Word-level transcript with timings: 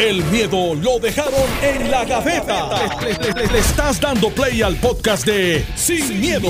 El 0.00 0.24
miedo 0.30 0.74
lo 0.76 0.98
dejaron 0.98 1.34
en 1.62 1.90
la 1.90 2.06
gaveta. 2.06 2.70
Le, 3.02 3.12
le- 3.12 3.32
le- 3.34 3.52
le 3.52 3.58
estás 3.58 4.00
dando 4.00 4.30
play 4.30 4.62
al 4.62 4.76
podcast 4.76 5.26
de 5.26 5.62
Sin, 5.76 6.18
miedo, 6.18 6.48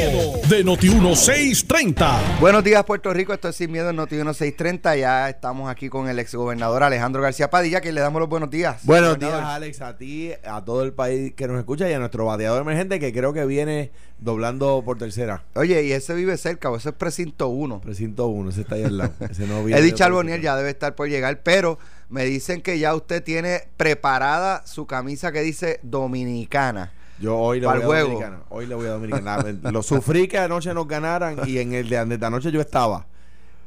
de 0.49 0.65
Noti1630. 0.65 2.39
Buenos 2.39 2.63
días, 2.63 2.85
Puerto 2.85 3.13
Rico. 3.13 3.33
Esto 3.33 3.49
es 3.49 3.57
Sin 3.57 3.73
Miedo 3.73 3.91
en 3.91 3.97
Noti 3.97 4.15
1630. 4.15 4.95
Ya 4.97 5.29
estamos 5.29 5.69
aquí 5.69 5.89
con 5.89 6.09
el 6.09 6.21
exgobernador 6.21 6.85
Alejandro 6.85 7.23
García 7.23 7.51
Padilla, 7.51 7.81
que 7.81 7.91
le 7.91 8.01
damos 8.01 8.21
los 8.21 8.29
buenos 8.29 8.51
días. 8.51 8.85
Buenos 8.85 9.19
días. 9.19 9.33
Alex, 9.35 9.81
a 9.81 9.97
ti, 9.99 10.31
a 10.45 10.65
todo 10.65 10.85
el 10.85 10.93
país 10.93 11.35
que 11.35 11.49
nos 11.49 11.59
escucha 11.59 11.91
y 11.91 11.93
a 11.93 11.99
nuestro 11.99 12.27
bateador 12.27 12.63
emergente 12.63 13.01
que 13.01 13.13
creo 13.13 13.33
que 13.33 13.45
viene 13.47 13.91
doblando 14.21 14.81
por 14.85 14.97
tercera. 14.97 15.43
Oye, 15.55 15.83
y 15.83 15.91
ese 15.93 16.15
vive 16.15 16.37
cerca, 16.37 16.71
o 16.71 16.77
ese 16.77 16.91
es 16.91 16.95
precinto 16.95 17.49
1. 17.49 17.81
Precinto 17.81 18.29
1, 18.29 18.51
ese 18.51 18.61
está 18.61 18.77
ahí 18.77 18.85
al 18.85 18.97
lado. 18.99 19.13
Ese 19.29 19.47
no 19.49 19.65
viene 19.65 19.81
Eddie 19.81 19.93
política. 19.93 20.37
ya 20.41 20.57
debe 20.57 20.71
estar 20.71 20.95
por 20.95 21.09
llegar, 21.09 21.41
pero 21.43 21.79
me 22.11 22.25
dicen 22.25 22.61
que 22.61 22.79
ya 22.79 22.95
usted 22.95 23.23
tiene 23.23 23.69
preparada 23.77 24.67
su 24.67 24.87
camisa 24.87 25.33
que 25.33 25.41
dice 25.41 25.81
dominicana. 25.83 26.93
Yo 27.21 27.37
hoy 27.37 27.61
le 27.61 27.67
voy 27.67 27.77
a 27.77 27.85
juego. 27.85 28.09
Dominicana. 28.09 28.43
Hoy 28.49 28.67
le 28.67 28.75
voy 28.75 28.87
a 28.87 28.91
Dominicana. 28.91 29.45
Lo 29.71 29.83
sufrí 29.83 30.27
que 30.27 30.39
anoche 30.39 30.75
nos 30.75 30.89
ganaran 30.89 31.39
y 31.47 31.59
en 31.59 31.73
el 31.73 31.89
de, 31.89 32.05
de 32.05 32.27
anoche 32.27 32.51
yo 32.51 32.61
estaba. 32.61 33.07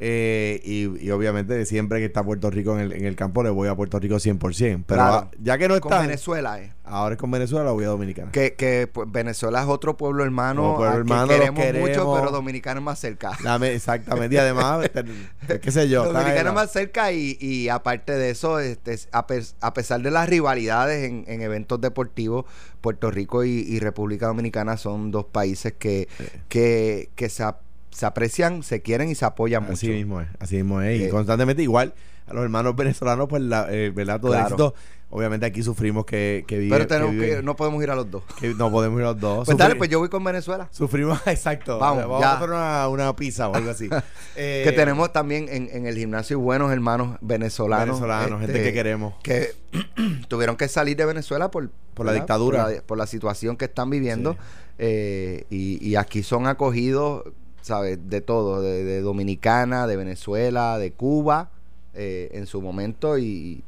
Eh, 0.05 0.59
y, 0.65 1.05
y 1.05 1.11
obviamente 1.11 1.65
siempre 1.65 1.99
que 1.99 2.05
está 2.05 2.21
Puerto 2.25 2.51
Rico 2.51 2.73
en 2.73 2.81
el, 2.81 2.91
en 2.91 3.05
el 3.05 3.15
campo 3.15 3.41
le 3.41 3.49
voy 3.49 3.69
a 3.69 3.75
Puerto 3.75 3.97
Rico 3.99 4.15
100%. 4.15 4.37
Pero 4.85 4.85
Claro. 4.85 5.13
ah, 5.15 5.31
ya 5.41 5.57
que 5.57 5.69
no 5.69 5.79
Con 5.79 5.93
está, 5.93 6.01
Venezuela, 6.05 6.59
eh. 6.61 6.73
ahora 6.83 7.15
es 7.15 7.21
con 7.21 7.31
Venezuela, 7.31 7.71
voy 7.71 7.85
a 7.85 7.87
Dominicana. 7.87 8.29
Que, 8.33 8.53
que 8.55 8.89
pues, 8.91 9.09
Venezuela 9.09 9.61
es 9.61 9.67
otro 9.69 9.95
pueblo 9.95 10.25
hermano, 10.25 10.75
pueblo 10.75 10.97
hermano, 10.97 11.27
que 11.29 11.35
queremos, 11.53 11.89
mucho, 11.89 12.13
pero 12.15 12.31
Dominicana 12.31 12.81
es 12.81 12.83
más 12.83 12.99
cerca. 12.99 13.31
Exactamente. 13.63 14.35
Y 14.35 14.39
además, 14.39 14.89
qué 15.61 15.71
sé 15.71 15.87
yo. 15.87 16.03
Dominicana 16.03 16.49
al 16.49 16.55
más 16.55 16.73
cerca 16.73 17.13
y, 17.13 17.37
y 17.39 17.69
aparte 17.69 18.11
de 18.11 18.29
eso, 18.29 18.59
este, 18.59 18.99
a, 19.13 19.25
a 19.61 19.73
pesar 19.73 20.01
de 20.01 20.11
las 20.11 20.27
rivalidades 20.27 21.09
en, 21.09 21.23
en 21.27 21.41
eventos 21.41 21.79
deportivos, 21.79 22.43
Puerto 22.81 23.09
Rico 23.09 23.45
y, 23.45 23.51
y 23.51 23.79
República 23.79 24.27
Dominicana 24.27 24.75
son 24.75 25.11
dos 25.11 25.23
países 25.27 25.71
que, 25.79 26.09
que, 26.49 27.09
que 27.15 27.29
se, 27.29 27.45
se 27.93 28.05
aprecian, 28.05 28.63
se 28.63 28.81
quieren 28.81 29.09
y 29.09 29.15
se 29.15 29.25
apoyan 29.25 29.63
Así 29.65 29.87
mucho. 29.87 29.95
mismo 29.97 30.21
es, 30.21 30.27
así 30.39 30.55
mismo 30.57 30.81
es. 30.81 30.99
Y 30.99 31.03
Eh, 31.05 31.09
constantemente 31.09 31.61
igual 31.63 31.93
a 32.27 32.33
los 32.33 32.43
hermanos 32.43 32.75
venezolanos, 32.75 33.27
pues 33.29 33.41
la, 33.41 33.67
eh, 33.69 33.91
¿verdad? 33.93 34.19
Todo 34.19 34.31
Claro. 34.31 34.45
éxito. 34.47 34.73
Obviamente 35.15 35.45
aquí 35.45 35.61
sufrimos 35.61 36.05
que, 36.05 36.43
que 36.47 36.57
vive- 36.57 36.71
Pero 36.75 36.87
tenemos 36.87 37.13
que 37.23 37.43
no 37.43 37.55
podemos 37.55 37.83
ir 37.83 37.91
a 37.91 37.95
los 37.95 38.09
dos. 38.09 38.23
que 38.39 38.55
no 38.55 38.71
podemos 38.71 38.97
ir 38.97 39.03
los 39.05 39.19
dos. 39.19 39.45
Pues 39.45 39.55
dale, 39.59 39.75
pues 39.75 39.87
yo 39.91 39.99
voy 39.99 40.09
con 40.09 40.23
Venezuela. 40.23 40.69
Sufrimos, 40.71 41.19
exacto. 41.27 41.77
Vamos, 41.77 42.03
Vamos, 42.03 42.21
ya. 42.21 42.31
a 42.31 42.35
hacer 42.37 42.49
una, 42.49 42.87
una 42.87 43.15
pizza 43.15 43.47
o 43.49 43.53
algo 43.55 43.69
así. 43.69 43.89
Eh, 44.35 44.63
que 44.65 44.71
tenemos 44.71 45.13
también 45.13 45.45
en, 45.49 45.69
en 45.71 45.85
el 45.85 45.95
gimnasio 45.95 46.39
buenos 46.39 46.71
hermanos 46.71 47.17
venezolanos. 47.21 48.01
venezolanos, 48.01 48.39
gente 48.41 48.53
este, 48.57 48.63
que 48.69 48.73
queremos. 48.73 49.13
que 49.21 49.51
tuvieron 50.27 50.55
que 50.55 50.67
salir 50.67 50.97
de 50.97 51.05
Venezuela 51.05 51.51
por, 51.51 51.69
Por 51.93 52.07
la 52.07 52.13
dictadura. 52.13 52.63
por 52.63 52.73
la, 52.73 52.81
por 52.81 52.97
la 52.97 53.05
situación 53.05 53.55
que 53.57 53.65
están 53.65 53.91
viviendo 53.91 54.33
Sí. 54.33 54.37
eh, 54.79 55.45
y, 55.51 55.87
y 55.87 55.95
aquí 55.97 56.23
son 56.23 56.47
acogidos 56.47 57.23
sabes 57.63 57.97
de 58.09 58.21
todo 58.21 58.61
de, 58.61 58.83
de 58.83 59.01
Dominicana 59.01 59.87
de 59.87 59.95
Venezuela 59.97 60.77
de 60.77 60.91
Cuba 60.91 61.49
eh, 61.95 62.29
en 62.33 62.45
su 62.45 62.61
momento 62.61 63.17
y, 63.17 63.63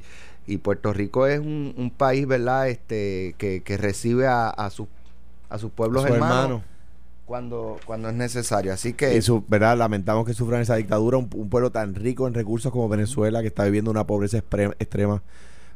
y 0.45 0.57
Puerto 0.57 0.93
Rico 0.93 1.25
es 1.27 1.39
un, 1.39 1.73
un 1.77 1.89
país 1.89 2.27
verdad 2.27 2.69
este 2.69 3.33
que, 3.39 3.63
que 3.63 3.77
recibe 3.77 4.27
a, 4.27 4.49
a 4.49 4.69
sus 4.69 4.87
a 5.49 5.57
sus 5.57 5.71
pueblos 5.71 6.03
Su 6.03 6.13
hermanos 6.13 6.35
hermano. 6.43 6.63
cuando 7.25 7.79
cuando 7.85 8.09
es 8.09 8.15
necesario 8.15 8.73
así 8.73 8.93
que 8.93 9.15
Y 9.17 9.21
su, 9.21 9.43
¿verdad? 9.47 9.77
Lamentamos 9.77 10.25
que 10.25 10.33
sufran 10.33 10.61
esa 10.61 10.75
dictadura, 10.75 11.17
un, 11.17 11.29
un 11.33 11.49
pueblo 11.49 11.71
tan 11.71 11.95
rico 11.95 12.27
en 12.27 12.33
recursos 12.33 12.71
como 12.71 12.87
Venezuela, 12.89 13.41
que 13.41 13.47
está 13.47 13.63
viviendo 13.63 13.89
una 13.91 14.05
pobreza 14.05 14.37
extrema 14.37 15.23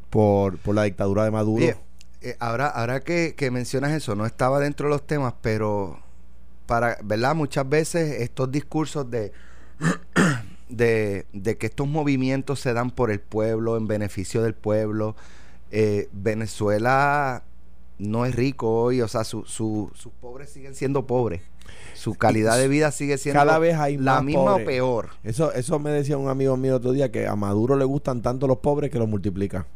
por, 0.10 0.58
por 0.60 0.76
la 0.76 0.84
dictadura 0.84 1.24
de 1.24 1.32
Maduro. 1.32 1.64
Oye, 1.64 1.78
eh, 2.22 2.36
ahora, 2.40 2.68
ahora 2.68 3.00
que, 3.00 3.34
que 3.36 3.50
mencionas 3.52 3.92
eso, 3.94 4.16
no 4.16 4.26
estaba 4.26 4.60
dentro 4.60 4.88
de 4.88 4.92
los 4.92 5.08
temas, 5.08 5.34
pero 5.42 6.00
para, 6.70 7.00
¿verdad? 7.04 7.34
Muchas 7.34 7.68
veces 7.68 8.22
estos 8.22 8.52
discursos 8.52 9.10
de, 9.10 9.32
de, 10.70 11.26
de 11.34 11.58
que 11.58 11.66
estos 11.66 11.88
movimientos 11.88 12.60
se 12.60 12.74
dan 12.74 12.92
por 12.92 13.10
el 13.10 13.20
pueblo, 13.20 13.76
en 13.76 13.88
beneficio 13.88 14.44
del 14.44 14.54
pueblo, 14.54 15.16
eh, 15.72 16.08
Venezuela 16.12 17.44
no 17.98 18.26
es 18.28 18.36
rico 18.36 18.70
hoy, 18.84 19.02
o 19.02 19.08
sea, 19.08 19.24
su, 19.24 19.44
su- 19.46 19.92
sus 19.96 20.12
pobres 20.14 20.52
siguen 20.52 20.76
siendo 20.76 21.08
pobres. 21.08 21.42
Su 21.96 22.14
calidad 22.16 22.58
de 22.58 22.68
vida 22.68 22.92
sigue 22.92 23.18
siendo 23.18 23.40
Cada 23.40 23.58
vez 23.60 23.76
hay 23.78 23.98
la 23.98 24.16
más 24.16 24.24
misma 24.24 24.56
o 24.56 24.64
peor. 24.64 25.10
Eso, 25.24 25.52
eso 25.54 25.80
me 25.80 25.90
decía 25.92 26.18
un 26.18 26.30
amigo 26.30 26.56
mío 26.56 26.76
otro 26.76 26.92
día 26.92 27.12
que 27.12 27.28
a 27.28 27.36
Maduro 27.36 27.76
le 27.76 27.86
gustan 27.86 28.22
tanto 28.22 28.48
los 28.48 28.58
pobres 28.58 28.90
que 28.92 29.00
los 29.00 29.08
multiplica. 29.10 29.66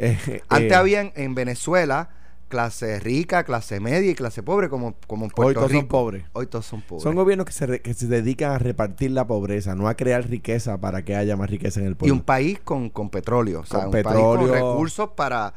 Eh, 0.00 0.42
Antes 0.48 0.70
eh, 0.70 0.74
había 0.76 1.00
en, 1.00 1.12
en 1.16 1.34
Venezuela 1.34 2.10
clase 2.48 2.98
rica, 3.00 3.44
clase 3.44 3.78
media 3.80 4.10
y 4.10 4.14
clase 4.14 4.42
pobre 4.42 4.68
como, 4.68 4.94
como 5.06 5.26
en 5.26 5.30
Hoy 5.30 5.34
Puerto 5.36 5.60
todos 5.60 5.70
Rico. 5.72 5.80
son 5.82 5.88
pobres. 5.88 6.24
Hoy 6.32 6.46
todos 6.46 6.66
son 6.66 6.80
pobres. 6.82 7.02
Son 7.02 7.14
gobiernos 7.14 7.46
que 7.46 7.52
se, 7.52 7.66
re- 7.66 7.80
que 7.82 7.94
se 7.94 8.06
dedican 8.06 8.52
a 8.52 8.58
repartir 8.58 9.10
la 9.10 9.26
pobreza, 9.26 9.74
no 9.74 9.86
a 9.88 9.94
crear 9.94 10.26
riqueza 10.28 10.78
para 10.80 11.04
que 11.04 11.14
haya 11.14 11.36
más 11.36 11.50
riqueza 11.50 11.80
en 11.80 11.86
el 11.86 11.92
y 11.92 11.94
pueblo. 11.96 12.14
un 12.14 12.20
país 12.22 12.58
con, 12.64 12.88
con 12.90 13.10
petróleo, 13.10 13.60
o 13.60 13.66
sea, 13.66 13.80
Con 13.80 13.86
un 13.86 13.92
país 13.92 14.04
petróleo. 14.06 14.46
con 14.48 14.54
recursos 14.54 15.10
para, 15.14 15.52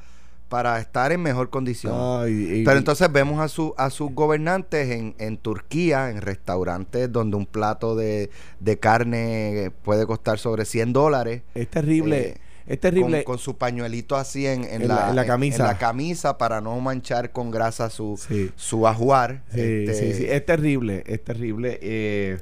para 0.49 0.79
estar 0.79 1.13
en 1.13 1.21
mejor 1.21 1.49
condición. 1.49 1.93
Y- 2.29 2.59
y- 2.59 2.63
Pero 2.65 2.77
entonces 2.77 3.09
vemos 3.11 3.39
a, 3.39 3.47
su, 3.47 3.73
a 3.77 3.89
sus 3.89 4.11
gobernantes 4.13 4.89
en, 4.91 5.15
en 5.17 5.37
Turquía, 5.37 6.09
en 6.09 6.19
restaurantes 6.21 7.09
donde 7.09 7.37
un 7.37 7.45
plato 7.45 7.95
de, 7.95 8.29
de 8.59 8.77
carne 8.79 9.71
puede 9.83 10.05
costar 10.05 10.39
sobre 10.39 10.65
100 10.65 10.91
dólares. 10.93 11.41
es 11.55 11.69
terrible, 11.69 12.19
eh, 12.31 12.40
es 12.67 12.79
terrible. 12.79 13.23
con 13.23 13.37
su 13.37 13.57
pañuelito 13.57 14.15
así 14.15 14.45
en, 14.45 14.63
en 14.63 14.83
En 14.83 14.87
la- 14.87 14.95
la, 14.95 15.09
en 15.09 15.15
la 15.15 15.25
camisa. 15.25 15.63
en 15.63 15.67
la 15.67 15.77
camisa 15.77 16.37
para 16.37 16.61
no 16.61 16.79
manchar 16.79 17.31
con 17.31 17.51
grasa 17.51 17.89
su, 17.89 18.17
Sí. 18.27 18.51
su 18.55 18.87
ajuar. 18.87 19.43
Sí, 19.53 19.59
Este, 19.61 19.93
sí, 19.93 20.13
sí, 20.13 20.25
es 20.29 20.45
terrible, 20.45 21.03
es 21.07 21.23
terrible. 21.23 21.79
eh, 21.81 22.37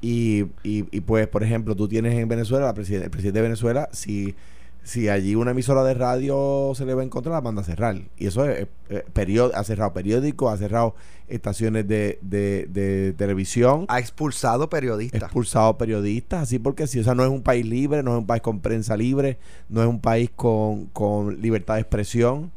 y, 0.00 0.42
y, 0.62 0.84
y 0.90 1.00
pues, 1.00 1.26
por 1.28 1.42
ejemplo, 1.42 1.74
tú 1.74 1.88
tienes 1.88 2.14
en 2.18 2.28
Venezuela, 2.28 2.66
la 2.66 2.74
presiden- 2.74 3.04
el 3.04 3.10
presidente 3.10 3.38
de 3.38 3.42
Venezuela, 3.42 3.88
si, 3.92 4.34
si 4.82 5.08
allí 5.08 5.34
una 5.34 5.52
emisora 5.52 5.82
de 5.82 5.94
radio 5.94 6.72
se 6.74 6.84
le 6.84 6.92
va 6.92 7.02
en 7.02 7.08
contra, 7.08 7.32
la 7.32 7.40
manda 7.40 7.62
a 7.62 7.64
cerrar. 7.64 7.96
Y 8.18 8.26
eso 8.26 8.44
es, 8.44 8.66
eh, 8.90 9.04
period- 9.14 9.52
ha 9.54 9.64
cerrado 9.64 9.94
periódicos, 9.94 10.52
ha 10.52 10.58
cerrado 10.58 10.94
estaciones 11.28 11.86
de, 11.88 12.18
de, 12.22 12.66
de 12.70 13.12
televisión, 13.14 13.86
Ha 13.88 13.98
expulsado 13.98 14.68
periodistas. 14.68 15.22
expulsado 15.22 15.78
periodistas, 15.78 16.42
así 16.42 16.58
porque 16.58 16.86
si, 16.86 16.98
o 17.00 17.04
sea, 17.04 17.14
no 17.14 17.24
es 17.24 17.30
un 17.30 17.42
país 17.42 17.64
libre, 17.66 18.02
no 18.02 18.12
es 18.12 18.18
un 18.18 18.26
país 18.26 18.42
con 18.42 18.60
prensa 18.60 18.96
libre, 18.96 19.38
no 19.68 19.82
es 19.82 19.88
un 19.88 20.00
país 20.00 20.30
con, 20.34 20.86
con 20.86 21.40
libertad 21.40 21.74
de 21.74 21.80
expresión. 21.80 22.50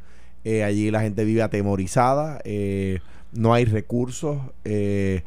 Eh, 0.44 0.63
allí 0.63 0.91
la 0.91 1.01
gente 1.01 1.25
vive 1.25 1.41
atemorizada, 1.41 2.39
eh, 2.45 3.00
no 3.33 3.53
hay 3.53 3.66
recursos, 3.66 4.38
eh, 4.63 5.23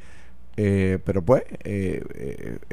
eh, 0.56 0.98
pero 1.04 1.22
pues 1.22 1.42
eh, 1.64 2.02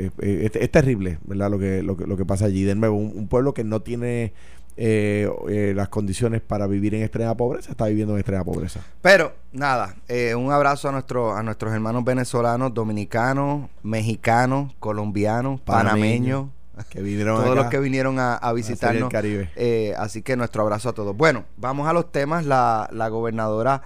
eh, 0.01 0.11
es, 0.45 0.55
es 0.55 0.71
terrible, 0.71 1.19
¿verdad? 1.25 1.49
Lo 1.51 1.59
que, 1.59 1.83
lo 1.83 1.95
que, 1.97 2.07
lo 2.07 2.17
que 2.17 2.25
pasa 2.25 2.45
allí. 2.45 2.63
De 2.63 2.75
nuevo, 2.75 2.95
un, 2.97 3.11
un 3.15 3.27
pueblo 3.27 3.53
que 3.53 3.63
no 3.63 3.81
tiene 3.81 4.33
eh, 4.79 5.27
eh, 5.49 5.73
las 5.75 5.89
condiciones 5.89 6.39
para 6.39 6.67
vivir 6.67 6.93
en 6.93 7.01
extrema 7.01 7.35
pobreza, 7.35 7.71
está 7.71 7.87
viviendo 7.87 8.13
en 8.13 8.19
extrema 8.19 8.43
pobreza. 8.43 8.79
Pero 9.01 9.33
nada, 9.51 9.95
eh, 10.07 10.35
un 10.35 10.51
abrazo 10.51 10.87
a, 10.87 10.91
nuestro, 10.91 11.35
a 11.35 11.41
nuestros 11.41 11.73
hermanos 11.73 12.05
venezolanos, 12.05 12.71
dominicanos, 12.75 13.69
mexicanos, 13.81 14.75
colombianos, 14.79 15.59
panameños, 15.61 16.49
Que 16.89 17.01
vinieron 17.01 17.37
todos 17.37 17.49
acá 17.49 17.55
los 17.55 17.71
que 17.71 17.79
vinieron 17.79 18.19
a, 18.19 18.35
a 18.35 18.53
visitarnos. 18.53 19.09
Caribe. 19.09 19.49
Eh, 19.55 19.95
así 19.97 20.21
que 20.21 20.37
nuestro 20.37 20.61
abrazo 20.61 20.89
a 20.89 20.93
todos. 20.93 21.17
Bueno, 21.17 21.45
vamos 21.57 21.87
a 21.87 21.93
los 21.93 22.11
temas. 22.11 22.45
La, 22.45 22.87
la 22.91 23.07
gobernadora 23.07 23.81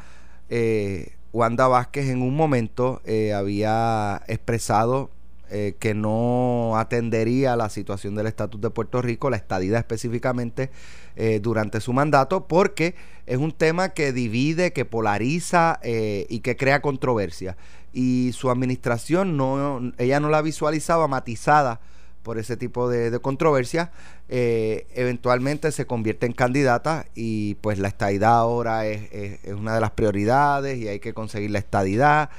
Wanda 1.31 1.69
Vázquez 1.69 2.09
en 2.09 2.21
un 2.21 2.35
momento 2.35 3.01
había 3.33 4.21
expresado 4.27 5.09
eh, 5.51 5.75
que 5.79 5.93
no 5.93 6.77
atendería 6.77 7.55
la 7.55 7.69
situación 7.69 8.15
del 8.15 8.27
estatus 8.27 8.61
de 8.61 8.69
Puerto 8.69 9.01
Rico, 9.01 9.29
la 9.29 9.37
estadidad 9.37 9.79
específicamente, 9.79 10.71
eh, 11.17 11.39
durante 11.41 11.81
su 11.81 11.91
mandato, 11.91 12.47
porque 12.47 12.95
es 13.25 13.37
un 13.37 13.51
tema 13.51 13.89
que 13.89 14.13
divide, 14.13 14.71
que 14.71 14.85
polariza 14.85 15.79
eh, 15.83 16.25
y 16.29 16.39
que 16.39 16.55
crea 16.55 16.81
controversia. 16.81 17.57
Y 17.91 18.31
su 18.33 18.49
administración, 18.49 19.35
no, 19.35 19.91
ella 19.97 20.21
no 20.21 20.29
la 20.29 20.41
visualizaba 20.41 21.09
matizada 21.09 21.81
por 22.23 22.37
ese 22.37 22.55
tipo 22.55 22.87
de, 22.89 23.11
de 23.11 23.19
controversia, 23.19 23.91
eh, 24.29 24.87
eventualmente 24.93 25.73
se 25.73 25.85
convierte 25.85 26.25
en 26.25 26.31
candidata 26.31 27.05
y 27.15 27.55
pues 27.55 27.79
la 27.79 27.89
estadidad 27.89 28.35
ahora 28.35 28.85
es, 28.85 29.39
una 29.53 29.75
de 29.75 29.81
las 29.81 29.91
prioridades 29.91 30.77
y 30.77 30.87
hay 30.87 30.99
que 31.01 31.13
conseguir 31.13 31.51
la 31.51 31.59
estadidad. 31.59 32.29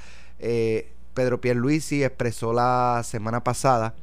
Pedro 1.14 1.40
Pierluisi 1.40 2.04
expresó 2.04 2.52
la 2.52 3.02
semana 3.04 3.44
pasada, 3.44 3.94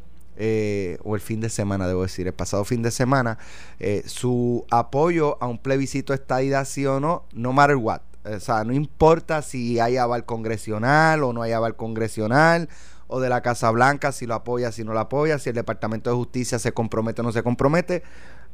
eh, 0.41 0.97
o 1.03 1.15
el 1.15 1.21
fin 1.21 1.41
de 1.41 1.49
semana, 1.49 1.85
debo 1.85 2.03
decir, 2.03 2.25
el 2.25 2.33
pasado 2.33 2.63
fin 2.63 2.81
de 2.81 2.91
semana, 2.91 3.37
eh, 3.79 4.03
su 4.05 4.65
apoyo 4.71 5.37
a 5.43 5.47
un 5.47 5.57
plebiscito 5.57 6.13
estadidad 6.13 6.65
sí 6.65 6.85
o 6.85 7.01
no, 7.01 7.25
no 7.33 7.51
matter 7.51 7.75
what. 7.75 8.01
O 8.23 8.39
sea, 8.39 8.63
no 8.63 8.71
importa 8.71 9.41
si 9.41 9.79
hay 9.79 9.97
aval 9.97 10.25
congresional 10.25 11.23
o 11.23 11.33
no 11.33 11.41
hay 11.41 11.51
aval 11.51 11.75
congresional 11.75 12.69
o 13.07 13.19
de 13.19 13.27
la 13.27 13.41
Casa 13.41 13.69
Blanca, 13.71 14.13
si 14.13 14.27
lo 14.27 14.35
apoya, 14.35 14.71
si 14.71 14.85
no 14.85 14.93
lo 14.93 14.99
apoya, 14.99 15.39
si 15.39 15.49
el 15.49 15.55
Departamento 15.55 16.09
de 16.09 16.15
Justicia 16.15 16.57
se 16.57 16.71
compromete 16.71 17.19
o 17.19 17.23
no 17.25 17.33
se 17.33 17.43
compromete, 17.43 18.03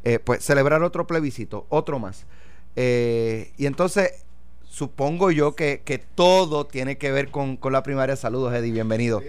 eh, 0.03 0.17
pues 0.17 0.43
celebrar 0.43 0.81
otro 0.81 1.05
plebiscito, 1.05 1.67
otro 1.69 1.99
más. 1.99 2.25
Y 2.75 3.65
entonces, 3.65 4.24
supongo 4.75 5.31
yo 5.31 5.55
que, 5.55 5.81
que 5.85 5.99
todo 5.99 6.65
tiene 6.65 6.97
que 6.97 7.09
ver 7.09 7.31
con, 7.31 7.55
con 7.55 7.71
la 7.71 7.81
primaria. 7.81 8.17
Saludos, 8.17 8.53
Eddie, 8.53 8.73
bienvenido. 8.73 9.21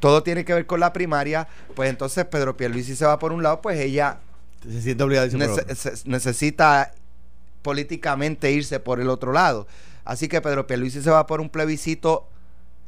Todo 0.00 0.22
tiene 0.22 0.46
que 0.46 0.54
ver 0.54 0.64
con 0.64 0.80
la 0.80 0.92
primaria. 0.94 1.46
Pues 1.74 1.90
entonces 1.90 2.24
Pedro 2.24 2.56
Pierluisi 2.56 2.96
se 2.96 3.04
va 3.04 3.18
por 3.18 3.32
un 3.32 3.42
lado, 3.42 3.60
pues 3.60 3.78
ella 3.78 4.20
Se 4.66 4.80
siente 4.80 5.04
obligado 5.04 5.24
a 5.24 5.26
decir 5.26 5.38
por 5.38 5.48
nece- 5.58 5.62
otro. 5.70 5.96
se- 5.96 6.08
necesita 6.08 6.92
políticamente 7.60 8.50
irse 8.52 8.80
por 8.80 9.00
el 9.00 9.10
otro 9.10 9.32
lado. 9.32 9.66
Así 10.06 10.28
que 10.28 10.40
Pedro 10.40 10.66
Pierluisi 10.66 11.02
se 11.02 11.10
va 11.10 11.26
por 11.26 11.42
un 11.42 11.50
plebiscito, 11.50 12.26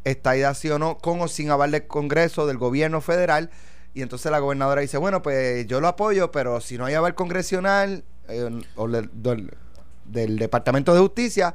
estaidad 0.05 0.55
sí 0.55 0.71
o 0.71 0.79
no, 0.79 0.97
con 0.97 1.21
o 1.21 1.29
sin 1.29 1.51
aval 1.51 1.73
del 1.73 1.87
Congreso, 1.87 2.47
del 2.47 2.57
gobierno 2.57 3.03
federal. 3.03 3.51
Y 3.93 4.01
entonces 4.01 4.33
la 4.33 4.39
gobernadora 4.39 4.81
dice, 4.81 4.97
bueno, 4.97 5.21
pues 5.23 5.67
yo 5.67 5.81
lo 5.83 5.89
apoyo, 5.89 6.31
pero 6.31 6.61
si 6.63 6.79
no 6.79 6.87
hay 6.87 6.95
aval 6.95 7.15
congresional 7.15 8.03
eh, 8.29 8.63
o 8.77 8.87
le- 8.87 9.09
del 10.09 10.39
Departamento 10.39 10.93
de 10.95 11.01
Justicia, 11.01 11.55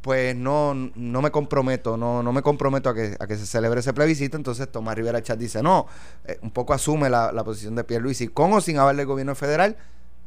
pues 0.00 0.34
no, 0.34 0.74
no 0.74 1.22
me 1.22 1.30
comprometo, 1.30 1.96
no, 1.96 2.22
no 2.22 2.32
me 2.32 2.42
comprometo 2.42 2.88
a 2.90 2.94
que, 2.94 3.16
a 3.20 3.26
que 3.26 3.36
se 3.36 3.46
celebre 3.46 3.80
ese 3.80 3.92
plebiscito. 3.92 4.36
Entonces 4.36 4.70
Tomás 4.70 4.96
Rivera 4.96 5.22
Chat 5.22 5.38
dice, 5.38 5.62
no, 5.62 5.86
eh, 6.24 6.38
un 6.42 6.50
poco 6.50 6.74
asume 6.74 7.08
la, 7.08 7.30
la 7.32 7.44
posición 7.44 7.74
de 7.76 7.84
Pierluisi, 7.84 8.28
con 8.28 8.52
o 8.52 8.60
sin 8.60 8.78
aval 8.78 8.96
del 8.96 9.06
gobierno 9.06 9.34
federal, 9.34 9.76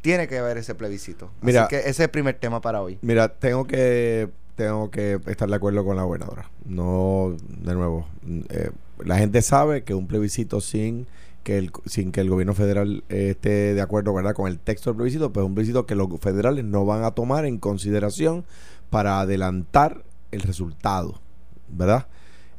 tiene 0.01 0.27
que 0.27 0.38
haber 0.38 0.57
ese 0.57 0.75
plebiscito. 0.75 1.30
Mira- 1.42 1.63
Así 1.63 1.69
que 1.72 1.80
ese 1.80 1.89
es 1.89 2.00
el 2.00 2.10
primer 2.10 2.36
tema 2.39 2.62
para 2.62 2.81
hoy. 2.81 2.98
Mira, 3.01 3.27
tengo 3.30 3.66
que 3.66 4.30
tengo 4.56 4.89
que 4.89 5.19
estar 5.25 5.50
de 5.50 5.56
acuerdo 5.56 5.83
con 5.83 5.98
la 5.98 6.04
gobernadora. 6.04 6.50
No, 6.63 7.36
de 7.50 7.74
nuevo, 7.74 8.07
eh, 8.50 8.72
la 9.04 9.18
gente 9.18 9.42
sabe 9.42 9.83
que 9.83 9.94
un 9.94 10.07
plebiscito 10.07 10.62
sin 10.62 11.07
que 11.46 11.60
el 11.60 11.72
sin 11.86 12.12
que 12.12 12.22
el 12.22 12.30
gobierno 12.30 12.56
federal 12.56 13.04
eh, 13.08 13.30
esté 13.30 13.76
de 13.76 13.82
acuerdo, 13.82 14.14
¿verdad? 14.14 14.34
Con 14.34 14.48
el 14.48 14.58
texto 14.58 14.90
del 14.90 14.98
plebiscito, 14.98 15.32
pues 15.32 15.44
es 15.44 15.48
un 15.48 15.54
plebiscito 15.54 15.86
que 15.86 15.96
los 15.96 16.10
federales 16.20 16.66
no 16.66 16.86
van 16.86 17.04
a 17.04 17.12
tomar 17.12 17.46
en 17.46 17.60
consideración 17.60 18.46
para 18.90 19.20
adelantar 19.20 20.04
el 20.32 20.42
resultado, 20.42 21.22
¿verdad? 21.70 22.08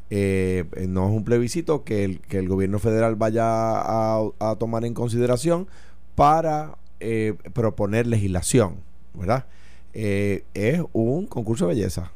Eh, 0.09 0.67
eh, 0.77 0.87
no 0.87 1.09
es 1.09 1.12
un 1.12 1.25
plebiscito 1.25 1.83
que 1.83 2.05
el, 2.05 2.21
que 2.21 2.38
el 2.38 2.49
gobierno 2.49 2.79
federal 2.79 3.17
vaya 3.17 3.44
a, 3.44 4.23
a 4.38 4.56
tomar 4.56 4.85
en 4.85 4.94
consideración 4.94 5.67
para 6.15 6.79
eh, 7.00 7.35
proponer 7.53 8.06
legislación, 8.06 8.77
¿verdad? 9.15 9.47
Es 9.93 10.83
un 10.93 11.27
concurso 11.27 11.67
de 11.67 11.75
belleza 11.75 12.12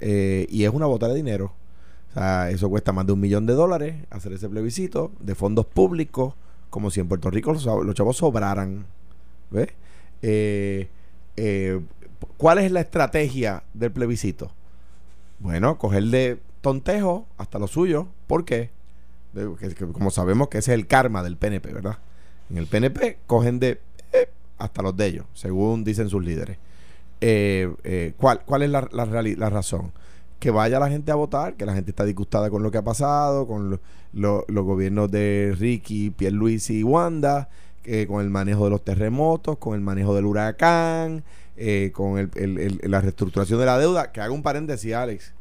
y 0.00 0.64
es 0.64 0.70
una 0.70 0.86
bota 0.86 1.08
de 1.08 1.14
dinero. 1.14 1.52
O 2.10 2.12
sea, 2.14 2.50
eso 2.50 2.68
cuesta 2.68 2.92
más 2.92 3.06
de 3.06 3.12
un 3.12 3.20
millón 3.20 3.46
de 3.46 3.52
dólares 3.52 3.94
hacer 4.10 4.32
ese 4.32 4.48
plebiscito 4.48 5.12
de 5.20 5.34
fondos 5.34 5.66
públicos, 5.66 6.34
como 6.68 6.90
si 6.90 7.00
en 7.00 7.08
Puerto 7.08 7.30
Rico 7.30 7.52
los, 7.52 7.94
chavos 7.94 8.16
sobraran. 8.16 8.86
¿Ves? 9.50 9.68
Eh, 10.22 10.88
eh, 11.36 11.80
¿Cuál 12.36 12.58
es 12.58 12.72
la 12.72 12.80
estrategia 12.80 13.62
del 13.74 13.92
plebiscito? 13.92 14.50
Bueno, 15.38 15.78
coger 15.78 16.04
de 16.04 16.40
tontejo 16.60 17.26
hasta 17.38 17.58
lo 17.58 17.66
suyo. 17.66 18.08
¿Por 18.26 18.44
qué? 18.44 18.70
De- 19.32 19.48
como 19.92 20.10
sabemos 20.10 20.48
que 20.48 20.58
ese 20.58 20.72
es 20.72 20.78
el 20.78 20.86
karma 20.86 21.22
del 21.22 21.36
PNP, 21.36 21.72
¿verdad? 21.72 21.98
En 22.50 22.58
el 22.58 22.66
PNP 22.66 23.18
cogen 23.26 23.60
de 23.60 23.80
eh, 24.12 24.28
hasta 24.58 24.82
los 24.82 24.96
de 24.96 25.06
ellos, 25.06 25.26
según 25.34 25.84
dicen 25.84 26.08
sus 26.08 26.24
líderes. 26.24 26.58
Eh, 27.20 27.72
eh, 27.84 28.14
¿cuál, 28.16 28.40
¿Cuál 28.44 28.62
es 28.62 28.70
la, 28.70 28.88
la 28.92 29.50
razón? 29.50 29.92
Que 30.40 30.50
vaya 30.50 30.80
la 30.80 30.88
gente 30.88 31.12
a 31.12 31.14
votar, 31.14 31.54
que 31.54 31.64
la 31.66 31.74
gente 31.74 31.90
está 31.90 32.04
disgustada 32.04 32.50
con 32.50 32.62
lo 32.64 32.70
que 32.72 32.78
ha 32.78 32.82
pasado, 32.82 33.46
con 33.46 33.70
lo- 33.70 33.80
lo- 34.12 34.44
los 34.48 34.64
gobiernos 34.64 35.10
de 35.10 35.54
Ricky, 35.56 36.10
Pierluisi 36.10 36.78
y 36.80 36.82
Wanda, 36.82 37.48
que 37.82 38.06
con 38.08 38.22
el 38.22 38.30
manejo 38.30 38.64
de 38.64 38.70
los 38.70 38.82
terremotos, 38.82 39.58
con 39.58 39.74
el 39.74 39.80
manejo 39.82 40.14
del 40.14 40.24
huracán, 40.24 41.22
eh, 41.56 41.92
con 41.94 42.18
el- 42.18 42.30
el- 42.34 42.58
el- 42.58 42.80
la 42.90 43.00
reestructuración 43.02 43.60
de 43.60 43.66
la 43.66 43.78
deuda. 43.78 44.10
Que 44.12 44.20
haga 44.22 44.32
un 44.32 44.42
paréntesis, 44.42 44.92
Alex. 44.94 45.34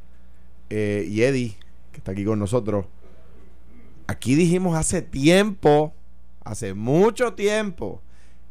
Eh, 0.70 1.06
y 1.10 1.22
Eddie, 1.24 1.56
que 1.94 1.98
está 2.00 2.12
aquí 2.12 2.26
con 2.26 2.38
nosotros. 2.38 2.86
Aquí 4.08 4.36
dijimos 4.36 4.76
hace 4.76 5.02
tiempo, 5.02 5.94
hace 6.44 6.74
mucho 6.74 7.34
tiempo, 7.36 8.02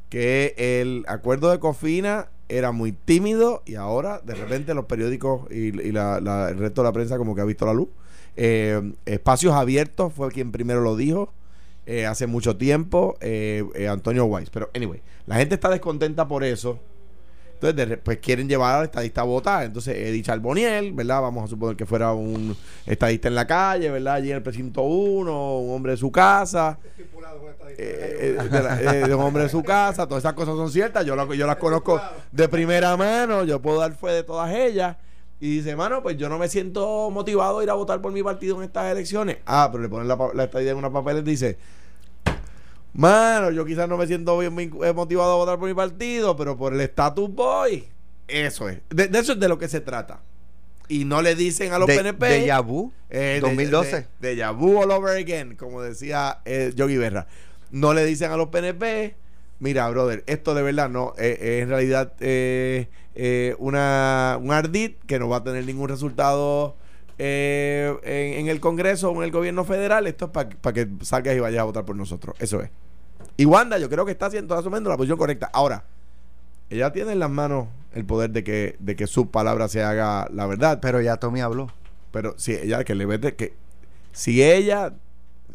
que 0.08 0.54
el 0.56 1.04
acuerdo 1.08 1.50
de 1.50 1.58
Cofina 1.58 2.28
era 2.48 2.72
muy 2.72 2.92
tímido 2.92 3.62
y 3.66 3.74
ahora 3.74 4.20
de 4.24 4.34
repente 4.34 4.74
los 4.74 4.86
periódicos 4.86 5.50
y, 5.50 5.72
la- 5.92 6.20
la- 6.20 6.48
el 6.50 6.58
resto 6.58 6.82
de 6.82 6.88
la 6.88 6.92
prensa 6.92 7.18
como 7.18 7.34
que 7.34 7.40
ha 7.40 7.44
visto 7.44 7.66
la 7.66 7.74
luz. 7.74 7.88
Eh, 8.36 8.92
Espacios 9.06 9.54
Abiertos 9.54 10.12
fue 10.14 10.30
quien 10.30 10.52
primero 10.52 10.80
lo 10.80 10.96
dijo 10.96 11.32
eh, 11.86 12.06
hace 12.06 12.26
mucho 12.26 12.56
tiempo, 12.56 13.16
eh, 13.20 13.64
eh, 13.74 13.88
Antonio 13.88 14.26
Weiss. 14.26 14.50
Pero 14.50 14.70
anyway, 14.74 15.00
la 15.26 15.36
gente 15.36 15.54
está 15.54 15.70
descontenta 15.70 16.28
por 16.28 16.44
eso. 16.44 16.78
Entonces, 17.60 17.88
de 17.88 17.96
pues 17.96 18.18
quieren 18.18 18.48
llevar 18.48 18.76
al 18.78 18.84
estadista 18.84 19.22
a 19.22 19.24
votar. 19.24 19.64
Entonces, 19.64 19.96
Eddie 19.96 20.22
Charboniel, 20.22 20.92
¿verdad? 20.92 21.20
Vamos 21.22 21.44
a 21.44 21.46
suponer 21.48 21.76
que 21.76 21.86
fuera 21.86 22.12
un 22.12 22.56
estadista 22.86 23.26
en 23.28 23.34
la 23.34 23.46
calle, 23.46 23.90
¿verdad? 23.90 24.14
Allí 24.14 24.30
en 24.30 24.36
el 24.36 24.42
precinto 24.42 24.82
1, 24.82 25.58
un 25.58 25.74
hombre 25.74 25.92
de 25.92 25.98
su 25.98 26.12
casa. 26.12 26.78
Eh, 27.76 28.36
eh, 28.40 28.48
de, 28.48 28.62
la- 28.62 28.80
eh, 28.82 29.08
de 29.08 29.14
un 29.14 29.22
hombre 29.22 29.42
de 29.44 29.48
su 29.48 29.62
casa, 29.62 30.06
todas 30.06 30.22
esas 30.22 30.32
cosas 30.34 30.54
son 30.56 30.70
ciertas. 30.70 31.04
Yo, 31.04 31.14
la- 31.16 31.26
yo 31.34 31.46
las 31.46 31.56
conozco 31.56 32.00
de 32.32 32.48
primera 32.48 32.96
mano, 32.96 33.44
yo 33.44 33.60
puedo 33.60 33.80
dar 33.80 33.92
fe 33.94 34.08
de 34.08 34.22
todas 34.22 34.52
ellas. 34.54 34.96
Y 35.40 35.56
dice, 35.58 35.76
mano, 35.76 36.02
pues 36.02 36.16
yo 36.16 36.28
no 36.28 36.38
me 36.38 36.48
siento 36.48 37.10
motivado 37.10 37.60
a 37.60 37.62
ir 37.62 37.70
a 37.70 37.74
votar 37.74 38.00
por 38.00 38.10
mi 38.12 38.22
partido 38.24 38.56
en 38.56 38.64
estas 38.64 38.90
elecciones. 38.90 39.38
Ah, 39.46 39.68
pero 39.70 39.82
le 39.82 39.88
ponen 39.88 40.08
la, 40.08 40.16
la 40.34 40.44
estadía 40.44 40.72
en 40.72 40.76
una 40.78 40.90
papel 40.92 41.18
y 41.18 41.22
dice, 41.22 41.58
mano, 42.92 43.50
yo 43.50 43.64
quizás 43.64 43.88
no 43.88 43.96
me 43.96 44.06
siento 44.06 44.38
bien 44.38 44.58
eh, 44.58 44.92
motivado 44.92 45.32
a 45.32 45.36
votar 45.36 45.58
por 45.58 45.68
mi 45.68 45.74
partido, 45.74 46.36
pero 46.36 46.56
por 46.56 46.74
el 46.74 46.80
status 46.80 47.32
boy. 47.32 47.86
Eso 48.26 48.68
es. 48.68 48.80
De, 48.90 49.08
de 49.08 49.18
eso 49.18 49.32
es 49.32 49.40
de 49.40 49.48
lo 49.48 49.58
que 49.58 49.68
se 49.68 49.80
trata. 49.80 50.20
Y 50.88 51.04
no 51.04 51.20
le 51.22 51.34
dicen 51.34 51.72
a 51.72 51.78
los 51.78 51.86
de, 51.86 51.96
PNP. 51.96 52.46
Eh, 53.10 53.34
de- 53.34 53.40
2012. 53.40 54.06
De, 54.20 54.36
de, 54.36 54.50
vu 54.52 54.78
all 54.78 54.90
over 54.90 55.16
again, 55.16 55.54
como 55.56 55.82
decía 55.82 56.38
eh, 56.44 56.72
Yogi 56.74 56.96
Berra. 56.96 57.26
No 57.70 57.92
le 57.92 58.04
dicen 58.06 58.30
a 58.30 58.36
los 58.36 58.48
PNP, 58.48 59.14
mira, 59.60 59.88
brother, 59.90 60.24
esto 60.26 60.54
de 60.54 60.62
verdad 60.62 60.88
no 60.88 61.12
eh, 61.18 61.36
es 61.40 61.62
en 61.62 61.68
realidad 61.68 62.14
eh, 62.20 62.88
eh, 63.14 63.54
una, 63.58 64.38
un 64.40 64.52
ardid 64.52 64.92
que 65.06 65.18
no 65.18 65.28
va 65.28 65.38
a 65.38 65.44
tener 65.44 65.66
ningún 65.66 65.88
resultado 65.88 66.76
eh, 67.18 67.94
en, 68.02 68.40
en 68.40 68.48
el 68.48 68.60
Congreso 68.60 69.10
o 69.10 69.16
en 69.16 69.24
el 69.24 69.30
gobierno 69.30 69.64
federal. 69.64 70.06
Esto 70.06 70.26
es 70.26 70.30
para 70.30 70.72
que 70.74 70.88
salgas 71.02 71.36
y 71.36 71.40
vayas 71.40 71.60
a 71.60 71.64
votar 71.64 71.84
por 71.84 71.96
nosotros. 71.96 72.34
Eso 72.38 72.60
es. 72.62 72.70
Y 73.36 73.44
Wanda, 73.44 73.78
yo 73.78 73.88
creo 73.88 74.04
que 74.04 74.12
está 74.12 74.26
haciendo 74.26 74.54
asumiendo 74.54 74.90
la 74.90 74.96
posición 74.96 75.18
correcta. 75.18 75.50
Ahora, 75.52 75.84
ella 76.70 76.92
tiene 76.92 77.12
en 77.12 77.18
las 77.18 77.30
manos 77.30 77.68
el 77.94 78.04
poder 78.04 78.30
de 78.30 78.44
que, 78.44 78.76
de 78.78 78.96
que 78.96 79.06
su 79.06 79.30
palabra 79.30 79.68
se 79.68 79.82
haga 79.82 80.28
la 80.32 80.46
verdad. 80.46 80.78
Pero 80.80 81.00
ya 81.00 81.16
Tommy 81.16 81.40
habló. 81.40 81.72
Pero 82.10 82.34
si 82.38 82.54
ella 82.54 82.84
que 82.84 82.94
le 82.94 83.06
vete 83.06 83.34
que 83.36 83.54
si 84.12 84.42
ella 84.42 84.94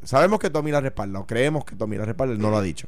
sabemos 0.03 0.39
que 0.39 0.49
Tommy 0.49 0.71
la 0.71 0.81
respalda 0.81 1.19
o 1.19 1.25
creemos 1.27 1.65
que 1.65 1.75
Tommy 1.75 1.97
la 1.97 2.05
respalda, 2.05 2.33
él 2.33 2.39
no 2.39 2.49
lo 2.51 2.57
ha 2.57 2.61
dicho. 2.61 2.87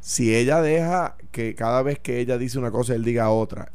Si 0.00 0.34
ella 0.34 0.60
deja 0.60 1.16
que 1.32 1.54
cada 1.54 1.82
vez 1.82 1.98
que 1.98 2.18
ella 2.20 2.38
dice 2.38 2.58
una 2.58 2.70
cosa 2.70 2.94
él 2.94 3.04
diga 3.04 3.30
otra. 3.30 3.70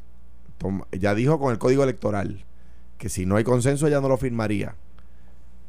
Tom- 0.57 0.83
ella 0.91 1.13
dijo 1.15 1.39
con 1.39 1.51
el 1.51 1.57
código 1.57 1.83
electoral 1.83 2.43
que 3.03 3.10
si 3.10 3.25
no 3.25 3.36
hay 3.36 3.43
consenso 3.43 3.86
ella 3.86 4.00
no 4.00 4.07
lo 4.07 4.15
firmaría. 4.15 4.75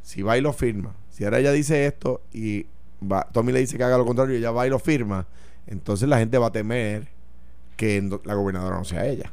Si 0.02 0.22
va 0.22 0.38
y 0.38 0.40
lo 0.40 0.52
firma. 0.52 0.94
Si 1.10 1.24
ahora 1.24 1.40
ella 1.40 1.50
dice 1.50 1.84
esto 1.84 2.22
y 2.32 2.66
va, 3.02 3.26
Tommy 3.32 3.50
le 3.50 3.58
dice 3.58 3.76
que 3.76 3.82
haga 3.82 3.98
lo 3.98 4.06
contrario 4.06 4.36
y 4.36 4.38
ella 4.38 4.52
va 4.52 4.68
y 4.68 4.70
lo 4.70 4.78
firma, 4.78 5.26
entonces 5.66 6.08
la 6.08 6.18
gente 6.18 6.38
va 6.38 6.46
a 6.46 6.52
temer 6.52 7.08
que 7.76 8.00
la 8.22 8.34
gobernadora 8.34 8.76
no 8.76 8.84
sea 8.84 9.04
ella. 9.06 9.32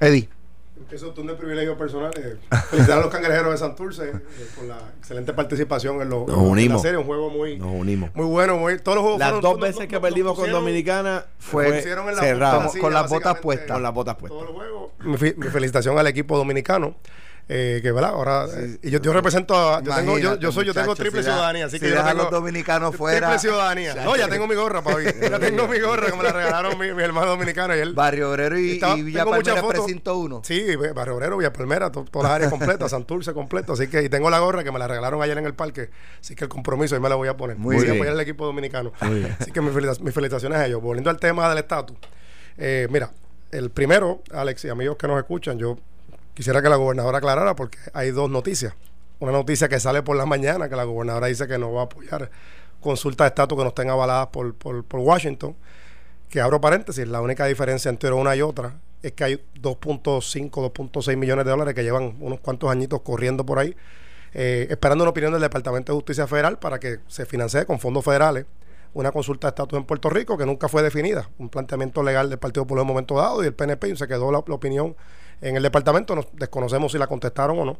Eddie. 0.00 0.30
Empiezo 0.78 1.10
tú 1.12 1.26
de 1.26 1.34
privilegio 1.34 1.76
personal. 1.76 2.12
Eh, 2.16 2.36
felicitar 2.70 2.98
a 2.98 3.02
los 3.02 3.10
cangrejeros 3.10 3.52
de 3.52 3.58
Santurce 3.58 4.08
eh, 4.10 4.12
por 4.56 4.64
la 4.66 4.78
excelente 4.98 5.32
participación 5.32 6.00
en, 6.00 6.08
lo- 6.08 6.20
Nos 6.26 6.28
en 6.38 6.44
la 6.44 6.50
unimos. 6.50 6.82
serie. 6.82 6.96
Un 6.98 7.04
juego 7.04 7.28
muy, 7.30 7.58
Nos 7.58 7.74
unimos. 7.74 8.10
muy 8.14 8.26
bueno. 8.26 8.56
Muy, 8.56 8.78
todos 8.78 8.96
los 8.96 9.02
juegos 9.02 9.18
Las 9.20 9.30
fueron- 9.32 9.42
dos 9.52 9.60
veces 9.60 9.80
nos- 9.80 9.86
que 9.88 9.92
nos 9.94 10.02
perdimos 10.02 10.38
con 10.38 10.50
Dominicana 10.50 11.26
Fue- 11.38 11.68
la 11.70 11.80
cerrado. 12.14 12.70
Con- 12.80 12.92
las 12.94 13.10
botas 13.10 13.38
puestas. 13.40 13.72
Con 13.72 13.82
las 13.82 13.92
botas 13.92 14.16
puestas. 14.16 14.42
Mi 15.04 15.16
felicitación 15.50 15.98
al 15.98 16.06
equipo 16.06 16.36
dominicano. 16.36 16.94
Eh, 17.50 17.80
que 17.82 17.92
verdad, 17.92 18.10
ahora 18.10 18.44
eh, 18.54 18.78
y 18.82 18.90
yo, 18.90 19.00
yo 19.00 19.10
represento 19.14 19.54
a, 19.56 19.82
yo, 19.82 19.94
tengo, 19.94 20.18
yo, 20.18 20.36
yo 20.36 20.52
soy 20.52 20.66
yo 20.66 20.74
tengo 20.74 20.94
triple 20.94 21.22
si 21.22 21.30
ciudadanía, 21.30 21.64
así 21.64 21.78
si 21.78 21.80
que 21.86 21.90
yo 21.92 22.04
tengo 22.04 22.24
los 22.24 22.30
dominicanos 22.30 22.94
fuera. 22.94 23.20
triple 23.28 23.38
ciudadanía. 23.38 23.94
No, 24.04 24.16
ya 24.16 24.28
tengo 24.28 24.46
mi 24.46 24.54
gorra, 24.54 24.82
papi. 24.82 25.04
Ya 25.30 25.38
tengo 25.38 25.66
mi 25.66 25.78
gorra 25.80 26.10
que 26.10 26.16
me 26.16 26.24
la 26.24 26.32
regalaron 26.32 26.78
mi, 26.78 26.92
mi 26.92 27.02
hermano 27.02 27.28
dominicano 27.30 27.74
y 27.74 27.78
él. 27.78 27.94
Barrio 27.94 28.30
Obrero 28.32 28.58
y, 28.58 28.72
Estaba- 28.72 28.98
y 28.98 29.02
Villa 29.02 29.24
Palmera 29.24 29.66
precinto 29.66 30.18
1. 30.18 30.42
Sí, 30.44 30.76
Barrio 30.94 31.16
Obrero, 31.16 31.38
Villa 31.38 31.50
Palmera, 31.52 31.90
to- 31.90 32.04
todas 32.04 32.24
las 32.28 32.32
áreas 32.36 32.50
completas, 32.50 32.90
Santurce 32.90 33.32
completo. 33.32 33.72
Así 33.72 33.88
que, 33.88 34.02
y 34.02 34.10
tengo 34.10 34.28
la 34.28 34.40
gorra 34.40 34.62
que 34.62 34.70
me 34.70 34.78
la 34.78 34.86
regalaron 34.86 35.22
ayer 35.22 35.38
en 35.38 35.46
el 35.46 35.54
parque. 35.54 35.88
Así 36.20 36.34
que 36.34 36.44
el 36.44 36.50
compromiso 36.50 36.96
ahí 36.96 37.00
me 37.00 37.08
la 37.08 37.14
voy 37.14 37.28
a 37.28 37.36
poner. 37.38 37.56
Muy 37.56 37.76
voy 37.76 37.84
bien. 37.84 37.94
a 37.94 37.96
apoyar 37.96 38.12
al 38.12 38.20
equipo 38.20 38.44
dominicano. 38.44 38.92
Muy 39.00 39.20
bien. 39.20 39.36
Así 39.40 39.52
que 39.52 39.62
mis 39.62 39.72
felicitaciones 39.72 40.58
a 40.58 40.66
ellos. 40.66 40.82
Volviendo 40.82 41.08
al 41.08 41.16
tema 41.18 41.48
del 41.48 41.56
estatus. 41.56 41.96
Eh, 42.58 42.88
mira, 42.90 43.10
el 43.52 43.70
primero, 43.70 44.22
Alex 44.34 44.66
y 44.66 44.68
amigos 44.68 44.96
que 44.98 45.08
nos 45.08 45.16
escuchan, 45.18 45.58
yo 45.58 45.78
quisiera 46.38 46.62
que 46.62 46.68
la 46.68 46.76
gobernadora 46.76 47.18
aclarara 47.18 47.56
porque 47.56 47.78
hay 47.92 48.12
dos 48.12 48.30
noticias. 48.30 48.72
una 49.18 49.32
noticia 49.32 49.68
que 49.68 49.80
sale 49.80 50.04
por 50.04 50.16
la 50.16 50.24
mañana, 50.24 50.68
que 50.68 50.76
la 50.76 50.84
gobernadora 50.84 51.26
dice 51.26 51.48
que 51.48 51.58
no 51.58 51.72
va 51.72 51.80
a 51.80 51.84
apoyar 51.86 52.30
consultas 52.78 53.24
de 53.24 53.28
estatus 53.30 53.58
que 53.58 53.64
no 53.64 53.70
estén 53.70 53.90
avaladas 53.90 54.28
por, 54.28 54.54
por, 54.54 54.84
Washington, 55.00 55.56
que 56.28 56.40
abro 56.40 56.60
paréntesis, 56.60 57.08
la 57.08 57.20
única 57.20 57.44
diferencia 57.46 57.88
entre 57.88 58.12
una 58.12 58.36
y 58.36 58.42
otra 58.42 58.74
es 59.02 59.10
que 59.14 59.24
hay 59.24 59.44
2.5, 59.60 60.48
2.6 60.72 61.16
millones 61.16 61.44
de 61.44 61.50
dólares 61.50 61.74
que 61.74 61.82
llevan 61.82 62.14
unos 62.20 62.38
cuantos 62.38 62.70
añitos 62.70 63.00
corriendo 63.00 63.44
por 63.44 63.58
ahí, 63.58 63.74
eh, 64.32 64.68
esperando 64.70 65.02
una 65.02 65.10
opinión 65.10 65.32
del 65.32 65.42
Departamento 65.42 65.90
de 65.90 65.96
Justicia 65.96 66.28
Federal 66.28 66.60
para 66.60 66.78
que 66.78 67.00
se 67.08 67.26
financie 67.26 67.66
con 67.66 67.80
fondos 67.80 68.04
federales 68.04 68.46
una 68.94 69.10
consulta 69.10 69.48
de 69.48 69.50
estatus 69.50 69.76
en 69.76 69.84
Puerto 69.84 70.08
Rico 70.08 70.38
que 70.38 70.46
nunca 70.46 70.68
fue 70.68 70.82
definida, 70.82 71.28
un 71.38 71.48
planteamiento 71.48 72.00
legal 72.04 72.30
del 72.30 72.38
Partido 72.38 72.62
Popular 72.62 72.82
en 72.82 72.86
un 72.86 72.94
momento 72.94 73.16
dado 73.16 73.42
y 73.42 73.46
el 73.48 73.54
PNP 73.54 73.88
y 73.88 73.96
se 73.96 74.06
quedó 74.06 74.30
la 74.30 74.38
opinión 74.38 74.94
en 75.40 75.56
el 75.56 75.62
departamento, 75.62 76.14
nos 76.14 76.26
desconocemos 76.32 76.92
si 76.92 76.98
la 76.98 77.06
contestaron 77.06 77.58
o 77.58 77.64
no. 77.64 77.78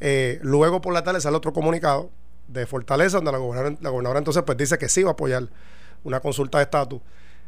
Eh, 0.00 0.38
luego 0.42 0.80
por 0.80 0.92
la 0.92 1.02
tarde 1.02 1.20
sale 1.20 1.36
otro 1.36 1.52
comunicado 1.52 2.10
de 2.48 2.66
Fortaleza 2.66 3.18
donde 3.18 3.32
la 3.32 3.38
gobernadora, 3.38 3.76
la 3.80 3.90
gobernadora 3.90 4.18
entonces 4.18 4.42
pues 4.44 4.58
dice 4.58 4.76
que 4.76 4.88
sí 4.88 5.02
va 5.02 5.10
a 5.10 5.12
apoyar 5.12 5.48
una 6.02 6.20
consulta 6.20 6.58
de 6.58 6.64
estatus 6.64 7.00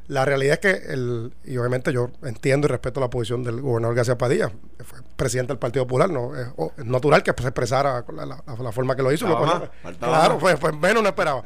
la 0.09 0.25
realidad 0.25 0.55
es 0.55 0.61
que, 0.61 0.93
el, 0.93 1.33
y 1.45 1.57
obviamente 1.57 1.93
yo 1.93 2.11
entiendo 2.23 2.67
y 2.67 2.71
respeto 2.71 3.01
la 3.01 3.11
posición 3.11 3.43
del 3.43 3.61
gobernador 3.61 3.97
García 3.97 4.17
Padilla, 4.19 4.51
que 4.79 4.85
fue 4.85 4.99
presidente 5.17 5.53
del 5.53 5.59
Partido 5.59 5.87
Popular, 5.87 6.11
no 6.11 6.37
es, 6.37 6.47
es 6.77 6.85
natural 6.85 7.23
que 7.23 7.33
se 7.37 7.49
expresara 7.49 8.05
la, 8.13 8.27
la, 8.27 8.43
la, 8.47 8.73
forma 8.73 8.95
que 8.95 9.03
lo 9.03 9.13
hizo. 9.13 9.27
Lo 9.27 9.39
claro, 9.99 10.39
pues, 10.39 10.59
pues, 10.59 10.75
menos 10.77 11.03
no 11.03 11.09
esperaba. 11.09 11.43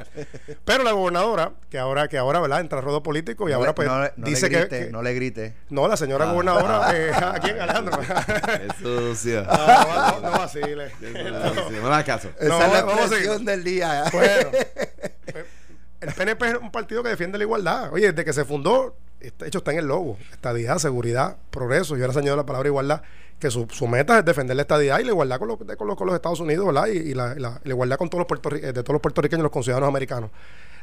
Pero 0.65 0.85
la 0.85 0.93
gobernadora, 0.93 1.53
que 1.71 1.79
ahora, 1.79 2.09
que 2.09 2.19
ahora 2.19 2.41
¿verdad? 2.41 2.61
entra 2.61 2.79
a 2.79 2.83
rodo 2.83 3.03
político 3.03 3.49
y 3.49 3.53
no 3.53 3.59
ahora 3.59 3.71
le, 3.71 3.75
pues 3.75 3.89
no, 3.89 3.99
no 3.99 4.11
dice 4.17 4.49
le 4.51 4.59
grite, 4.59 4.87
que, 4.87 4.91
No 4.93 5.03
le 5.03 5.15
grite. 5.15 5.57
No, 5.71 5.89
la 5.89 5.97
señora 5.97 6.29
Ah. 6.29 6.33
gobernadora, 6.33 6.97
eh, 6.97 7.11
¿a 7.15 7.39
quién, 7.41 7.61
Alejandro? 7.61 8.01
Es 8.03 8.77
sucio. 8.83 9.45
Ah, 9.49 10.17
no, 10.21 10.21
no, 10.21 10.31
no 10.31 10.39
vacile. 10.39 10.93
No 11.01 11.89
le 11.89 11.95
hagas 11.95 12.05
caso. 12.05 12.29
Esa 12.39 12.49
No, 12.49 13.15
es 13.17 13.27
la 13.27 13.39
del 13.39 13.65
día. 13.65 14.05
Bueno, 14.13 14.51
el 16.01 16.13
PNP 16.13 16.49
es 16.49 16.55
un 16.57 16.71
partido 16.71 17.03
que 17.03 17.11
defiende 17.11 17.39
la 17.39 17.45
igualdad. 17.45 17.93
Oye, 17.93 18.13
desde 18.13 18.25
que 18.25 18.33
se 18.33 18.45
fundó, 18.45 18.97
de 19.21 19.47
hecho 19.47 19.59
está 19.59 19.73
en 19.73 19.79
el 19.79 19.87
logo, 19.87 20.17
estadidad, 20.33 20.79
seguridad, 20.79 21.37
progreso. 21.51 21.97
Yo 21.97 22.05
ahora 22.05 22.15
se 22.15 22.21
añadió 22.21 22.37
la 22.37 22.47
palabra 22.47 22.69
igualdad, 22.69 23.03
que 23.39 23.51
su, 23.51 23.67
meta 23.89 24.19
es 24.19 24.25
defender 24.25 24.57
la 24.57 24.63
estadidad 24.63 24.99
y 25.01 25.05
la 25.05 25.11
igualdad 25.11 25.39
con, 25.39 25.49
lo, 25.49 25.59
con, 25.97 26.07
los, 26.07 26.17
Estados 26.17 26.41
Unidos, 26.41 26.67
¿verdad? 26.67 26.87
Y, 26.87 27.15
la, 27.15 27.61
igualdad 27.65 27.99
con 27.99 28.09
todos 28.09 28.21
los 28.21 28.27
puertorri 28.27 28.61
de 28.61 28.73
todos 28.73 28.93
los 28.93 29.03
puertorriqueños 29.03 29.41
y 29.41 29.45
los 29.45 29.53
conciudadanos 29.53 29.89
americanos. 29.89 30.31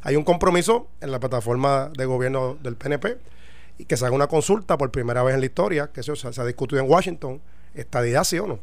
Hay 0.02 0.14
un 0.14 0.24
compromiso 0.24 0.88
en 1.00 1.10
la 1.10 1.18
plataforma 1.18 1.90
de 1.96 2.04
gobierno 2.04 2.56
del 2.62 2.76
PNP 2.76 3.18
y 3.78 3.84
que 3.84 3.96
se 3.96 4.06
haga 4.06 4.14
una 4.14 4.28
consulta 4.28 4.78
por 4.78 4.90
primera 4.90 5.22
vez 5.24 5.34
en 5.34 5.40
la 5.40 5.46
historia, 5.46 5.90
que 5.92 6.02
se, 6.04 6.14
se 6.14 6.40
ha 6.40 6.44
discutido 6.44 6.80
en 6.80 6.88
Washington, 6.88 7.40
estadidad 7.74 8.22
sí 8.22 8.38
o 8.38 8.46
no. 8.46 8.60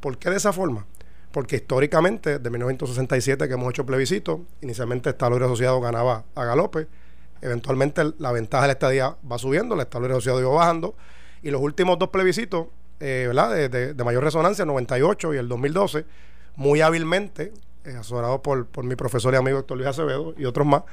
¿Por 0.00 0.18
qué 0.18 0.30
de 0.30 0.36
esa 0.36 0.52
forma? 0.52 0.84
Porque 1.32 1.56
históricamente, 1.56 2.38
de 2.38 2.50
1967 2.50 3.48
que 3.48 3.54
hemos 3.54 3.70
hecho 3.70 3.84
plebiscito, 3.86 4.42
inicialmente 4.60 5.08
el 5.08 5.14
Estado 5.14 5.32
Libre 5.32 5.46
Asociado 5.46 5.80
ganaba 5.80 6.24
a 6.34 6.44
galope, 6.44 6.86
eventualmente 7.40 8.02
la 8.18 8.32
ventaja 8.32 8.62
de 8.62 8.68
la 8.68 8.72
estadía 8.72 9.16
va 9.30 9.38
subiendo, 9.38 9.74
el 9.74 9.80
Estado 9.80 10.02
Libre 10.02 10.16
Asociado 10.16 10.40
iba 10.40 10.50
bajando, 10.50 10.94
y 11.42 11.50
los 11.50 11.60
últimos 11.60 11.98
dos 11.98 12.10
plebiscitos, 12.10 12.66
eh, 13.00 13.24
¿verdad? 13.26 13.68
De, 13.68 14.04
mayor 14.04 14.22
resonancia, 14.22 14.62
el 14.62 14.68
98 14.68 15.34
y 15.34 15.38
el 15.38 15.48
2012, 15.48 16.04
muy 16.56 16.80
hábilmente, 16.80 17.52
eh, 17.84 18.00
por, 18.42 18.66
por 18.66 18.84
mi 18.84 18.94
profesor 18.94 19.34
y 19.34 19.36
amigo 19.36 19.58
Héctor 19.58 19.78
Luis 19.78 19.88
Acevedo 19.88 20.34
y 20.36 20.44
otros 20.44 20.66
más, 20.66 20.84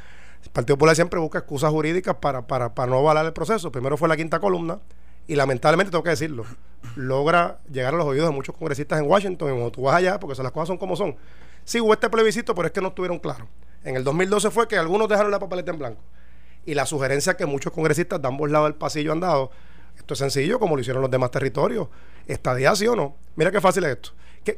el 0.43 0.49
Partido 0.51 0.77
Popular 0.77 0.95
siempre 0.95 1.19
busca 1.19 1.39
excusas 1.39 1.69
jurídicas 1.69 2.15
para, 2.15 2.47
para, 2.47 2.73
para 2.73 2.89
no 2.89 2.97
avalar 2.99 3.25
el 3.25 3.33
proceso. 3.33 3.71
Primero 3.71 3.97
fue 3.97 4.07
la 4.07 4.15
quinta 4.15 4.39
columna, 4.39 4.79
y 5.29 5.35
lamentablemente 5.35 5.91
tengo 5.91 6.03
que 6.03 6.09
decirlo, 6.09 6.43
logra 6.95 7.59
llegar 7.71 7.93
a 7.93 7.97
los 7.97 8.07
oídos 8.07 8.27
de 8.27 8.33
muchos 8.33 8.55
congresistas 8.55 8.99
en 8.99 9.07
Washington, 9.07 9.49
y 9.49 9.51
cuando 9.51 9.71
tú 9.71 9.83
vas 9.83 9.93
allá, 9.93 10.19
porque 10.19 10.41
las 10.41 10.51
cosas 10.51 10.69
son 10.69 10.79
como 10.79 10.95
son. 10.95 11.15
Sí, 11.63 11.79
hubo 11.79 11.93
este 11.93 12.09
plebiscito, 12.09 12.55
pero 12.55 12.65
es 12.65 12.71
que 12.71 12.81
no 12.81 12.87
estuvieron 12.87 13.19
claros. 13.19 13.47
En 13.83 13.95
el 13.95 14.03
2012 14.03 14.49
fue 14.49 14.67
que 14.67 14.75
algunos 14.75 15.07
dejaron 15.07 15.29
la 15.29 15.37
papeleta 15.37 15.69
en 15.69 15.77
blanco. 15.77 16.01
Y 16.65 16.73
la 16.73 16.87
sugerencia 16.87 17.37
que 17.37 17.45
muchos 17.45 17.71
congresistas 17.71 18.19
de 18.19 18.27
ambos 18.27 18.49
lados 18.49 18.69
del 18.69 18.75
pasillo 18.75 19.11
han 19.11 19.19
dado, 19.19 19.51
esto 19.95 20.15
es 20.15 20.17
sencillo, 20.17 20.57
como 20.59 20.75
lo 20.75 20.81
hicieron 20.81 20.99
los 21.03 21.11
demás 21.11 21.29
territorios. 21.29 21.89
¿Estadía 22.25 22.75
sí 22.75 22.87
o 22.87 22.95
no? 22.95 23.15
Mira 23.35 23.51
qué 23.51 23.61
fácil 23.61 23.83
es 23.83 23.91
esto. 23.91 24.09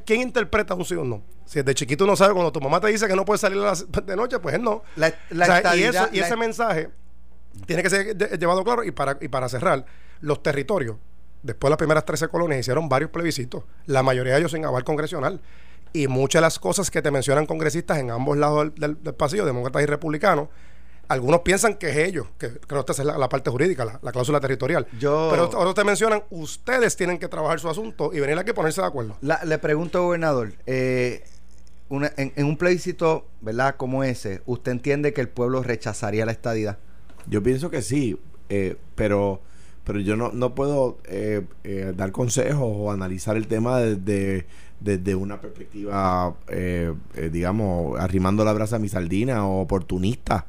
¿Quién 0.05 0.21
interpreta 0.21 0.73
un 0.73 0.85
sí 0.85 0.95
o 0.95 1.03
no? 1.03 1.21
Si 1.45 1.59
desde 1.59 1.75
chiquito 1.75 2.05
uno 2.05 2.15
sabe, 2.15 2.33
cuando 2.33 2.49
tu 2.53 2.61
mamá 2.61 2.79
te 2.79 2.87
dice 2.87 3.09
que 3.09 3.15
no 3.17 3.25
puedes 3.25 3.41
salir 3.41 3.59
de 4.05 4.15
noche, 4.15 4.39
pues 4.39 4.55
él 4.55 4.61
no. 4.61 4.83
La, 4.95 5.13
la 5.31 5.43
o 5.43 5.47
sea, 5.47 5.57
estadidad, 5.57 5.93
y, 5.93 5.97
eso, 5.97 6.09
y 6.13 6.19
ese 6.21 6.37
mensaje 6.37 6.89
tiene 7.65 7.83
que 7.83 7.89
ser 7.89 8.39
llevado 8.39 8.63
claro. 8.63 8.85
Y 8.85 8.91
para, 8.91 9.17
y 9.19 9.27
para 9.27 9.49
cerrar, 9.49 9.85
los 10.21 10.41
territorios, 10.41 10.97
después 11.43 11.69
de 11.69 11.71
las 11.71 11.77
primeras 11.77 12.05
13 12.05 12.27
colonias, 12.29 12.61
hicieron 12.61 12.87
varios 12.89 13.11
plebiscitos, 13.11 13.63
la 13.85 14.03
mayoría 14.03 14.33
de 14.33 14.39
ellos 14.39 14.51
sin 14.51 14.65
aval 14.65 14.83
congresional. 14.83 15.41
Y 15.93 16.07
muchas 16.07 16.39
de 16.39 16.43
las 16.43 16.57
cosas 16.57 16.89
que 16.89 17.01
te 17.01 17.11
mencionan 17.11 17.45
congresistas 17.45 17.99
en 17.99 18.11
ambos 18.11 18.37
lados 18.37 18.63
del, 18.63 18.75
del, 18.75 19.03
del 19.03 19.13
pasillo, 19.13 19.45
demócratas 19.45 19.83
y 19.83 19.85
republicanos, 19.85 20.47
algunos 21.11 21.41
piensan 21.41 21.75
que 21.75 21.89
es 21.89 21.97
ellos, 21.97 22.27
que 22.37 22.51
creo 22.51 22.85
que 22.85 22.91
esta 22.91 23.01
es 23.01 23.05
la, 23.05 23.17
la 23.17 23.27
parte 23.27 23.49
jurídica, 23.49 23.83
la, 23.83 23.99
la, 24.01 24.11
cláusula 24.13 24.39
territorial. 24.39 24.87
Yo, 24.97 25.27
Pero 25.29 25.45
otros 25.45 25.75
te 25.75 25.83
mencionan, 25.83 26.23
ustedes 26.29 26.95
tienen 26.95 27.19
que 27.19 27.27
trabajar 27.27 27.59
su 27.59 27.67
asunto 27.67 28.11
y 28.13 28.21
venir 28.21 28.37
aquí 28.37 28.51
a 28.51 28.53
ponerse 28.53 28.79
de 28.79 28.87
acuerdo. 28.87 29.17
La, 29.19 29.43
le 29.43 29.57
pregunto, 29.57 30.01
gobernador, 30.03 30.53
eh, 30.65 31.25
una, 31.89 32.13
en, 32.15 32.31
en, 32.37 32.45
un 32.45 32.55
plebiscito, 32.55 33.27
¿verdad? 33.41 33.75
Como 33.75 34.05
ese, 34.05 34.41
¿usted 34.45 34.71
entiende 34.71 35.11
que 35.11 35.19
el 35.19 35.27
pueblo 35.27 35.61
rechazaría 35.61 36.25
la 36.25 36.31
estadidad? 36.31 36.77
Yo 37.27 37.43
pienso 37.43 37.69
que 37.69 37.81
sí, 37.81 38.17
eh, 38.47 38.77
pero 38.95 39.41
pero 39.83 39.99
yo 39.99 40.15
no, 40.15 40.31
no 40.31 40.53
puedo 40.53 40.97
eh, 41.05 41.45
eh, 41.63 41.93
dar 41.95 42.11
consejos 42.11 42.63
o 42.63 42.91
analizar 42.91 43.35
el 43.35 43.47
tema 43.47 43.79
desde, 43.79 44.45
desde 44.79 45.15
una 45.15 45.41
perspectiva, 45.41 46.35
eh, 46.47 46.93
digamos, 47.31 47.99
arrimando 47.99 48.45
la 48.45 48.53
brasa 48.53 48.75
a 48.75 48.79
mi 48.79 48.89
sardina 48.89 49.47
o 49.47 49.61
oportunista. 49.61 50.45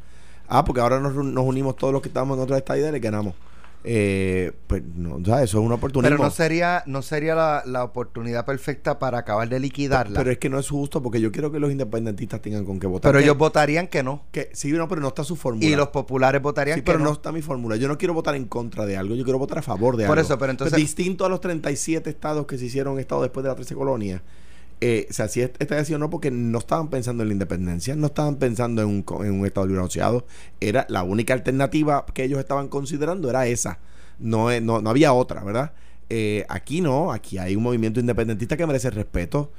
Ah, 0.49 0.65
porque 0.65 0.81
ahora 0.81 1.01
nos, 1.01 1.15
nos 1.15 1.45
unimos 1.45 1.77
todos 1.77 1.93
los 1.93 2.03
que 2.03 2.09
estamos 2.09 2.37
en 2.37 2.45
otra 2.45 2.59
estadía 2.59 2.95
y 2.95 3.01
ganamos. 3.01 3.35
Eh, 3.85 4.53
pues 4.69 4.83
no, 4.95 5.17
o 5.17 5.25
sea, 5.25 5.43
eso 5.43 5.59
es 5.59 5.65
una 5.65 5.75
oportunidad. 5.75 6.11
Pero 6.13 6.23
no 6.23 6.31
sería, 6.31 6.85
no 6.87 7.03
sería 7.03 7.35
la, 7.35 7.63
la, 7.67 7.83
oportunidad 7.83 8.47
perfecta 8.47 8.99
para 8.99 9.19
acabar 9.19 9.49
de 9.49 9.59
liquidarla. 9.59 10.19
Pero 10.19 10.31
es 10.31 10.39
que 10.39 10.49
no 10.49 10.59
es 10.59 10.69
justo 10.69 11.03
porque 11.03 11.21
yo 11.21 11.33
quiero 11.33 11.51
que 11.51 11.59
los 11.59 11.73
independentistas 11.73 12.41
tengan 12.41 12.65
con 12.65 12.79
qué 12.79 12.87
votar. 12.87 13.11
Pero 13.11 13.23
ellos 13.23 13.37
votarían 13.37 13.89
que 13.89 14.03
no. 14.03 14.25
Que, 14.31 14.51
sí, 14.53 14.71
no, 14.73 14.87
pero 14.89 15.01
no 15.01 15.09
está 15.09 15.25
su 15.25 15.35
fórmula. 15.35 15.67
Y 15.67 15.75
los 15.75 15.89
populares 15.89 16.41
votarían 16.41 16.77
sí, 16.77 16.83
que 16.83 16.87
pero 16.87 17.01
no. 17.01 17.07
no 17.07 17.13
está 17.13 17.33
mi 17.33 17.43
fórmula. 17.43 17.77
Yo 17.77 17.89
no 17.89 17.99
quiero 17.99 18.15
votar 18.15 18.37
en 18.37 18.45
contra 18.45 18.87
de 18.87 18.97
algo, 18.97 19.17
yo 19.17 19.25
quiero 19.25 19.39
votar 19.39 19.59
a 19.59 19.63
favor 19.63 19.97
de 19.97 20.07
Por 20.07 20.19
algo. 20.19 20.27
eso, 20.27 20.39
pero 20.39 20.53
entonces. 20.53 20.77
Distinto 20.77 21.25
a 21.25 21.29
los 21.29 21.41
37 21.41 22.09
estados 22.09 22.47
que 22.47 22.59
se 22.59 22.67
hicieron 22.67 22.99
estado 23.01 23.23
después 23.23 23.43
de 23.43 23.49
las 23.49 23.57
13 23.57 23.75
colonias. 23.75 24.23
Eh, 24.85 25.07
sea, 25.11 25.29
si 25.29 25.41
esta 25.41 25.77
decisión 25.77 26.01
no, 26.01 26.11
porque 26.11 26.33
no 26.33 26.59
estaban 26.59 26.91
pensando 26.91 27.23
en 27.23 27.29
la 27.29 27.35
independencia, 27.35 27.95
no 27.95 28.09
estaban 28.09 28.35
pensando 28.35 28.83
en 28.83 28.89
un, 28.89 29.47
Estado 29.47 29.69
libre 29.69 29.81
asociado. 29.81 30.27
Era 30.61 30.87
la 30.89 31.05
única 31.05 31.35
alternativa 31.35 32.05
que 32.13 32.25
ellos 32.25 32.41
estaban 32.41 32.67
considerando, 32.67 33.31
era 33.31 33.47
esa. 33.47 33.79
No, 34.19 34.49
no, 34.61 34.83
no 34.83 34.91
había 34.91 35.13
otra, 35.13 35.45
¿verdad? 35.45 35.73
Eh, 36.11 36.45
aquí 36.49 36.81
no, 36.81 37.13
aquí 37.13 37.39
hay 37.39 37.55
un 37.55 37.63
movimiento 37.63 38.01
independentista 38.01 38.57
que 38.57 38.67
merece 38.67 38.91
respeto. 38.91 39.53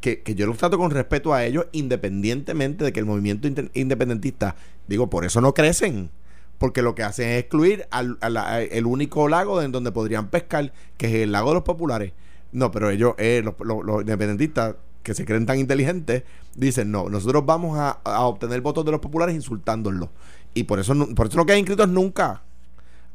Que, 0.00 0.22
que 0.22 0.34
yo 0.34 0.46
los 0.46 0.56
trato 0.56 0.78
con 0.78 0.90
respeto 0.90 1.34
a 1.34 1.44
ellos, 1.44 1.66
independientemente 1.72 2.82
de 2.82 2.94
que 2.94 3.00
el 3.00 3.06
movimiento 3.06 3.48
independentista, 3.74 4.56
digo, 4.88 5.10
por 5.10 5.26
eso 5.26 5.42
no 5.42 5.52
crecen 5.52 6.10
porque 6.56 6.80
lo 6.80 6.94
que 6.94 7.02
hacen 7.02 7.28
es 7.28 7.40
excluir 7.40 7.86
al, 7.90 8.16
al, 8.20 8.36
al, 8.36 8.68
el 8.70 8.86
único 8.86 9.28
lago 9.28 9.60
en 9.60 9.70
donde 9.70 9.92
podrían 9.92 10.28
pescar, 10.28 10.72
que 10.96 11.08
es 11.08 11.14
el 11.14 11.32
lago 11.32 11.50
de 11.50 11.54
los 11.54 11.62
populares. 11.64 12.12
No, 12.52 12.70
pero 12.70 12.90
ellos, 12.90 13.14
eh, 13.18 13.42
los, 13.44 13.54
los, 13.60 13.84
los, 13.84 14.00
independentistas 14.02 14.76
que 15.02 15.14
se 15.14 15.24
creen 15.24 15.46
tan 15.46 15.58
inteligentes, 15.58 16.22
dicen, 16.54 16.90
no, 16.90 17.08
nosotros 17.08 17.44
vamos 17.44 17.78
a, 17.78 17.98
obtener 18.24 18.60
votos 18.60 18.84
de 18.84 18.92
los 18.92 19.00
populares 19.00 19.34
insultándolos. 19.34 20.08
Y 20.54 20.64
por 20.64 20.78
eso, 20.78 20.94
no, 20.94 21.08
por 21.08 21.26
eso 21.26 21.36
no 21.36 21.46
quedan 21.46 21.60
inscritos 21.60 21.88
nunca. 21.88 22.42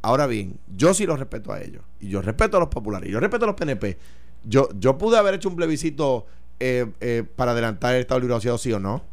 Ahora 0.01 0.27
bien, 0.27 0.59
yo 0.75 0.93
sí 0.93 1.05
los 1.05 1.19
respeto 1.19 1.51
a 1.51 1.61
ellos. 1.61 1.83
Y 1.99 2.09
yo 2.09 2.21
respeto 2.21 2.57
a 2.57 2.59
los 2.59 2.69
populares. 2.69 3.09
Y 3.09 3.13
yo 3.13 3.19
respeto 3.19 3.45
a 3.45 3.47
los 3.47 3.55
PNP. 3.55 3.97
Yo, 4.43 4.69
yo 4.79 4.97
pude 4.97 5.17
haber 5.17 5.35
hecho 5.35 5.49
un 5.49 5.55
plebiscito 5.55 6.25
eh, 6.59 6.91
eh, 6.99 7.23
para 7.35 7.51
adelantar 7.51 7.95
el 7.95 8.01
Estado 8.01 8.19
Libre 8.19 8.35
Asociado, 8.35 8.57
sí 8.57 8.73
o 8.73 8.79
no. 8.79 9.03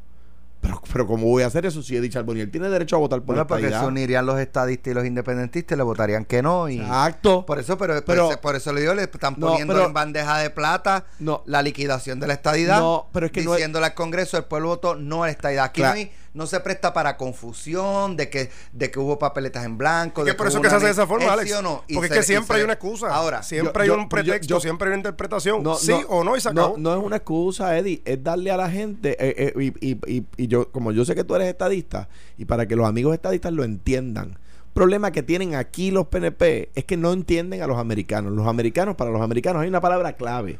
Pero, 0.64 0.80
pero 0.90 1.06
¿cómo 1.06 1.26
voy 1.26 1.42
a 1.42 1.46
hacer 1.46 1.66
eso 1.66 1.82
si 1.82 1.94
Eddie 1.94 2.08
Charbonnier 2.08 2.50
tiene 2.50 2.70
derecho 2.70 2.96
a 2.96 2.98
votar 2.98 3.18
por 3.18 3.26
bueno, 3.26 3.42
la 3.42 3.46
porque 3.46 3.68
se 3.68 3.84
unirían 3.84 4.24
los 4.24 4.40
estadistas 4.40 4.90
y 4.90 4.94
los 4.94 5.04
independentistas 5.04 5.76
y 5.76 5.78
le 5.78 5.82
votarían 5.82 6.24
que 6.24 6.40
no. 6.42 6.70
Y 6.70 6.80
Exacto. 6.80 7.44
Por 7.44 7.58
eso, 7.58 7.76
pero, 7.76 8.02
pero 8.02 8.28
por, 8.28 8.40
por 8.40 8.56
eso 8.56 8.72
le 8.72 8.80
digo, 8.80 8.94
le 8.94 9.02
están 9.02 9.34
poniendo 9.34 9.74
no, 9.74 9.78
pero, 9.78 9.88
en 9.88 9.92
bandeja 9.92 10.38
de 10.38 10.48
plata 10.48 11.04
no, 11.18 11.42
la 11.44 11.60
liquidación 11.60 12.18
de 12.18 12.28
la 12.28 12.32
estadidad. 12.32 12.80
No, 12.80 13.08
pero 13.12 13.26
es 13.26 13.32
que 13.32 13.42
diciéndole 13.42 13.82
no 13.82 13.86
al 13.86 13.94
Congreso, 13.94 14.38
el 14.38 14.44
pueblo 14.44 14.68
votó 14.68 14.94
no 14.94 15.22
a 15.22 15.26
la 15.26 15.32
estadidad. 15.32 15.66
Aquí 15.66 15.82
claro. 15.82 15.96
no, 15.96 16.00
hay, 16.00 16.12
no, 16.34 16.46
se 16.46 16.60
presta 16.60 16.92
para 16.92 17.16
confusión 17.16 18.16
de 18.16 18.28
que, 18.28 18.50
de 18.72 18.90
que 18.90 18.98
hubo 18.98 19.18
papeletas 19.18 19.64
en 19.64 19.78
blanco. 19.78 20.20
Es 20.20 20.26
de 20.26 20.32
que 20.32 20.36
por 20.36 20.48
eso 20.48 20.60
que 20.60 20.68
se 20.68 20.76
hace 20.76 20.86
de 20.86 20.92
esa 20.92 21.06
forma, 21.06 21.32
Alex. 21.32 21.48
Sí 21.48 21.54
o 21.54 21.62
no? 21.62 21.84
Porque 21.92 22.08
es 22.08 22.12
que 22.12 22.22
siempre 22.22 22.58
hay 22.58 22.64
una 22.64 22.74
excusa. 22.74 23.14
Ahora, 23.14 23.42
siempre 23.42 23.86
yo, 23.86 23.94
hay 23.94 24.00
un 24.00 24.08
pretexto, 24.08 24.48
yo, 24.48 24.56
yo, 24.56 24.60
siempre 24.60 24.88
hay 24.88 24.90
una 24.90 24.98
interpretación. 24.98 25.62
No, 25.62 25.76
sí 25.76 25.90
no, 25.90 25.98
o 26.08 26.24
no 26.24 26.36
y 26.36 26.40
se 26.40 26.48
acabó. 26.48 26.76
No, 26.76 26.90
no 26.90 26.98
es 26.98 27.04
una 27.04 27.16
excusa, 27.16 27.78
Eddie. 27.78 28.02
Es 28.04 28.22
darle 28.22 28.50
a 28.50 28.56
la 28.56 28.70
gente. 28.70 29.16
Eh, 29.18 29.52
eh, 29.56 29.72
y, 29.80 29.90
y, 29.90 29.98
y, 30.06 30.26
y 30.36 30.46
yo, 30.46 30.70
como 30.70 30.92
yo 30.92 31.04
sé 31.04 31.14
que 31.14 31.24
tú 31.24 31.34
eres 31.34 31.48
estadista, 31.48 32.08
y 32.36 32.44
para 32.44 32.66
que 32.66 32.76
los 32.76 32.86
amigos 32.86 33.14
estadistas 33.14 33.52
lo 33.52 33.64
entiendan. 33.64 34.38
Problema 34.74 35.12
que 35.12 35.22
tienen 35.22 35.54
aquí 35.54 35.92
los 35.92 36.08
PNP 36.08 36.70
es 36.74 36.84
que 36.84 36.96
no 36.96 37.12
entienden 37.12 37.62
a 37.62 37.68
los 37.68 37.78
americanos. 37.78 38.32
Los 38.32 38.48
americanos, 38.48 38.96
para 38.96 39.10
los 39.10 39.22
americanos, 39.22 39.62
hay 39.62 39.68
una 39.68 39.80
palabra 39.80 40.14
clave 40.14 40.58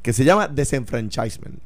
que 0.00 0.12
se 0.12 0.24
llama 0.24 0.48
desenfranchisement. 0.48 1.60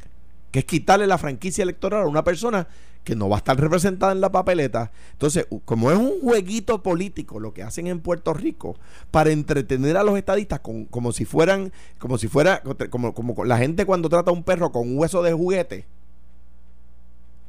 que 0.51 0.61
es 0.61 0.65
quitarle 0.65 1.07
la 1.07 1.19
franquicia 1.19 1.63
electoral 1.63 2.05
a 2.05 2.07
una 2.07 2.25
persona 2.25 2.67
que 3.07 3.15
no 3.15 3.29
va 3.29 3.37
a 3.37 3.39
estar 3.39 3.59
representada 3.59 4.11
en 4.11 4.21
la 4.21 4.33
papeleta. 4.33 4.91
Entonces, 5.13 5.47
como 5.65 5.93
es 5.93 5.97
un 5.97 6.21
jueguito 6.21 6.83
político 6.83 7.39
lo 7.39 7.55
que 7.55 7.63
hacen 7.63 7.87
en 7.87 8.01
Puerto 8.01 8.35
Rico 8.35 8.77
para 9.13 9.31
entretener 9.31 9.97
a 9.97 10.03
los 10.03 10.19
estadistas 10.19 10.59
con- 10.59 10.87
como 10.87 11.13
si 11.13 11.25
fueran, 11.25 11.73
como 12.01 12.19
si 12.19 12.27
fuera, 12.27 12.63
como, 12.91 13.15
como 13.15 13.45
la 13.45 13.59
gente 13.59 13.87
cuando 13.87 14.09
trata 14.09 14.33
a 14.33 14.35
un 14.35 14.43
perro 14.43 14.73
con 14.73 14.89
un 14.89 14.99
hueso 14.99 15.23
de 15.23 15.33
juguete. 15.33 15.87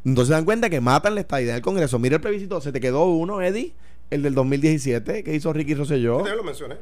Entonces 0.05 0.27
se 0.29 0.33
dan 0.35 0.45
cuenta 0.45 0.69
que 0.69 0.79
matan 0.79 1.15
la 1.15 1.21
estadidad 1.21 1.53
del 1.55 1.63
Congreso. 1.63 1.97
Mira 1.97 2.17
el 2.17 2.21
plebiscito, 2.21 2.61
se 2.61 2.71
te 2.71 2.79
quedó 2.79 3.05
uno, 3.05 3.41
Eddie, 3.41 3.73
el 4.11 4.21
del 4.21 4.35
2017 4.35 5.23
que 5.23 5.33
hizo 5.35 5.51
Ricky 5.53 5.73
Rosselló. 5.73 6.23
Yo 6.23 6.35
lo 6.35 6.43
mencioné. 6.43 6.75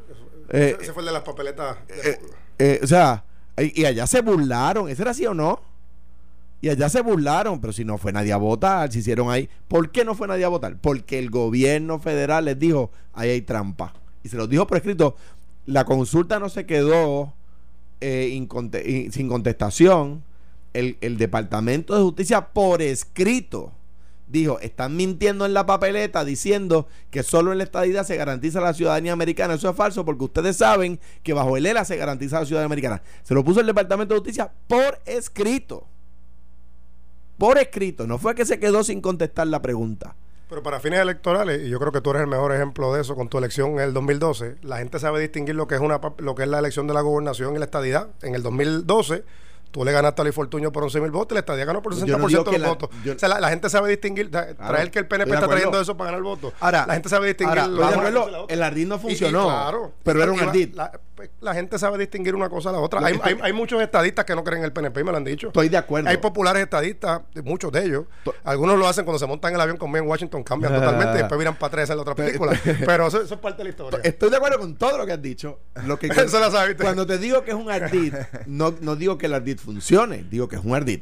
Eh, 0.50 0.74
ese, 0.76 0.84
ese 0.84 0.94
fue 0.94 1.02
el 1.02 1.08
de 1.08 1.14
las 1.14 1.24
papeletas. 1.24 1.78
Eh, 1.88 2.20
eh, 2.60 2.80
o 2.84 2.88
sea, 2.88 3.24
y, 3.58 3.82
y 3.82 3.86
allá 3.86 4.06
se 4.06 4.20
burlaron. 4.22 4.90
¿Ese 4.90 5.02
era 5.02 5.12
así 5.12 5.26
o 5.26 5.34
no? 5.34 5.62
Y 6.62 6.70
allá 6.70 6.90
se 6.90 7.02
burlaron, 7.02 7.62
pero 7.62 7.74
si 7.74 7.86
no 7.86 7.98
fue 7.98 8.12
nadie 8.12 8.34
a 8.34 8.38
votar, 8.38 8.92
se 8.92 9.00
hicieron 9.00 9.30
ahí. 9.30 9.50
¿Por 9.68 9.92
qué 9.92 10.04
no 10.04 10.16
fue 10.16 10.28
nadie 10.28 10.46
a 10.46 10.50
votar? 10.50 10.78
Porque 10.80 11.20
el 11.20 11.30
gobierno 11.30 12.00
federal 12.00 12.46
les 12.46 12.58
dijo, 12.58 12.92
ahí 13.14 13.30
hay 13.30 13.42
trampa. 13.42 13.94
Y 14.24 14.30
se 14.30 14.38
los 14.38 14.50
dijo 14.50 14.66
por 14.66 14.78
escrito. 14.78 15.16
La 15.66 15.86
consulta 15.86 16.40
no 16.40 16.50
se 16.50 16.66
quedó 16.66 17.34
eh, 18.02 18.48
sin 19.12 19.28
contestación. 19.28 20.24
El, 20.74 20.98
el 21.02 21.18
Departamento 21.18 21.96
de 21.96 22.02
Justicia 22.02 22.48
por 22.48 22.82
escrito 22.82 23.72
dijo, 24.28 24.60
están 24.60 24.96
mintiendo 24.96 25.46
en 25.46 25.54
la 25.54 25.66
papeleta 25.66 26.26
diciendo 26.26 26.88
que 27.10 27.24
solo 27.24 27.52
en 27.52 27.60
la 27.60 27.64
estadidad 27.64 28.06
se 28.06 28.18
garantiza 28.18 28.60
la 28.62 28.74
ciudadanía 28.74 29.14
americana. 29.14 29.54
Eso 29.54 29.70
es 29.70 29.76
falso 29.76 30.06
porque 30.06 30.24
ustedes 30.24 30.58
saben 30.58 31.00
que 31.24 31.34
bajo 31.34 31.58
el 31.58 31.66
ELA 31.66 31.86
se 31.86 31.98
garantiza 31.98 32.40
la 32.40 32.46
ciudadanía 32.46 32.66
americana. 32.66 33.02
Se 33.24 33.34
lo 33.34 33.44
puso 33.44 33.60
el 33.60 33.68
Departamento 33.68 34.14
de 34.14 34.20
Justicia 34.20 34.52
por 34.68 35.00
escrito. 35.06 35.88
Por 37.38 37.58
escrito. 37.58 38.08
No 38.08 38.18
fue 38.18 38.36
que 38.36 38.46
se 38.46 38.60
quedó 38.60 38.84
sin 38.84 39.02
contestar 39.02 39.48
la 39.48 39.62
pregunta. 39.62 40.16
Pero 40.48 40.62
para 40.62 40.80
fines 40.80 41.00
electorales, 41.00 41.64
y 41.66 41.70
yo 41.70 41.80
creo 41.80 41.92
que 41.92 42.02
tú 42.02 42.12
eres 42.12 42.22
el 42.22 42.28
mejor 42.28 42.54
ejemplo 42.54 42.94
de 42.94 43.02
eso 43.02 43.16
con 43.16 43.28
tu 43.30 43.38
elección 43.40 43.72
en 43.72 43.80
el 43.80 43.94
2012, 43.94 44.58
la 44.62 44.78
gente 44.78 45.00
sabe 45.00 45.20
distinguir 45.20 45.56
lo 45.56 45.68
que 45.68 45.74
es 45.76 45.82
una 45.82 46.00
lo 46.20 46.36
que 46.36 46.44
es 46.44 46.50
la 46.50 46.60
elección 46.60 46.86
de 46.88 46.94
la 46.94 47.02
gobernación 47.02 47.56
y 47.56 47.60
la 47.60 47.66
estadidad. 47.66 48.10
En 48.22 48.36
el 48.36 48.44
2012, 48.44 49.24
tú 49.72 49.84
le 49.84 49.92
ganaste 49.92 50.22
a 50.22 50.24
Luis 50.24 50.36
Fortuño 50.36 50.72
por 50.72 50.84
11 50.84 51.02
mil 51.02 51.10
votos, 51.10 51.32
y 51.32 51.34
la 51.34 51.40
estadía 51.40 51.66
ganó 51.66 51.82
por 51.82 51.96
Yo 51.96 52.06
60% 52.06 52.18
no 52.20 52.28
digo 52.28 52.44
de 52.44 52.52
los 52.52 52.62
la- 52.62 52.68
votos. 52.68 52.90
yo- 53.04 53.14
o 53.16 53.20
sea, 53.20 53.28
la, 53.28 53.40
la 53.40 53.50
gente 53.50 53.70
sabe 53.72 53.90
distinguir, 53.90 54.30
traer 54.30 54.92
que 54.92 55.00
el 55.00 55.08
PNP 55.08 55.34
está 55.34 55.48
trayendo 55.48 55.82
eso 55.82 55.98
para 55.98 56.12
ganar 56.12 56.22
votos. 56.24 56.54
Ahora- 56.60 56.86
la 56.86 56.94
gente 56.94 57.10
sabe 57.10 57.28
distinguir. 57.30 57.58
ahora, 57.60 58.46
el 58.48 58.62
ardid 58.64 58.88
no 58.88 58.96
Y- 58.96 58.98
y 58.98 59.02
funcionó, 59.02 59.46
claro, 59.48 59.94
pero 60.04 60.22
era 60.22 60.32
un 60.32 60.40
ardid. 60.40 60.76
La, 60.76 60.92
pues, 61.16 61.30
la 61.42 61.54
gente 61.54 61.80
sabe 61.80 61.98
distinguir 61.98 62.36
una 62.36 62.50
cosa 62.50 62.70
de 62.72 62.78
la 62.78 62.82
otra. 62.82 63.00
Hay, 63.06 63.14
estoy- 63.16 63.34
hay- 63.34 63.40
hay 63.44 63.54
muchos 63.54 63.82
estadistas 63.82 64.26
que 64.26 64.36
no 64.36 64.44
creen 64.44 64.60
en 64.60 64.66
el 64.66 64.74
PNP 64.74 65.00
y 65.00 65.04
me 65.04 65.12
lo 65.12 65.18
han 65.18 65.24
dicho. 65.24 65.48
Estoy 65.48 65.70
de 65.70 65.78
acuerdo. 65.78 66.10
Hay 66.10 66.18
populares 66.18 66.64
estadistas, 66.64 67.22
muchos 67.44 67.72
de 67.72 67.86
ellos. 67.86 68.06
Algunos 68.44 68.78
lo 68.78 68.88
hacen 68.88 69.06
cuando 69.06 69.20
se 69.20 69.26
montan 69.26 69.50
en 69.52 69.56
el 69.56 69.62
avión 69.62 69.78
conmigo 69.78 70.04
en 70.04 70.10
Washington, 70.10 70.44
cambian 70.44 70.74
totalmente 70.74 71.14
y 71.14 71.18
después 71.20 71.38
miran 71.40 71.56
para 71.56 71.68
atrás 71.68 71.84
hacen 71.86 71.96
la 71.98 72.02
otra 72.02 72.16
película. 72.16 72.60
Pero 72.86 73.08
eso, 73.08 73.22
eso 73.22 73.34
es 73.36 73.40
parte 73.40 73.60
de 73.60 73.64
la 73.66 73.70
historia. 73.70 74.00
Estoy 74.04 74.30
de 74.30 74.38
acuerdo 74.38 74.60
con 74.60 74.76
todo 74.76 74.98
lo 74.98 75.06
que 75.06 75.14
has 75.14 75.22
dicho. 75.22 75.60
Lo 75.86 75.98
que, 75.98 76.08
Eso 76.16 76.40
lo 76.40 76.52
sabes. 76.52 76.76
Cuando 76.80 77.06
te 77.08 77.18
digo 77.18 77.44
que 77.44 77.52
es 77.52 77.58
un 77.58 77.72
ardid, 77.72 78.14
no, 78.46 78.74
no 78.82 78.96
digo 78.96 79.18
que 79.18 79.28
el 79.28 79.34
ardid 79.34 79.58
funcione, 79.60 80.26
digo 80.30 80.48
que 80.48 80.58
es 80.58 80.64
un 80.66 80.76
ardid. 80.76 81.02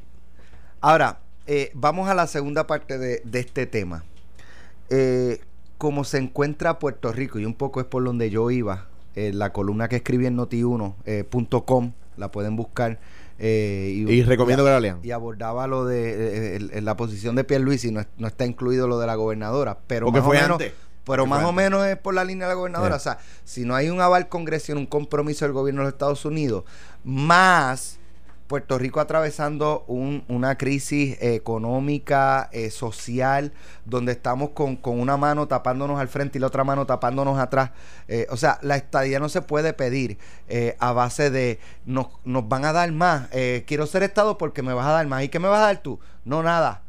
Ahora, 0.81 1.19
eh, 1.47 1.71
vamos 1.73 2.09
a 2.09 2.13
la 2.13 2.27
segunda 2.27 2.67
parte 2.67 2.97
de, 2.97 3.21
de 3.23 3.39
este 3.39 3.65
tema. 3.65 4.03
Eh, 4.89 5.41
como 5.77 6.03
se 6.03 6.17
encuentra 6.17 6.79
Puerto 6.79 7.11
Rico, 7.11 7.39
y 7.39 7.45
un 7.45 7.55
poco 7.55 7.79
es 7.81 7.85
por 7.85 8.03
donde 8.03 8.29
yo 8.29 8.49
iba, 8.51 8.87
eh, 9.15 9.31
la 9.33 9.51
columna 9.53 9.87
que 9.89 9.97
escribí 9.97 10.25
en 10.25 10.37
noti1.com, 10.37 11.91
la 12.17 12.31
pueden 12.31 12.55
buscar. 12.55 12.99
eh, 13.39 14.05
Y 14.07 14.23
recomiendo 14.23 14.63
que 14.63 14.69
la 14.69 14.79
lean. 14.79 14.99
Y 15.03 15.11
abordaba 15.11 15.65
lo 15.67 15.85
de 15.85 16.11
eh, 16.11 16.55
el- 16.55 16.71
el- 16.71 16.85
la 16.85 16.95
posición 16.95 17.35
de 17.35 17.43
Pierluisi, 17.43 17.91
no, 17.91 18.05
no 18.17 18.27
está 18.27 18.45
incluido 18.45 18.87
lo 18.87 18.99
de 18.99 19.07
la 19.07 19.15
gobernadora, 19.15 19.79
pero 19.87 20.05
Porque 20.05 20.19
más 20.19 20.27
fue 20.27 20.37
o 20.37 20.41
menos, 20.41 20.51
antes. 20.61 20.71
pero 21.03 21.23
Porque 21.23 21.29
más 21.29 21.43
o 21.43 21.49
antes. 21.49 21.55
menos 21.63 21.85
es 21.87 21.97
por 21.97 22.13
la 22.13 22.23
línea 22.23 22.47
de 22.47 22.51
la 22.53 22.55
gobernadora. 22.55 22.99
Sí. 22.99 23.09
O 23.09 23.11
sea, 23.11 23.17
si 23.43 23.65
no 23.65 23.75
hay 23.75 23.89
un 23.89 23.99
aval 24.01 24.29
congresional, 24.29 24.81
un 24.83 24.87
compromiso 24.87 25.45
del 25.45 25.53
gobierno 25.53 25.81
de 25.81 25.85
los 25.85 25.93
Estados 25.93 26.23
Unidos, 26.25 26.63
más 27.03 27.99
Puerto 28.53 28.77
Rico 28.77 28.99
atravesando 28.99 29.83
un- 29.87 30.23
una 30.27 30.59
crisis 30.59 31.17
económica, 31.21 32.49
eh, 32.51 32.69
social, 32.69 33.51
donde 33.83 34.11
estamos 34.11 34.51
con, 34.51 34.77
una 34.83 35.17
mano 35.17 35.47
tapándonos 35.47 35.99
al 35.99 36.07
frente 36.07 36.37
y 36.37 36.41
la 36.41 36.45
otra 36.45 36.63
mano 36.63 36.85
tapándonos 36.85 37.39
atrás. 37.39 37.71
Eh, 38.07 38.27
o 38.29 38.37
sea, 38.37 38.59
la 38.61 38.75
estadía 38.75 39.19
no 39.19 39.27
se 39.27 39.41
puede 39.41 39.73
pedir 39.73 40.19
eh, 40.49 40.75
a 40.79 40.91
base 40.93 41.31
de 41.31 41.59
nos, 41.87 42.09
nos 42.25 42.47
van 42.47 42.65
a 42.65 42.73
dar 42.73 42.91
más. 42.91 43.27
quiero 43.65 43.87
ser 43.87 44.03
Estado 44.03 44.37
porque 44.37 44.61
me 44.61 44.73
vas 44.75 44.85
a 44.85 44.91
dar 44.91 45.07
más. 45.07 45.23
¿Y 45.23 45.29
qué 45.29 45.39
me 45.39 45.47
vas 45.47 45.61
a 45.61 45.65
dar 45.65 45.77
tú? 45.81 45.99
No, 46.23 46.43
nada. 46.43 46.83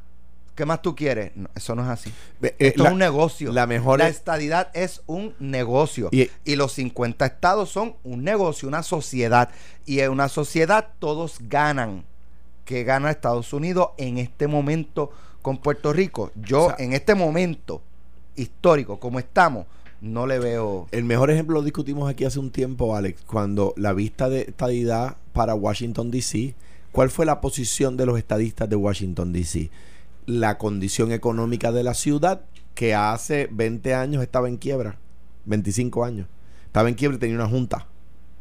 ¿Qué 0.54 0.64
más 0.64 0.82
tú 0.82 0.94
quieres? 0.94 1.32
No, 1.34 1.48
eso 1.54 1.74
no 1.74 1.82
es 1.82 1.88
así. 1.88 2.12
Eh, 2.42 2.54
Esto 2.58 2.84
la- 2.84 2.88
es 2.90 2.92
un 2.92 2.98
negocio. 2.98 3.52
la 3.52 3.66
mejor 3.66 3.98
la 3.98 4.08
es- 4.08 4.16
estadidad 4.16 4.70
es 4.74 5.02
un 5.06 5.34
negocio. 5.40 6.08
Y- 6.12 6.30
Y, 6.44 6.56
los 6.56 6.72
50 6.72 7.26
estados 7.26 7.70
son 7.70 7.96
un 8.04 8.22
negocio, 8.22 8.68
una 8.68 8.82
sociedad. 8.84 9.48
Y 9.84 10.00
en 10.00 10.10
una 10.10 10.28
sociedad 10.28 10.88
todos 11.00 11.38
ganan. 11.48 12.04
¿Qué 12.64 12.84
gana 12.84 13.10
Estados 13.10 13.52
Unidos 13.52 13.88
en 13.98 14.18
este 14.18 14.46
momento 14.46 15.10
con 15.42 15.58
Puerto 15.58 15.92
Rico? 15.92 16.30
Yo 16.36 16.66
O 16.66 16.66
sea- 16.68 16.76
en 16.84 16.92
este 16.92 17.14
momento 17.14 17.82
histórico, 18.36 18.98
como 19.00 19.18
estamos, 19.18 19.66
no 20.00 20.26
le 20.26 20.38
veo... 20.38 20.86
El 20.92 21.04
mejor 21.04 21.30
ejemplo 21.30 21.54
lo 21.56 21.62
discutimos 21.62 22.08
aquí 22.10 22.24
hace 22.24 22.38
un 22.38 22.50
tiempo, 22.50 22.94
Alex, 22.96 23.22
cuando 23.26 23.74
la 23.76 23.92
vista 23.92 24.28
de 24.28 24.42
estadidad 24.42 25.16
para 25.32 25.54
Washington, 25.54 26.10
D.C., 26.10 26.54
¿cuál 26.92 27.10
fue 27.10 27.26
la 27.26 27.40
posición 27.40 27.96
de 27.96 28.06
los 28.06 28.18
estadistas 28.18 28.68
de 28.68 28.76
Washington, 28.76 29.32
D.C.? 29.32 29.70
La 30.26 30.56
condición 30.58 31.12
económica 31.12 31.70
de 31.72 31.82
la 31.82 31.94
ciudad, 31.94 32.42
que 32.74 32.94
hace 32.94 33.48
20 33.50 33.94
años 33.94 34.22
estaba 34.22 34.48
en 34.48 34.56
quiebra, 34.56 34.96
25 35.44 36.04
años, 36.04 36.26
estaba 36.66 36.88
en 36.88 36.94
quiebra 36.94 37.16
y 37.16 37.20
tenía 37.20 37.36
una 37.36 37.48
junta. 37.48 37.86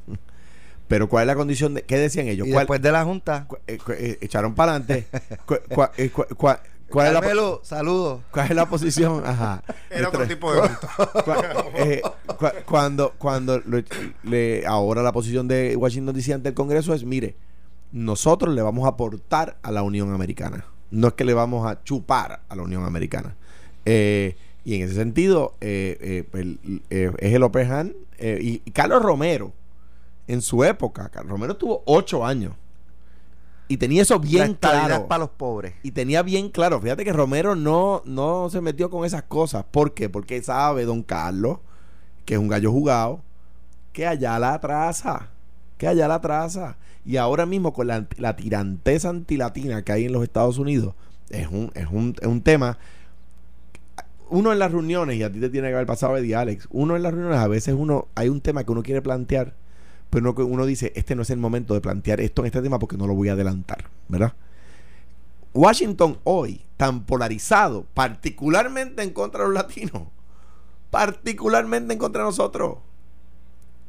Pero 0.88 1.10
¿cuál 1.10 1.24
es 1.24 1.28
la 1.28 1.36
condición 1.36 1.74
de 1.74 1.84
qué 1.84 1.98
decían 1.98 2.28
ellos? 2.28 2.48
Y 2.48 2.52
¿Cuál- 2.52 2.62
después 2.64 2.82
de 2.82 2.92
la 2.92 3.04
Junta, 3.04 3.48
eh, 3.68 3.78
eh, 3.98 4.18
echaron 4.22 4.54
para 4.56 4.76
adelante. 4.76 5.08
¿Cuál, 5.46 5.62
cuál- 5.70 5.92
eh, 5.98 6.10
cuál- 6.38 6.60
es 7.08 7.14
la, 7.14 7.60
saludos. 7.64 8.22
cuál 8.32 8.50
es 8.50 8.56
la 8.56 8.66
posición? 8.68 9.24
Ajá. 9.26 9.64
Era 9.90 10.10
otro 10.10 10.28
tipo 10.28 10.54
de 10.54 10.62
junta. 10.62 10.88
Cua- 10.98 11.72
eh, 11.76 12.02
cua- 12.28 12.64
cuando 12.66 13.14
cuando 13.18 13.60
lo- 13.60 13.82
le, 14.24 14.66
ahora 14.68 15.02
la 15.02 15.12
posición 15.12 15.48
de 15.48 15.76
Washington 15.76 16.14
DC 16.14 16.34
ante 16.34 16.50
el 16.50 16.56
Congreso 16.56 16.94
es 16.94 17.04
mire 17.04 17.36
nosotros 17.92 18.54
le 18.54 18.62
vamos 18.62 18.86
a 18.86 18.90
aportar 18.90 19.58
a 19.64 19.72
la 19.72 19.82
Unión 19.84 20.14
Americana 20.14 20.66
no 20.94 21.08
es 21.10 21.14
que 21.14 21.26
le 21.26 21.34
vamos 21.34 21.68
a 21.68 21.84
chupar 21.84 22.42
a 22.48 22.56
la 22.56 22.62
Unión 22.64 22.86
Americana 22.86 23.36
Eh, 23.86 24.38
y 24.64 24.76
en 24.76 24.84
ese 24.84 24.94
sentido 24.96 25.56
eh, 25.60 25.98
eh, 26.34 26.40
el- 26.40 26.82
eh, 26.90 27.12
es 27.20 27.34
el 27.34 28.42
y, 28.42 28.62
y 28.64 28.72
Carlos 28.72 29.02
Romero 29.02 29.52
en 30.28 30.42
su 30.42 30.64
época 30.64 31.10
Carlos 31.10 31.32
Romero 31.32 31.58
tuvo 31.58 31.84
ocho 31.86 32.26
años 32.26 32.54
y 33.68 33.78
tenía 33.78 34.02
eso 34.04 34.20
bien 34.20 34.54
claro 34.56 35.08
para 35.08 35.20
los 35.20 35.30
pobres. 35.32 35.74
y 35.84 35.92
tenía 35.92 36.22
bien 36.22 36.50
claro, 36.50 36.80
fíjate 36.80 37.04
que 37.04 37.14
Romero 37.14 37.56
no, 37.56 38.04
no 38.06 38.50
se 38.50 38.62
metió 38.62 38.90
con 38.90 39.06
esas 39.06 39.24
cosas. 39.24 39.64
¿Por 39.72 39.94
qué? 39.94 40.10
Porque 40.10 40.42
sabe, 40.44 40.86
don 40.86 41.02
Carlos, 41.02 41.58
que 42.26 42.36
es 42.36 42.40
un 42.40 42.50
gallo 42.50 42.72
jugado, 42.72 43.22
que 43.92 44.06
allá 44.06 44.38
la 44.38 44.60
traza, 44.60 45.30
que 45.84 45.90
allá 45.90 46.08
la 46.08 46.22
traza. 46.22 46.78
Y 47.06 47.18
ahora 47.18 47.46
mismo 47.46 47.74
con 47.74 47.88
la, 47.88 48.08
la 48.18 48.38
tiranteza 48.38 49.10
antilatina 49.10 49.84
que 49.84 49.92
hay 49.92 50.06
en 50.06 50.14
los 50.14 50.24
Estados 50.24 50.58
Unidos, 50.58 50.96
es 51.30 51.48
un, 51.48 51.72
es 51.76 51.88
un, 51.92 52.16
es 52.22 52.28
un 52.28 52.42
tema. 52.42 52.78
Uno 54.30 54.54
en 54.54 54.60
las 54.60 54.72
reuniones, 54.72 55.18
y 55.18 55.24
a 55.24 55.32
ti 55.32 55.42
te 55.42 55.50
tiene 55.50 55.68
que 55.68 55.74
haber 55.74 55.86
pasado 55.86 56.16
de 56.16 56.36
Alex, 56.36 56.70
uno 56.72 56.96
en 56.96 57.04
las 57.04 57.14
reuniones 57.14 57.38
a 57.38 57.50
veces 57.50 57.76
uno, 57.78 58.08
hay 58.16 58.30
un 58.30 58.40
tema 58.40 58.64
que 58.64 58.72
uno 58.72 58.82
quiere 58.82 59.02
plantear, 59.02 59.56
pero 60.10 60.32
uno, 60.32 60.46
uno 60.46 60.66
dice, 60.66 60.94
este 60.96 61.16
no 61.16 61.24
es 61.24 61.30
el 61.30 61.38
momento 61.38 61.74
de 61.74 61.82
plantear 61.82 62.22
esto 62.22 62.42
en 62.44 62.46
este 62.46 62.62
tema 62.62 62.80
porque 62.80 62.96
no 62.96 63.06
lo 63.06 63.14
voy 63.14 63.28
a 63.28 63.34
adelantar, 63.34 63.90
¿verdad? 64.08 64.34
Washington 65.54 66.18
hoy, 66.24 66.62
tan 66.78 67.04
polarizado, 67.04 67.86
particularmente 67.94 69.04
en 69.04 69.12
contra 69.12 69.42
de 69.42 69.48
los 69.48 69.54
latinos, 69.54 70.04
particularmente 70.90 71.92
en 71.92 72.00
contra 72.00 72.22
de 72.22 72.30
nosotros. 72.30 72.78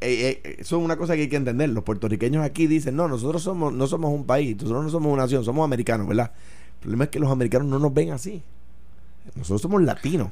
Eh, 0.00 0.40
eh, 0.44 0.56
eso 0.58 0.76
es 0.78 0.84
una 0.84 0.96
cosa 0.96 1.14
que 1.14 1.22
hay 1.22 1.28
que 1.28 1.36
entender. 1.36 1.68
Los 1.70 1.84
puertorriqueños 1.84 2.44
aquí 2.44 2.66
dicen, 2.66 2.96
no, 2.96 3.08
nosotros 3.08 3.42
somos, 3.42 3.72
no 3.72 3.86
somos 3.86 4.10
un 4.12 4.26
país, 4.26 4.56
nosotros 4.56 4.84
no 4.84 4.90
somos 4.90 5.12
una 5.12 5.22
nación, 5.22 5.44
somos 5.44 5.64
americanos, 5.64 6.06
¿verdad? 6.06 6.32
El 6.74 6.80
problema 6.80 7.04
es 7.04 7.10
que 7.10 7.18
los 7.18 7.30
americanos 7.30 7.68
no 7.68 7.78
nos 7.78 7.94
ven 7.94 8.10
así. 8.12 8.42
Nosotros 9.34 9.62
somos 9.62 9.82
latinos 9.82 10.28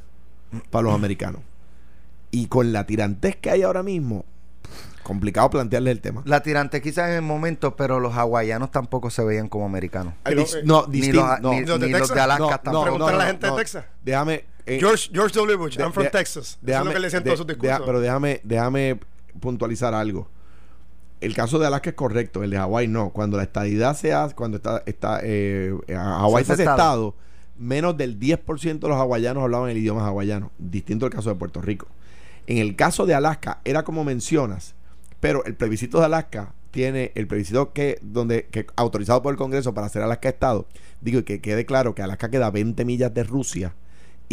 para 0.71 0.83
los 0.85 0.95
americanos. 0.95 1.41
Y 2.31 2.47
con 2.47 2.73
la 2.73 2.85
tirantez 2.87 3.37
que 3.37 3.51
hay 3.51 3.63
ahora 3.63 3.83
mismo, 3.83 4.25
complicado 5.03 5.49
plantearles 5.51 5.93
el 5.93 6.01
tema. 6.01 6.23
La 6.27 6.43
tirante 6.43 6.81
quizás 6.83 7.09
en 7.11 7.17
el 7.17 7.23
momento, 7.23 7.75
pero 7.77 8.01
los 8.01 8.15
hawaianos 8.15 8.71
tampoco 8.71 9.09
se 9.11 9.25
veían 9.25 9.49
como 9.49 9.65
americanos. 9.67 10.15
Y 10.31 10.35
lo- 10.35 10.43
Dis- 10.45 10.63
no, 10.65 10.87
Ni 10.89 11.13
los, 11.13 11.41
no, 11.41 11.51
ni, 11.53 11.63
de 11.63 11.99
los 11.99 12.11
Alaska 12.11 12.39
no, 12.39 12.49
tampoco. 12.49 12.73
no, 12.73 12.83
Preguntar 12.83 13.09
no, 13.09 13.15
a 13.15 13.19
la 13.19 13.25
no, 13.25 13.31
gente 13.31 13.47
de 13.47 13.51
no. 13.53 13.57
Texas. 13.57 13.85
Déjame. 14.05 14.45
eh, 14.67 14.79
George, 14.79 15.11
George 15.13 15.35
W. 15.39 15.57
Bush, 15.57 15.77
de- 15.77 15.83
I'm 15.83 15.93
from 15.93 16.05
de- 16.05 16.11
Texas. 16.11 16.37
Eso 16.37 16.59
es 16.61 16.67
déjame- 16.67 16.85
lo 16.87 16.93
que 16.93 17.01
le 17.01 17.07
decía 17.07 17.19
en 17.19 17.25
de- 17.25 17.29
todos 17.31 17.39
sus 17.39 17.47
discursos. 17.47 17.83
pero 17.85 18.01
déjame, 18.01 18.41
déjame 18.45 19.01
puntualizar 19.41 19.95
algo. 19.95 20.29
el 21.21 21.35
caso 21.35 21.59
de 21.59 21.67
Alaska 21.67 21.91
es 21.91 21.97
correcto, 21.97 22.43
el 22.43 22.51
de 22.51 22.57
Hawái 22.57 22.89
no. 22.89 23.11
Cuando 23.11 23.37
la 23.37 23.45
estadidad 23.45 23.97
se 23.97 24.13
hace, 24.13 24.35
cuando 24.35 24.57
está, 24.57 24.83
está 24.87 25.21
eh, 25.23 25.75
Hawái 25.89 26.45
se 26.45 26.55
hace 26.55 26.63
estado, 26.65 27.15
menos 27.57 27.97
del 27.97 28.19
10% 28.19 28.79
de 28.81 28.89
los 28.89 28.97
hawaianos 28.97 29.43
hablaban 29.43 29.71
el 29.71 29.79
idioma 29.79 30.07
hawaiano, 30.07 30.51
distinto 30.59 31.07
al 31.07 31.13
caso 31.13 31.31
de 31.31 31.37
Puerto 31.37 31.61
Rico. 31.61 31.87
En 32.47 32.59
el 32.59 32.75
caso 32.75 33.07
de 33.07 33.15
Alaska, 33.15 33.61
era 33.65 33.85
como 33.85 34.03
mencionas, 34.05 34.75
pero 35.21 35.45
el 35.45 35.55
plebiscito 35.55 36.01
de 36.01 36.07
Alaska 36.07 36.55
tiene 36.73 37.13
el 37.15 37.29
plebiscito 37.29 37.73
que 37.73 37.99
donde 38.03 38.47
que 38.51 38.67
autorizado 38.75 39.23
por 39.23 39.33
el 39.33 39.39
Congreso 39.39 39.75
para 39.75 39.87
hacer 39.87 40.03
Alaska 40.03 40.29
estado. 40.29 40.67
Digo 41.01 41.25
que 41.25 41.41
quede 41.41 41.65
claro 41.67 41.95
que 41.95 42.03
Alaska 42.03 42.31
queda 42.31 42.51
20 42.51 42.85
millas 42.85 43.15
de 43.15 43.23
Rusia 43.23 43.75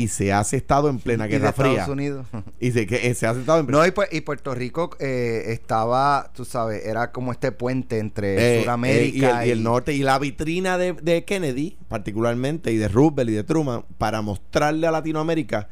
y 0.03 0.07
se 0.07 0.33
hace 0.33 0.57
estado 0.57 0.89
en 0.89 0.99
plena 0.99 1.25
Y 1.27 1.29
Guerra 1.31 1.47
de 1.47 1.53
Fría. 1.53 1.71
Estados 1.71 1.93
Unidos. 1.93 2.27
Y 2.59 2.71
se, 2.71 2.85
que, 2.87 3.07
eh, 3.07 3.13
se 3.15 3.25
hace 3.27 3.39
estado 3.41 3.59
en 3.59 3.67
No, 3.67 3.85
y, 3.85 3.89
Pu- 3.89 4.07
y 4.11 4.21
Puerto 4.21 4.53
Rico 4.55 4.89
eh, 4.99 5.43
estaba, 5.47 6.31
tú 6.35 6.45
sabes, 6.45 6.85
era 6.85 7.11
como 7.11 7.31
este 7.31 7.51
puente 7.51 7.99
entre 7.99 8.59
Eh, 8.59 8.61
Sudamérica 8.63 9.27
eh, 9.27 9.33
y, 9.33 9.43
el, 9.43 9.47
y 9.47 9.51
el 9.51 9.63
norte 9.63 9.93
y 9.93 9.99
la 10.03 10.19
vitrina 10.19 10.77
de, 10.77 10.93
de 10.93 11.23
Kennedy 11.25 11.77
particularmente 11.87 12.71
y 12.71 12.77
de 12.77 12.87
Roosevelt 12.87 13.29
y 13.29 13.33
de 13.33 13.43
Truman 13.43 13.85
para 13.97 14.21
mostrarle 14.21 14.87
a 14.87 14.91
Latinoamérica 14.91 15.67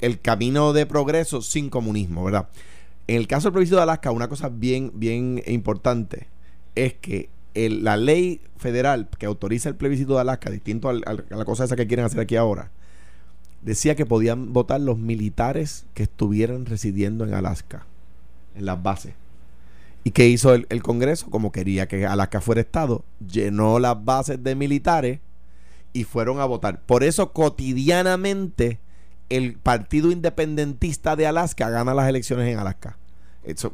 el 0.00 0.20
camino 0.20 0.72
de 0.72 0.86
progreso 0.86 1.42
sin 1.42 1.68
comunismo, 1.70 2.24
¿verdad? 2.24 2.48
En 3.06 3.16
el 3.16 3.26
caso 3.26 3.48
del 3.48 3.52
plebiscito 3.54 3.76
de 3.76 3.82
Alaska, 3.82 4.10
una 4.12 4.28
cosa 4.28 4.48
bien, 4.48 4.92
bien 4.94 5.42
importante 5.46 6.28
es 6.74 6.94
que 6.94 7.28
el- 7.54 7.82
la 7.84 7.96
ley 7.96 8.40
federal 8.56 9.08
que 9.18 9.26
autoriza 9.26 9.68
el 9.68 9.74
plebiscito 9.74 10.14
de 10.14 10.20
Alaska, 10.20 10.48
distinto 10.50 10.88
al- 10.88 11.02
al- 11.06 11.24
a 11.30 11.36
la 11.36 11.44
cosa 11.44 11.64
esa 11.64 11.76
que 11.76 11.86
quieren 11.86 12.06
hacer 12.06 12.20
aquí 12.20 12.36
ahora, 12.36 12.70
decía 13.62 13.94
que 13.94 14.06
podían 14.06 14.52
votar 14.52 14.80
los 14.80 14.98
militares 14.98 15.86
que 15.94 16.04
estuvieran 16.04 16.66
residiendo 16.66 17.24
en 17.24 17.34
Alaska, 17.34 17.86
en 18.54 18.66
las 18.66 18.82
bases. 18.82 19.14
¿Y 20.02 20.12
qué 20.12 20.28
hizo 20.28 20.54
el, 20.54 20.82
Congreso? 20.82 21.28
Como 21.28 21.52
quería 21.52 21.86
que 21.86 22.06
Alaska 22.06 22.40
fuera 22.40 22.62
Estado, 22.62 23.04
llenó 23.26 23.78
las 23.78 24.02
bases 24.02 24.42
de 24.42 24.54
militares 24.54 25.20
y 25.92 26.04
fueron 26.04 26.40
a 26.40 26.46
votar. 26.46 26.80
Por 26.82 27.04
eso 27.04 27.32
cotidianamente 27.32 28.78
el 29.28 29.58
Partido 29.58 30.10
Independentista 30.10 31.16
de 31.16 31.26
Alaska 31.26 31.68
gana 31.68 31.94
las 31.94 32.08
elecciones 32.08 32.48
en 32.48 32.58
Alaska. 32.58 32.96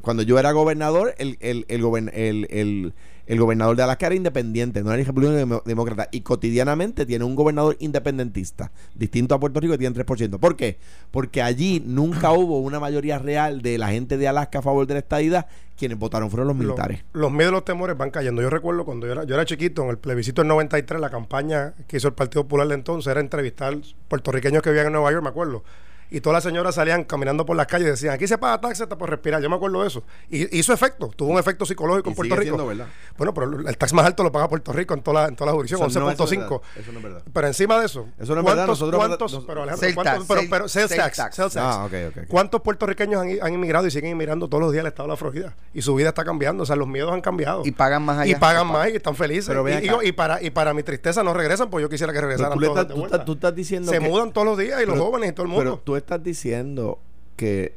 Cuando 0.01 0.23
yo 0.23 0.39
era 0.39 0.53
gobernador, 0.53 1.15
el, 1.19 1.39
el, 1.41 2.95
el- 3.27 3.39
gobernador 3.41 3.77
de 3.77 3.83
Alaska 3.83 4.07
era 4.07 4.15
independiente, 4.15 4.83
no 4.83 4.93
era 4.93 5.03
republicano 5.03 5.63
demócrata. 5.65 6.09
Y 6.13 6.21
cotidianamente 6.23 7.07
tiene 7.07 7.25
un 7.25 7.35
gobernador 7.35 7.77
independentista, 7.81 8.73
distinto 8.95 9.35
a 9.35 9.41
Puerto 9.41 9.61
Rico, 9.61 9.73
que 9.73 9.79
tiene 9.79 9.95
3%. 9.95 10.39
¿Por 10.39 10.57
qué? 10.57 10.79
Porque 11.11 11.43
allí 11.43 11.83
nunca 11.85 12.33
hubo 12.33 12.61
una 12.61 12.81
mayoría 12.81 13.19
real 13.19 13.63
de 13.63 13.79
la 13.79 13.89
gente 13.89 14.17
de 14.17 14.29
Alaska 14.29 14.61
a 14.61 14.63
favor 14.63 14.87
de 14.87 14.95
la 14.95 15.01
estadidad. 15.01 15.47
Quienes 15.77 15.99
votaron 15.99 16.31
fueron 16.31 16.49
los 16.49 16.57
Lo- 16.57 16.63
militares. 16.65 17.05
Los, 17.13 17.31
miedos 17.31 17.51
y 17.51 17.55
los 17.55 17.65
temores 17.65 17.99
van 17.99 18.11
cayendo. 18.11 18.41
Yo 18.41 18.49
recuerdo 18.49 18.85
cuando 18.87 19.07
yo 19.07 19.13
era, 19.13 19.25
yo 19.25 19.35
era 19.35 19.45
chiquito, 19.45 19.83
en 19.85 19.91
el 19.91 19.99
plebiscito 19.99 20.41
del 20.41 20.49
93, 20.49 20.99
la 21.01 21.11
campaña 21.11 21.75
que 21.87 21.99
hizo 21.99 22.09
el 22.09 22.15
Partido 22.15 22.45
Popular 22.45 22.67
de 22.69 22.75
entonces 22.75 23.11
era 23.11 23.21
entrevistar 23.21 23.77
puertorriqueños 24.09 24.63
que 24.63 24.71
vivían 24.71 24.87
en 24.87 24.93
Nueva 24.95 25.11
York, 25.13 25.23
me 25.23 25.29
acuerdo. 25.29 25.65
Y 26.11 26.21
todas 26.21 26.35
las 26.37 26.45
señoras 26.45 26.75
salían 26.77 27.05
caminando 27.05 27.45
por 27.45 27.57
las 27.57 27.67
calles 27.67 27.89
y 27.89 27.91
decían, 27.91 28.15
aquí 28.15 28.27
se 28.29 28.39
paga 28.39 28.61
taxi 28.61 28.83
hasta 28.83 28.97
por 28.97 29.11
respirar. 29.11 29.43
Yo 29.43 29.51
me 29.51 29.57
acuerdo 29.57 29.83
de 29.83 29.89
eso. 29.89 30.05
Y 30.31 30.57
hizo 30.57 30.73
efecto, 30.73 31.09
tuvo 31.17 31.31
un 31.33 31.39
efecto 31.39 31.67
psicológico 31.67 32.09
Y 32.09 32.13
en 32.13 32.17
Puerto 32.17 32.35
sigue 32.37 32.45
Rico. 32.51 32.57
siendo. 32.71 32.87
Bueno, 33.19 33.35
pero 33.35 33.69
el 33.69 33.77
tax 33.77 33.93
más 33.93 34.07
alto 34.07 34.23
lo 34.23 34.31
paga 34.31 34.49
Puerto 34.49 34.73
Rico 34.73 34.95
en 34.95 35.03
toda 35.03 35.23
la, 35.23 35.29
en 35.29 35.37
toda 35.37 35.51
la 35.51 35.57
jurisdicción, 35.57 35.89
Eso 35.91 36.01
no, 36.01 36.11
eso 36.11 36.25
no 36.25 36.31
es 36.31 36.39
11.5. 36.39 36.39
verdad. 36.51 36.61
Eso 36.77 36.93
no 36.93 36.99
es 36.99 37.05
verdad. 37.05 37.23
Pero 37.33 37.47
encima 37.49 37.81
de 37.81 37.87
eso, 37.87 38.07
Eso 38.19 38.35
no 38.35 38.41
es 38.41 38.47
verdad, 38.47 38.67
¿cuántos, 38.67 38.69
nosotros- 38.81 38.99
cuántos- 39.07 39.33
nos- 39.33 39.45
pero 39.45 39.63
Alejandro, 39.63 39.81
Sales 39.81 39.95
¿cuántos- 39.95 40.15
tax, 40.15 40.27
pero- 40.29 40.39
sales- 40.39 40.51
pero 40.51 40.69
sales 40.69 40.89
sales 40.91 41.05
tax, 41.05 41.17
tax. 41.17 41.37
sales 41.37 41.53
tax. 41.55 41.67
Ah, 41.77 41.85
ok, 41.85 41.93
ok, 42.11 42.17
ok. 42.23 42.29
¿Cuántos 42.29 42.61
puertorriqueños 42.63 43.21
han, 43.23 43.39
han 43.43 43.55
inmigrado 43.55 43.87
y 43.87 43.91
siguen 43.91 44.11
inmigrando 44.13 44.49
todos 44.49 44.63
los 44.63 44.73
días 44.73 44.83
al 44.85 44.89
estado 44.89 45.09
de 45.09 45.13
la 45.13 45.17
Florida? 45.17 45.55
Y 45.75 45.83
su 45.83 45.95
vida 45.95 46.09
está 46.11 46.25
cambiando, 46.25 46.63
o 46.63 46.67
sea, 46.67 46.77
los 46.77 46.87
miedos 46.89 47.13
han 47.13 47.21
cambiado. 47.21 47.63
Y 47.65 47.73
pagan 47.73 48.05
más 48.05 48.19
allá. 48.19 48.31
Y 48.31 48.35
pagan 48.37 48.67
más 48.69 48.89
y 48.91 48.97
están 48.97 49.17
felices. 49.17 49.47
Pero 49.49 49.69
y, 49.69 49.73
y- 49.73 50.09
y 50.09 50.13
para, 50.13 50.43
y 50.43 50.51
para 50.51 50.73
mi 50.73 50.83
tristeza 50.83 51.23
no 51.23 51.35
regresan, 51.35 51.69
pues 51.69 51.83
yo 51.83 51.89
quisiera 51.89 52.13
que 52.13 52.19
Pero 52.19 52.29
regresaran 52.29 52.59
tú, 52.59 52.65
todos 52.65 52.77
estás, 52.77 52.89
de 52.89 52.95
tú 52.95 53.01
vuelta. 53.01 53.17
estás- 53.17 53.27
tú 53.27 53.33
estás 53.33 53.55
diciendo 53.55 53.91
Se 53.91 53.99
que- 53.99 54.09
mudan 54.09 54.33
todos 54.33 54.47
los 54.47 54.59
días 54.59 54.81
y 54.83 54.87
los 54.87 54.99
jóvenes 54.99 55.31
y 55.31 55.33
todo 55.33 55.43
el 55.47 55.53
mundo. 55.53 55.83
Tú 55.97 55.99
estás 55.99 56.23
diciendo 56.23 56.99
que 57.37 57.77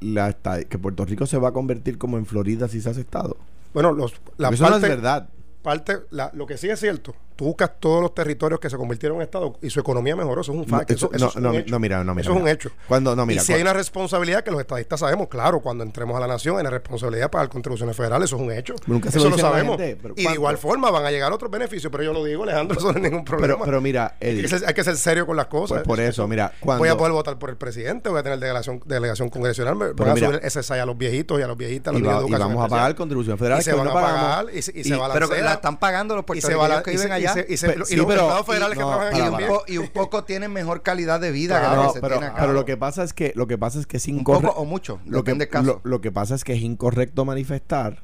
la 0.00 0.32
que 0.68 0.78
Puerto 0.78 1.04
Rico 1.04 1.26
se 1.26 1.38
va 1.38 1.48
a 1.48 1.52
convertir 1.52 1.98
como 1.98 2.16
en 2.18 2.26
Florida 2.26 2.68
si 2.68 2.80
se 2.80 2.90
hace 2.90 3.00
estado. 3.02 3.36
bueno, 3.74 3.92
los, 3.92 4.12
la 4.38 4.48
Porque 4.48 4.54
eso 4.56 4.64
no 4.64 4.76
es 4.76 4.80
parte, 4.80 4.88
verdad. 4.88 5.28
parte 5.62 5.96
la- 6.10 6.30
lo 6.34 6.46
que 6.46 6.56
sí 6.56 6.68
es 6.68 6.80
cierto, 6.80 7.14
tú 7.40 7.46
buscas 7.46 7.70
todos 7.80 8.02
los 8.02 8.14
territorios 8.14 8.60
que 8.60 8.68
se 8.68 8.76
convirtieron 8.76 9.16
en 9.16 9.22
Estado 9.22 9.56
y 9.62 9.70
su 9.70 9.80
economía 9.80 10.14
mejoró, 10.14 10.42
eso 10.42 10.52
es 10.52 10.58
un 10.58 10.66
fact. 10.66 10.90
eso- 10.90 11.08
eso, 11.14 11.28
eso 11.28 11.40
no, 11.40 11.48
es 11.48 11.54
un 11.54 11.60
hecho. 11.62 11.70
no, 11.70 11.78
mira, 11.78 12.04
no, 12.04 12.14
mira, 12.14 12.22
Eso 12.28 12.34
es 12.36 12.42
un 12.42 12.46
hecho. 12.48 12.70
Cuando, 12.86 13.16
no, 13.16 13.24
mira, 13.24 13.40
y 13.40 13.44
si 13.46 13.54
hay 13.54 13.62
una 13.62 13.72
responsabilidad 13.72 14.44
que 14.44 14.50
los 14.50 14.60
estadistas 14.60 15.00
sabemos, 15.00 15.28
claro, 15.28 15.60
cuando 15.60 15.82
entremos 15.82 16.14
a 16.18 16.20
la 16.20 16.26
nación, 16.26 16.56
hay 16.56 16.60
una 16.60 16.68
responsabilidad 16.70 17.30
para 17.30 17.44
las 17.44 17.50
contribuciones 17.50 17.96
federales, 17.96 18.26
eso 18.28 18.36
es 18.36 18.42
un 18.42 18.52
hecho. 18.52 18.74
Nunca 18.86 19.10
se 19.10 19.16
eso 19.16 19.30
lo 19.30 19.36
a 19.36 19.38
sabemos. 19.38 19.78
gente, 19.78 19.98
y 20.16 20.26
de 20.26 20.32
igual 20.34 20.58
forma 20.58 20.90
van 20.90 21.06
a 21.06 21.10
llegar 21.10 21.32
otros 21.32 21.50
beneficios, 21.50 21.90
pero 21.90 22.04
yo 22.04 22.12
lo 22.12 22.22
digo, 22.24 22.42
Alejandro, 22.42 22.76
eso 22.78 22.92
no 22.92 22.98
es 22.98 23.02
ningún 23.02 23.24
problema. 23.24 23.54
pero, 23.54 23.64
pero 23.64 23.80
mira, 23.80 24.16
hay, 24.20 24.28
Eddie, 24.32 24.42
que 24.42 24.48
ser, 24.48 24.62
hay 24.68 24.74
que 24.74 24.84
ser 24.84 24.96
serio 24.98 25.26
con 25.26 25.38
las 25.38 25.46
cosas. 25.46 25.78
pues 25.78 25.88
por 25.88 26.00
eso, 26.00 26.28
mira, 26.28 26.52
cuando, 26.60 26.80
Voy 26.80 26.90
a 26.90 26.96
poder 26.98 27.12
votar 27.14 27.38
por 27.38 27.48
el 27.48 27.56
presidente, 27.56 28.10
voy 28.10 28.20
a 28.20 28.22
tener 28.22 28.38
delegación, 28.38 28.82
delegación 28.84 29.30
congresional, 29.30 29.76
me 29.76 29.92
van 29.92 30.10
a 30.10 30.14
mira- 30.14 30.26
subir 30.26 30.40
ese 30.44 30.60
a 30.78 30.84
los 30.84 30.98
viejitos 30.98 31.40
y 31.40 31.42
a 31.42 31.46
los 31.46 31.56
viejitas, 31.56 31.88
a 31.88 31.92
los 31.92 32.02
y, 32.02 32.04
va- 32.04 32.22
y 32.28 32.30
vamos 32.32 32.62
a 32.66 32.68
pagar 32.68 32.94
contribuciones 32.94 33.38
y 33.38 33.40
federales 33.40 33.64
se 33.64 33.70
que 33.70 33.76
van 33.78 33.88
a 33.88 33.92
pagar 33.94 34.46
y 34.52 34.60
se, 34.60 34.78
y 34.78 34.84
se 34.84 34.90
Y- 34.90 34.92
balancea. 34.92 35.26
Pero 35.28 35.42
la 35.42 35.54
están 35.54 35.78
pagando 35.78 36.14
los 36.16 36.24
y 36.36 36.40
se 36.42 36.54
va 36.54 36.66
puertorriqueños 36.68 36.82
que 36.82 36.90
viven 36.90 37.12
allá. 37.12 37.29
Y, 37.48 37.56
se, 37.56 37.68
Pe- 37.68 37.80
y 37.82 37.84
sí, 37.84 37.96
los 37.96 38.06
pero- 38.06 38.44
federales 38.44 38.76
que 38.78 38.82
no, 38.84 38.88
trabajan 38.90 39.12
Y 39.16 39.20
aquí 39.20 39.20
un, 39.20 39.30
para. 39.32 39.46
también. 39.46 39.50
po- 39.50 39.64
y 39.72 39.78
un 39.78 39.88
poco 39.88 40.24
tienen 40.24 40.52
mejor 40.52 40.82
calidad 40.82 41.20
de 41.20 41.30
vida 41.32 41.60
Claro, 41.60 41.70
que 41.70 41.76
la 41.76 41.82
que 41.82 41.86
No, 41.88 41.92
se 41.94 42.00
pero, 42.00 42.14
tiene 42.14 42.26
acá. 42.28 42.40
pero 42.40 42.52
lo 42.52 42.64
que 42.64 42.76
pasa 42.76 43.02
es 43.04 43.12
que 43.12 43.32
lo 43.36 43.46
que 43.46 43.58
pasa 43.58 43.78
es 43.80 43.86
que 43.86 43.96
es 43.98 44.06
un 44.08 44.20
incorrecto. 44.20 44.48
poco 44.48 44.60
o 44.60 44.64
mucho, 44.64 45.00
lo 45.06 45.24
que, 45.24 45.48
caso. 45.48 45.80
lo, 45.84 45.90
lo 45.90 46.00
pasa 46.12 46.34
es 46.34 46.44
que 46.44 46.52
es 46.54 46.60
incorrecto 46.62 47.24
manifestar 47.24 48.02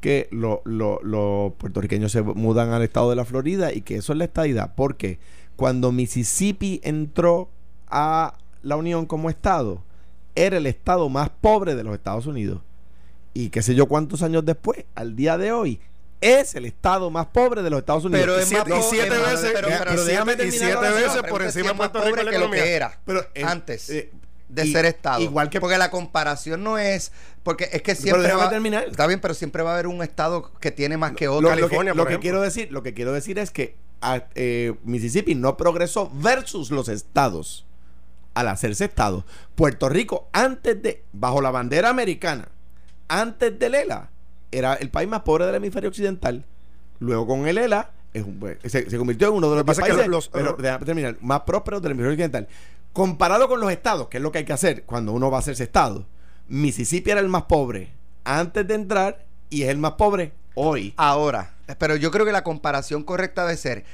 que 0.00 0.28
lo- 0.30 0.60
lo- 0.64 1.00
los 1.02 1.52
puertorriqueños 1.54 2.12
se 2.12 2.22
mudan 2.22 2.70
al 2.72 2.82
estado 2.82 3.10
de 3.10 3.16
la 3.16 3.24
Florida 3.24 3.72
y 3.72 3.80
que 3.82 3.96
eso 3.96 4.12
es 4.12 4.18
la 4.18 4.24
estadidad. 4.24 4.74
Porque 4.76 5.18
cuando 5.56 5.92
Mississippi 5.92 6.80
entró 6.84 7.48
a 7.88 8.34
la 8.62 8.76
Unión 8.76 9.06
como 9.06 9.30
estado, 9.30 9.82
era 10.34 10.56
el 10.58 10.66
estado 10.66 11.08
más 11.08 11.30
pobre 11.30 11.74
de 11.74 11.84
los 11.84 11.94
Estados 11.94 12.26
Unidos. 12.26 12.60
Y 13.32 13.48
qué 13.50 13.62
sé 13.62 13.74
yo 13.74 13.86
cuántos 13.86 14.22
años 14.22 14.44
después, 14.44 14.84
al 14.94 15.16
día 15.16 15.38
de 15.38 15.52
hoy, 15.52 15.80
es 16.24 16.54
el 16.54 16.64
estado 16.64 17.10
más 17.10 17.26
pobre 17.26 17.62
de 17.62 17.70
los 17.70 17.80
Estados 17.80 18.04
Unidos. 18.04 18.22
Pero 18.24 18.38
Y 18.38 18.42
es 18.42 18.48
siete- 18.48 18.70
más 18.70 18.78
y 18.86 18.88
siete 18.90 19.14
es 19.14 19.20
más- 19.22 19.30
veces- 19.42 19.50
pero- 19.54 19.68
y 19.68 19.72
pero 19.72 19.90
siete- 19.92 20.04
déjame 20.10 20.32
y 20.32 20.50
siete 20.50 20.76
veces 20.90 21.22
por 21.28 21.42
encima 21.42 21.68
de 21.68 21.74
Puerto 21.74 22.02
Rico 22.02 22.22
la 22.22 22.30
que 22.30 22.38
lo 22.38 22.50
que 22.50 22.74
era 22.74 22.98
Pero, 23.04 23.26
eh, 23.34 23.44
antes 23.44 23.90
eh, 23.90 24.10
de 24.48 24.66
y- 24.66 24.72
ser 24.72 24.84
estado. 24.86 25.20
igual 25.20 25.50
que- 25.50 25.60
porque 25.60 25.78
la 25.78 25.90
comparación 25.90 26.62
no 26.64 26.78
es 26.78 27.12
porque 27.42 27.64
es 27.64 27.82
que 27.82 27.92
Pero 27.92 28.00
siempre 28.00 28.22
déjame 28.22 28.44
va, 28.44 28.50
terminar. 28.50 28.84
Está 28.88 29.06
bien, 29.06 29.20
pero 29.20 29.34
siempre 29.34 29.62
va 29.62 29.70
a 29.70 29.74
haber 29.74 29.86
un 29.86 30.02
estado 30.02 30.50
que 30.60 30.70
tiene 30.70 30.96
más 30.96 31.12
que 31.12 31.26
Lo- 31.26 31.34
otro. 31.34 31.50
lo, 31.50 31.54
que, 31.56 31.60
California, 31.62 31.92
lo 31.94 32.06
que 32.06 32.18
quiero 32.18 32.40
decir, 32.40 32.72
lo 32.72 32.82
que 32.82 32.94
quiero 32.94 33.12
decir 33.12 33.38
es 33.38 33.50
que 33.50 33.76
a- 34.00 34.24
eh, 34.34 34.74
Mississippi 34.84 35.34
no 35.34 35.56
progresó 35.58 36.10
versus 36.14 36.70
los 36.70 36.88
estados 36.88 37.66
al 38.32 38.48
hacerse 38.48 38.86
estado. 38.86 39.24
Puerto 39.54 39.88
Rico 39.90 40.28
antes 40.32 40.80
de 40.82 41.04
bajo 41.12 41.40
la 41.42 41.50
bandera 41.50 41.90
americana, 41.90 42.48
antes 43.08 43.58
del 43.58 43.74
ELA, 43.74 44.10
era 44.58 44.74
el 44.74 44.90
país 44.90 45.08
más 45.08 45.22
pobre 45.22 45.46
del 45.46 45.54
hemisferio 45.56 45.88
occidental. 45.90 46.44
Luego 47.00 47.26
con 47.26 47.46
el 47.46 47.58
ELA 47.58 47.90
es 48.12 48.24
un- 48.24 48.38
pues, 48.38 48.58
se, 48.64 48.88
se 48.88 48.96
convirtió 48.98 49.28
en 49.28 49.34
uno 49.34 49.50
de 49.50 49.56
los 49.56 49.58
Lo 49.58 49.64
que 49.64 49.66
pasa 49.66 49.80
es 49.82 49.86
que 49.86 49.92
países 49.92 50.08
los- 50.10 50.28
pero, 50.28 50.56
déjame 50.58 50.84
terminar, 50.86 51.16
más 51.20 51.40
prósperos 51.42 51.82
del 51.82 51.92
hemisferio 51.92 52.12
occidental. 52.12 52.48
Comparado 52.92 53.48
con 53.48 53.58
los 53.60 53.70
estados, 53.72 54.08
que 54.08 54.18
es 54.18 54.22
lo 54.22 54.30
que 54.30 54.38
hay 54.38 54.44
que 54.44 54.52
hacer 54.52 54.84
cuando 54.84 55.12
uno 55.12 55.30
va 55.30 55.38
a 55.38 55.40
hacerse 55.40 55.64
estado. 55.64 56.06
Mississippi 56.48 57.10
era 57.10 57.20
el 57.20 57.28
más 57.28 57.44
pobre 57.44 57.90
antes 58.24 58.66
de 58.68 58.74
entrar 58.74 59.24
y 59.50 59.62
es 59.62 59.68
el 59.70 59.78
más 59.78 59.92
pobre 59.92 60.32
hoy. 60.54 60.94
Ahora, 60.96 61.54
pero 61.78 61.96
yo 61.96 62.10
creo 62.10 62.24
que 62.24 62.32
la 62.32 62.44
comparación 62.44 63.02
correcta 63.02 63.42
debe 63.44 63.56
ser 63.56 63.84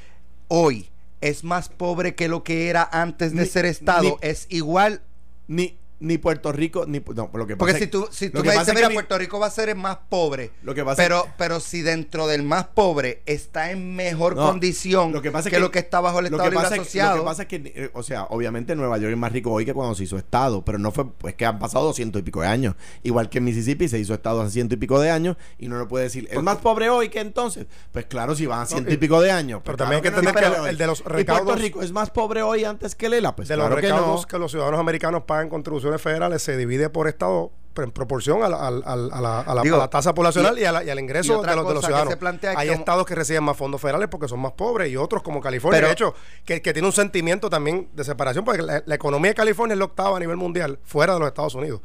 hoy 0.49 0.91
es 1.23 1.45
más 1.45 1.69
pobre 1.71 2.15
que 2.15 2.29
lo 2.29 2.43
que 2.43 2.69
era 2.69 2.87
antes 2.93 3.33
de 3.35 3.43
Ni- 3.43 3.49
ser 3.49 3.65
estado, 3.65 4.03
ni- 4.03 4.17
es 4.21 4.47
igual 4.51 5.01
ni, 5.49 5.79
ni 6.01 6.19
Puerto 6.19 6.51
Rico, 6.53 6.85
ni 6.87 7.01
no, 7.15 7.31
lo 7.33 7.47
que 7.47 7.57
pasa 7.57 7.59
porque 7.59 7.73
es- 7.73 7.79
si 7.79 7.87
tú 7.87 8.09
si 8.11 8.31
tú 8.31 8.43
que 8.43 8.49
me 8.49 8.53
dices, 8.55 8.69
es 8.69 8.75
que 8.75 8.81
mira, 8.81 8.91
Puerto 8.93 9.19
Rico 9.19 9.39
va 9.39 9.47
a 9.47 9.51
ser 9.51 9.69
el 9.69 9.77
más 9.77 9.99
pobre, 10.09 10.51
Lo 10.63 10.75
que 10.75 10.83
pasa 10.85 10.97
pero 11.03 11.25
es- 11.27 11.33
pero 11.37 11.61
si 11.61 11.83
dentro 11.83 12.27
del 12.27 12.43
más 12.43 12.65
pobre 12.69 13.23
está 13.27 13.71
en 13.71 13.95
mejor 13.95 14.35
No, 14.35 14.47
condición 14.47 15.13
lo 15.13 15.21
que 15.23 15.31
pasa 15.31 15.49
es 15.49 15.53
que, 15.53 15.57
que- 15.57 15.61
lo 15.61 15.71
que 15.71 15.79
está 15.79 16.01
bajo 16.01 16.19
el 16.21 16.25
lo 16.25 16.37
Estado 16.39 16.45
que, 16.51 16.57
Libre 16.57 16.67
es, 16.67 16.73
Asociado, 16.73 17.17
lo 17.17 17.23
que 17.23 17.27
pasa 17.27 17.43
es 17.43 17.49
que, 17.49 17.57
eh, 17.77 17.91
o 17.93 18.03
sea, 18.03 18.25
obviamente 18.31 18.75
Nueva 18.75 18.97
York 18.99 19.13
es 19.13 19.19
más 19.19 19.31
rico 19.33 19.53
hoy 19.53 19.65
que 19.67 19.75
cuando 19.75 19.95
se 19.95 20.05
hizo 20.05 20.17
Estado, 20.17 20.65
pero 20.65 20.79
no 20.79 20.91
fue, 20.91 21.07
pues 21.07 21.35
que 21.35 21.45
han 21.47 21.59
pasado 21.59 21.85
doscientos 21.85 22.21
y 22.21 22.23
pico 22.23 22.41
de 22.41 22.49
años. 22.49 22.75
Igual 23.03 23.29
que 23.29 23.39
en 23.39 23.45
Mississippi 23.45 23.89
se 23.89 23.99
hizo 23.99 24.15
Estado 24.15 24.41
hace 24.41 24.53
ciento 24.53 24.75
y 24.75 24.79
pico 24.79 24.99
de 25.01 25.11
años 25.11 25.37
y 25.59 25.69
no 25.69 25.77
lo 25.79 25.87
puede 25.87 26.05
decir, 26.05 26.29
¿es 26.31 26.43
más 26.43 26.57
pobre 26.59 26.89
hoy 26.89 27.11
que 27.11 27.21
entonces? 27.21 27.67
Pues 27.93 28.07
claro, 28.07 28.35
si 28.35 28.47
van 28.47 28.63
a 28.63 28.67
ciento 28.67 28.91
y, 28.91 28.95
y- 28.95 28.97
pico 28.97 29.21
de 29.21 29.31
años. 29.33 29.61
pero 29.65 29.77
pues 29.77 29.89
también 29.89 29.97
hay 29.97 30.03
que 30.03 30.09
entender 30.09 30.35
que 30.63 30.69
el 30.71 30.79
de 30.79 30.87
los 30.87 31.01
hoy. 31.01 31.21
¿Y 31.21 31.25
Puerto 31.25 31.35
recaudos- 31.35 31.59
Rico 31.61 31.83
es 31.83 31.93
más 31.93 32.09
pobre 32.11 32.43
hoy 32.43 32.65
antes 32.65 32.95
que 32.95 33.09
Lela? 33.11 33.37
Pues 33.37 33.49
de 33.49 33.55
claro 33.57 33.71
los 33.71 33.81
que 33.81 33.87
recaudos 33.89 34.21
no. 34.23 34.27
que, 34.27 34.39
los 34.39 34.51
ciudadanos 34.51 34.81
americanos 34.81 35.25
pagan 35.25 35.49
contribuciones 35.49 35.90
federales 35.99 36.43
se 36.43 36.57
divide 36.57 36.91
por 36.91 37.09
estado 37.09 37.51
en 37.77 37.93
proporción 37.93 38.43
a 38.43 38.49
la, 38.49 38.67
a 38.67 38.71
la- 38.71 39.41
a 39.41 39.55
la- 39.55 39.63
Digo, 39.63 39.77
a 39.77 39.79
la 39.79 39.89
tasa 39.89 40.13
poblacional 40.13 40.59
y- 40.59 40.63
y, 40.63 40.65
a 40.67 40.73
la- 40.73 40.85
y 40.85 40.91
al 40.91 40.99
ingreso 40.99 41.33
de 41.41 41.47
los, 41.57 41.69
de 41.69 41.75
los 41.75 41.83
ciudadanos. 41.87 42.13
Hay 42.59 42.69
estados 42.81 43.07
que 43.07 43.15
reciben 43.15 43.45
más 43.45 43.57
fondos 43.57 43.81
federales 43.81 44.09
porque 44.11 44.29
son 44.29 44.41
más 44.41 44.53
pobres 44.53 44.91
y 44.91 44.97
otros 44.97 45.23
como 45.23 45.41
California, 45.41 45.79
Pero- 45.79 45.87
de 45.89 45.93
hecho, 45.95 46.15
que, 46.45 46.61
que 46.61 46.73
tiene 46.75 46.87
un 46.89 46.93
sentimiento 46.93 47.49
también 47.49 47.89
de 47.95 48.05
separación 48.05 48.45
porque 48.45 48.61
la, 48.61 48.83
la 48.85 48.95
economía 48.95 49.31
de 49.31 49.35
California 49.35 49.73
es 49.75 49.79
la 49.79 49.85
octava 49.87 50.17
a 50.17 50.21
nivel 50.21 50.37
mundial 50.37 50.79
fuera 50.85 51.15
de 51.15 51.21
los 51.21 51.29
Estados 51.29 51.55
Unidos. 51.55 51.81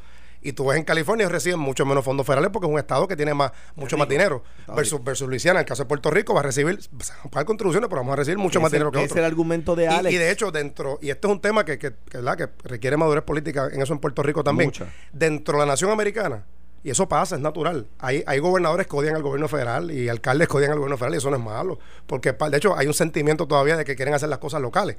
Y 0.47 0.53
tú 0.53 0.67
ves 0.67 0.77
en 0.77 0.83
California 0.83 1.27
reciben 1.27 1.59
mucho 1.59 1.85
menos 1.87 2.05
fondos 2.05 2.25
federales 2.25 2.51
porque 2.53 2.67
es 2.67 2.71
un 2.73 2.77
estado 2.77 3.07
que 3.07 3.15
tiene 3.15 3.33
más 3.33 3.51
mucho 3.75 3.97
más 3.97 4.07
dinero. 4.07 4.43
Versus, 4.75 5.03
versus 5.03 5.27
Luisiana, 5.27 5.59
en 5.59 5.63
el 5.63 5.67
caso 5.67 5.83
de 5.83 5.87
Puerto 5.87 6.11
Rico, 6.11 6.35
va 6.35 6.41
a 6.41 6.43
recibir, 6.43 6.79
van 6.91 7.07
a 7.23 7.29
pagar 7.29 7.45
contribuciones, 7.45 7.89
pero 7.89 8.01
vamos 8.01 8.13
a 8.13 8.17
recibir 8.17 8.37
mucho 8.37 8.61
más 8.61 8.67
Ese- 8.69 8.75
dinero 8.77 8.91
que 8.91 8.99
ese 8.99 9.05
otros. 9.05 9.17
es 9.17 9.19
el 9.21 9.25
argumento 9.25 9.75
de 9.75 9.87
Alex. 9.87 10.13
Y, 10.13 10.17
de 10.19 10.29
hecho, 10.29 10.51
dentro, 10.51 10.99
y 11.01 11.09
este 11.09 11.25
es 11.27 11.31
un 11.33 11.41
tema 11.41 11.65
que, 11.65 11.79
que, 11.79 11.93
que, 12.09 12.17
¿verdad? 12.19 12.37
que 12.37 12.49
requiere 12.69 12.95
madurez 12.95 13.23
política 13.23 13.69
en 13.73 13.81
eso 13.81 13.93
en 13.93 13.99
Puerto 13.99 14.21
Rico 14.21 14.43
también. 14.43 14.67
Mucha. 14.67 14.85
Dentro 15.11 15.57
de 15.57 15.65
la 15.65 15.71
nación 15.71 15.89
americana, 15.89 16.45
y 16.83 16.91
eso 16.91 17.09
pasa, 17.09 17.35
es 17.35 17.41
natural. 17.41 17.87
Hay, 17.97 18.23
hay 18.27 18.37
gobernadores 18.37 18.85
que 18.85 18.95
odian 18.95 19.15
al 19.15 19.23
gobierno 19.23 19.47
federal 19.47 19.89
y 19.89 20.07
alcaldes 20.09 20.47
que 20.47 20.57
odian 20.57 20.73
al 20.73 20.77
gobierno 20.77 20.97
federal 20.97 21.15
y 21.15 21.17
eso 21.17 21.31
no 21.31 21.37
es 21.37 21.41
malo. 21.43 21.79
Porque, 22.05 22.31
de 22.33 22.57
hecho, 22.57 22.77
hay 22.77 22.85
un 22.85 22.93
sentimiento 22.93 23.47
todavía 23.47 23.75
de 23.77 23.83
que 23.83 23.95
quieren 23.95 24.13
hacer 24.13 24.29
las 24.29 24.37
cosas 24.37 24.61
locales. 24.61 24.95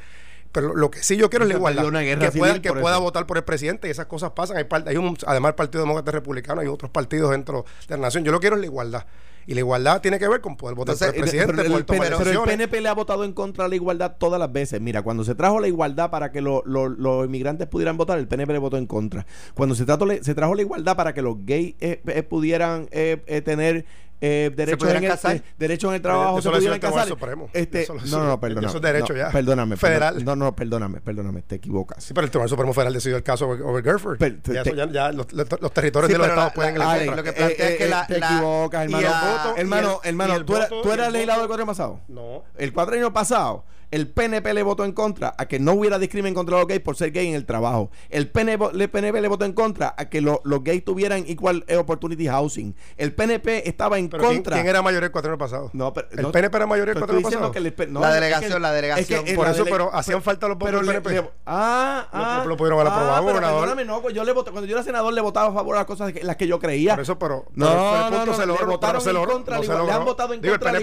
Pero 0.52 0.74
lo 0.74 0.90
que 0.90 1.02
sí 1.02 1.16
yo 1.16 1.28
quiero 1.30 1.44
es 1.44 1.50
la 1.50 1.56
igualdad. 1.56 1.84
una 1.86 2.00
guerra 2.00 2.30
que 2.30 2.38
pueda, 2.38 2.60
que 2.62 2.68
por 2.70 2.80
pueda 2.80 2.96
eso. 2.96 3.02
votar 3.02 3.26
por 3.26 3.36
el 3.36 3.44
presidente 3.44 3.88
y 3.88 3.90
esas 3.90 4.06
cosas 4.06 4.30
pasan. 4.32 4.56
Hay, 4.56 4.66
hay 4.86 4.96
un, 4.96 5.16
además 5.26 5.50
el 5.50 5.54
Partido 5.54 5.82
Demócrata 5.84 6.10
Republicano, 6.12 6.60
hay 6.60 6.68
otros 6.68 6.90
partidos 6.90 7.30
dentro 7.30 7.64
de 7.88 7.96
la 7.96 8.02
nación. 8.02 8.24
Yo 8.24 8.32
lo 8.32 8.40
quiero 8.40 8.56
es 8.56 8.60
la 8.60 8.66
igualdad. 8.66 9.06
Y 9.48 9.54
la 9.54 9.60
igualdad 9.60 10.00
tiene 10.00 10.18
que 10.18 10.26
ver 10.26 10.40
con 10.40 10.56
poder 10.56 10.74
votar 10.74 10.94
Entonces, 10.94 11.06
por 11.06 11.14
el 11.16 11.22
presidente, 11.22 11.52
pero, 11.52 11.62
el, 11.62 11.84
poder 11.84 11.86
tomar 11.86 12.08
PNP 12.08 12.24
pero 12.24 12.42
el. 12.44 12.50
PNP 12.50 12.80
le 12.80 12.88
ha 12.88 12.94
votado 12.94 13.22
en 13.22 13.32
contra 13.32 13.62
de 13.64 13.70
la 13.70 13.76
igualdad 13.76 14.16
todas 14.18 14.40
las 14.40 14.52
veces. 14.52 14.80
Mira, 14.80 15.02
cuando 15.02 15.22
se 15.22 15.36
trajo 15.36 15.60
la 15.60 15.68
igualdad 15.68 16.10
para 16.10 16.32
que 16.32 16.40
lo- 16.40 16.64
lo- 16.66 16.88
los 16.88 17.26
inmigrantes 17.26 17.68
pudieran 17.68 17.96
votar, 17.96 18.18
el 18.18 18.26
PNP 18.26 18.54
le 18.54 18.58
votó 18.58 18.76
en 18.76 18.86
contra. 18.86 19.24
Cuando 19.54 19.76
se, 19.76 19.84
trató, 19.84 20.08
se 20.20 20.34
trajo 20.34 20.56
la 20.56 20.62
igualdad 20.62 20.96
para 20.96 21.14
que 21.14 21.22
los 21.22 21.36
gays 21.46 21.76
eh, 21.78 22.02
eh, 22.08 22.22
pudieran 22.24 22.88
eh, 22.90 23.22
eh, 23.28 23.40
tener 23.40 23.86
eh, 24.20 24.50
derechos, 24.54 24.88
en 24.90 24.96
el, 25.04 25.10
casar. 25.10 25.36
eh, 25.36 25.42
derechos 25.58 25.88
en 25.90 25.96
el 25.96 26.02
trabajo, 26.02 26.38
Eso 26.38 26.50
se 26.50 26.56
pudieran 26.56 26.74
el 26.76 26.80
casar. 26.80 27.08
Supremo. 27.08 27.50
Este, 27.52 27.82
Eso 27.82 27.94
no, 27.94 28.00
no, 28.18 28.26
no, 28.26 28.40
perdóname. 28.40 28.66
eso 28.68 28.76
es 28.76 28.82
derecho 28.82 29.12
No, 29.12 29.18
ya. 29.18 29.30
Perdóname. 29.30 29.76
Federal. 29.76 30.14
perdón- 30.14 30.24
No, 30.24 30.36
no, 30.36 30.56
perdóname, 30.56 31.00
perdóname, 31.00 31.42
te 31.42 31.56
equivocas. 31.56 32.02
Sí, 32.04 32.14
pero 32.14 32.24
el 32.24 32.30
Tribunal 32.30 32.48
Supremo 32.48 32.72
Federal 32.72 32.92
decidió 32.94 33.16
el 33.16 33.22
caso 33.22 33.48
over, 33.48 33.82
Guerford. 33.82 34.18
Pero 34.18 34.36
te- 34.40 34.54
ya, 34.54 34.60
eso 34.62 34.74
ya- 34.74 34.90
ya 34.90 35.12
los, 35.12 35.32
los- 35.32 35.60
los 35.60 35.72
territorios 35.72 36.08
Sí, 36.08 36.12
de 36.14 36.18
los 36.18 36.28
estados 36.28 36.52
pueden 36.52 36.76
elegir. 36.76 37.06
Lo 37.14 37.22
que 37.22 37.32
plantea 37.32 37.68
es 37.68 37.76
que 37.78 37.88
la- 37.88 38.06
te 38.06 38.18
equivocas, 38.18 38.84
hermano. 38.84 39.08
hermano, 39.56 40.00
el- 40.02 40.08
hermano, 40.10 40.34
el 40.36 40.44
tú 40.44 40.56
eras, 40.56 41.06
el 41.08 41.12
legislador 41.12 41.42
del 41.42 41.48
cuatro 41.48 41.66
pasado. 41.66 42.00
No. 42.08 42.44
El 42.56 42.72
cuatro 42.72 43.12
pasado, 43.12 43.64
el 43.90 44.08
PNP 44.08 44.52
le 44.54 44.62
votó 44.62 44.84
en 44.84 44.92
contra 44.92 45.34
a 45.38 45.46
que 45.46 45.58
no 45.58 45.72
hubiera 45.72 45.98
discriminación 45.98 46.34
contra 46.34 46.58
los 46.58 46.66
gays 46.66 46.80
por 46.80 46.96
ser 46.96 47.12
gay 47.12 47.28
en 47.28 47.34
el 47.34 47.44
trabajo. 47.46 47.90
El 48.10 48.28
PNP, 48.28 48.72
le- 48.72 48.88
PNP 48.88 49.20
le 49.20 49.28
votó 49.28 49.44
en 49.44 49.52
contra 49.52 49.94
a 49.96 50.08
que 50.08 50.20
lo- 50.20 50.40
los 50.44 50.62
gays 50.64 50.84
tuvieran 50.84 51.24
equal 51.28 51.64
eh, 51.68 51.76
opportunity 51.76 52.26
housing. 52.26 52.74
El 52.96 53.12
PNP 53.14 53.68
estaba 53.68 53.98
en 53.98 54.08
Pero 54.08 54.22
¿quién, 54.24 54.34
contra. 54.36 54.56
quién 54.56 54.66
era 54.66 54.82
mayoría 54.82 55.06
el 55.06 55.12
cuatro 55.12 55.36
pasado? 55.38 55.70
No, 55.72 55.92
pero- 55.92 56.08
el 56.10 56.22
no- 56.22 56.32
PNP 56.32 56.56
era 56.56 56.66
mayoría 56.66 56.92
el 56.92 56.98
cuatro 56.98 57.16
diciendo 57.16 57.48
pasado. 57.52 57.66
el 57.66 57.92
no, 57.92 58.00
La 58.00 58.08
es 58.08 58.14
que 58.14 58.20
delegación, 58.20 58.52
el- 58.52 58.62
la 58.62 58.68
es 58.68 58.72
que 58.72 58.76
delegación. 58.82 59.28
en 59.28 59.36
Por 59.36 59.44
la 59.46 59.50
eso, 59.52 59.64
dele- 59.64 59.70
pero 59.76 59.94
hacían 59.94 60.22
falta 60.22 60.48
los 60.48 60.58
votos 60.58 60.74
pero 60.80 60.92
del 60.92 61.02
PNP. 61.02 61.22
le- 61.22 61.30
ah, 61.46 62.08
Lo- 62.12 62.18
ah. 62.24 62.44
lo 62.46 62.56
pudieron 62.56 62.80
haber 62.80 62.92
aprobado, 62.92 63.12
ah, 63.14 63.20
pero 63.20 63.32
gobernador. 63.32 63.60
perdóname, 63.60 63.84
no, 63.84 64.02
pues 64.02 64.14
yo 64.14 64.24
le 64.24 64.32
voté, 64.32 64.50
cuando 64.50 64.66
yo 64.66 64.74
era 64.76 64.82
senador 64.84 65.12
le 65.12 65.20
votaba 65.20 65.48
a 65.48 65.52
favor 65.52 65.74
de 65.74 65.80
las 65.80 65.86
cosas 65.86 66.12
que- 66.12 66.24
las 66.24 66.36
que 66.36 66.46
yo 66.46 66.58
creía. 66.58 66.94
Por 66.94 67.02
eso, 67.02 67.18
pero. 67.18 67.46
No, 67.54 67.66
pero 67.66 67.76
el 67.76 67.76
no, 67.76 68.16
punto 68.16 68.26
no, 68.26 68.34
se 68.36 68.46
logró, 68.46 68.66
votaron 68.66 69.00
en 69.08 69.14
contra 69.26 69.56
no. 69.58 69.86
Le 69.86 69.92
han 69.92 70.04
votado 70.04 70.34
en 70.34 70.40
Digo, 70.40 70.54
el 70.54 70.60
contra. 70.60 70.76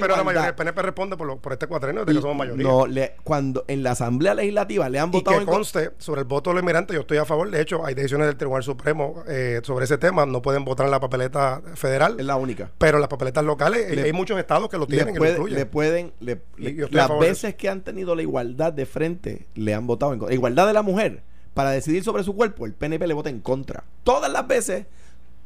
El 0.47 0.55
PNP 0.55 0.81
responde 0.81 1.17
por, 1.17 1.27
lo- 1.27 1.37
por 1.37 1.53
este 1.53 1.67
cuatrenio 1.67 2.05
de 2.05 2.13
que 2.13 2.21
somos 2.21 2.35
mayoría. 2.37 2.63
Le, 2.93 3.15
cuando 3.23 3.65
en 3.67 3.83
la 3.83 3.91
Asamblea 3.91 4.33
Legislativa 4.35 4.87
le 4.89 4.99
han 4.99 5.09
Y 5.09 5.11
votado 5.13 5.37
que 5.37 5.41
en 5.43 5.45
contra. 5.47 5.57
conste, 5.83 5.91
sobre 5.97 6.21
el 6.21 6.27
voto 6.27 6.49
de 6.49 6.55
los 6.55 6.61
inmigrantes, 6.63 6.93
yo 6.95 7.01
estoy 7.01 7.17
a 7.17 7.25
favor. 7.25 7.49
De 7.49 7.61
hecho, 7.61 7.85
hay 7.85 7.93
decisiones 7.95 8.27
del 8.27 8.35
Tribunal 8.37 8.63
Supremo 8.63 9.23
eh, 9.27 9.61
sobre 9.63 9.85
ese 9.85 9.97
tema. 9.97 10.25
No 10.25 10.41
pueden 10.41 10.63
votar 10.65 10.85
en 10.85 10.91
la 10.91 10.99
papeleta 10.99 11.61
federal. 11.75 12.15
Es 12.19 12.25
la 12.25 12.35
única. 12.35 12.71
Pero 12.77 12.97
en 12.97 13.01
las 13.01 13.09
papeletas 13.09 13.43
locales, 13.43 13.89
eh, 13.91 13.95
Le- 13.95 14.03
hay 14.03 14.13
muchos 14.13 14.37
estados 14.39 14.69
que 14.69 14.77
lo 14.77 14.85
Le, 14.85 14.95
tienen 14.95 15.09
y 15.09 15.17
lo 15.17 15.19
puede- 15.19 15.31
incluyen. 15.33 15.57
le 15.59 15.65
pueden. 15.65 16.13
le- 16.19 16.41
Y 16.57 16.73
las 16.91 17.09
veces 17.19 17.55
que 17.55 17.69
han 17.69 17.81
tenido 17.81 18.15
la 18.15 18.21
igualdad 18.21 18.71
de 18.73 18.85
frente, 18.85 19.47
le 19.55 19.73
han 19.73 19.87
votado 19.87 20.13
en 20.13 20.19
contra. 20.19 20.33
Igualdad 20.35 20.67
de 20.67 20.73
la 20.73 20.81
mujer 20.83 21.23
para 21.53 21.71
decidir 21.71 22.03
sobre 22.03 22.23
su 22.23 22.35
cuerpo, 22.35 22.65
el 22.65 22.73
PNP 22.73 23.07
le 23.07 23.13
vota 23.13 23.29
en 23.29 23.39
contra. 23.41 23.83
Todas 24.03 24.31
las 24.31 24.47
veces. 24.47 24.85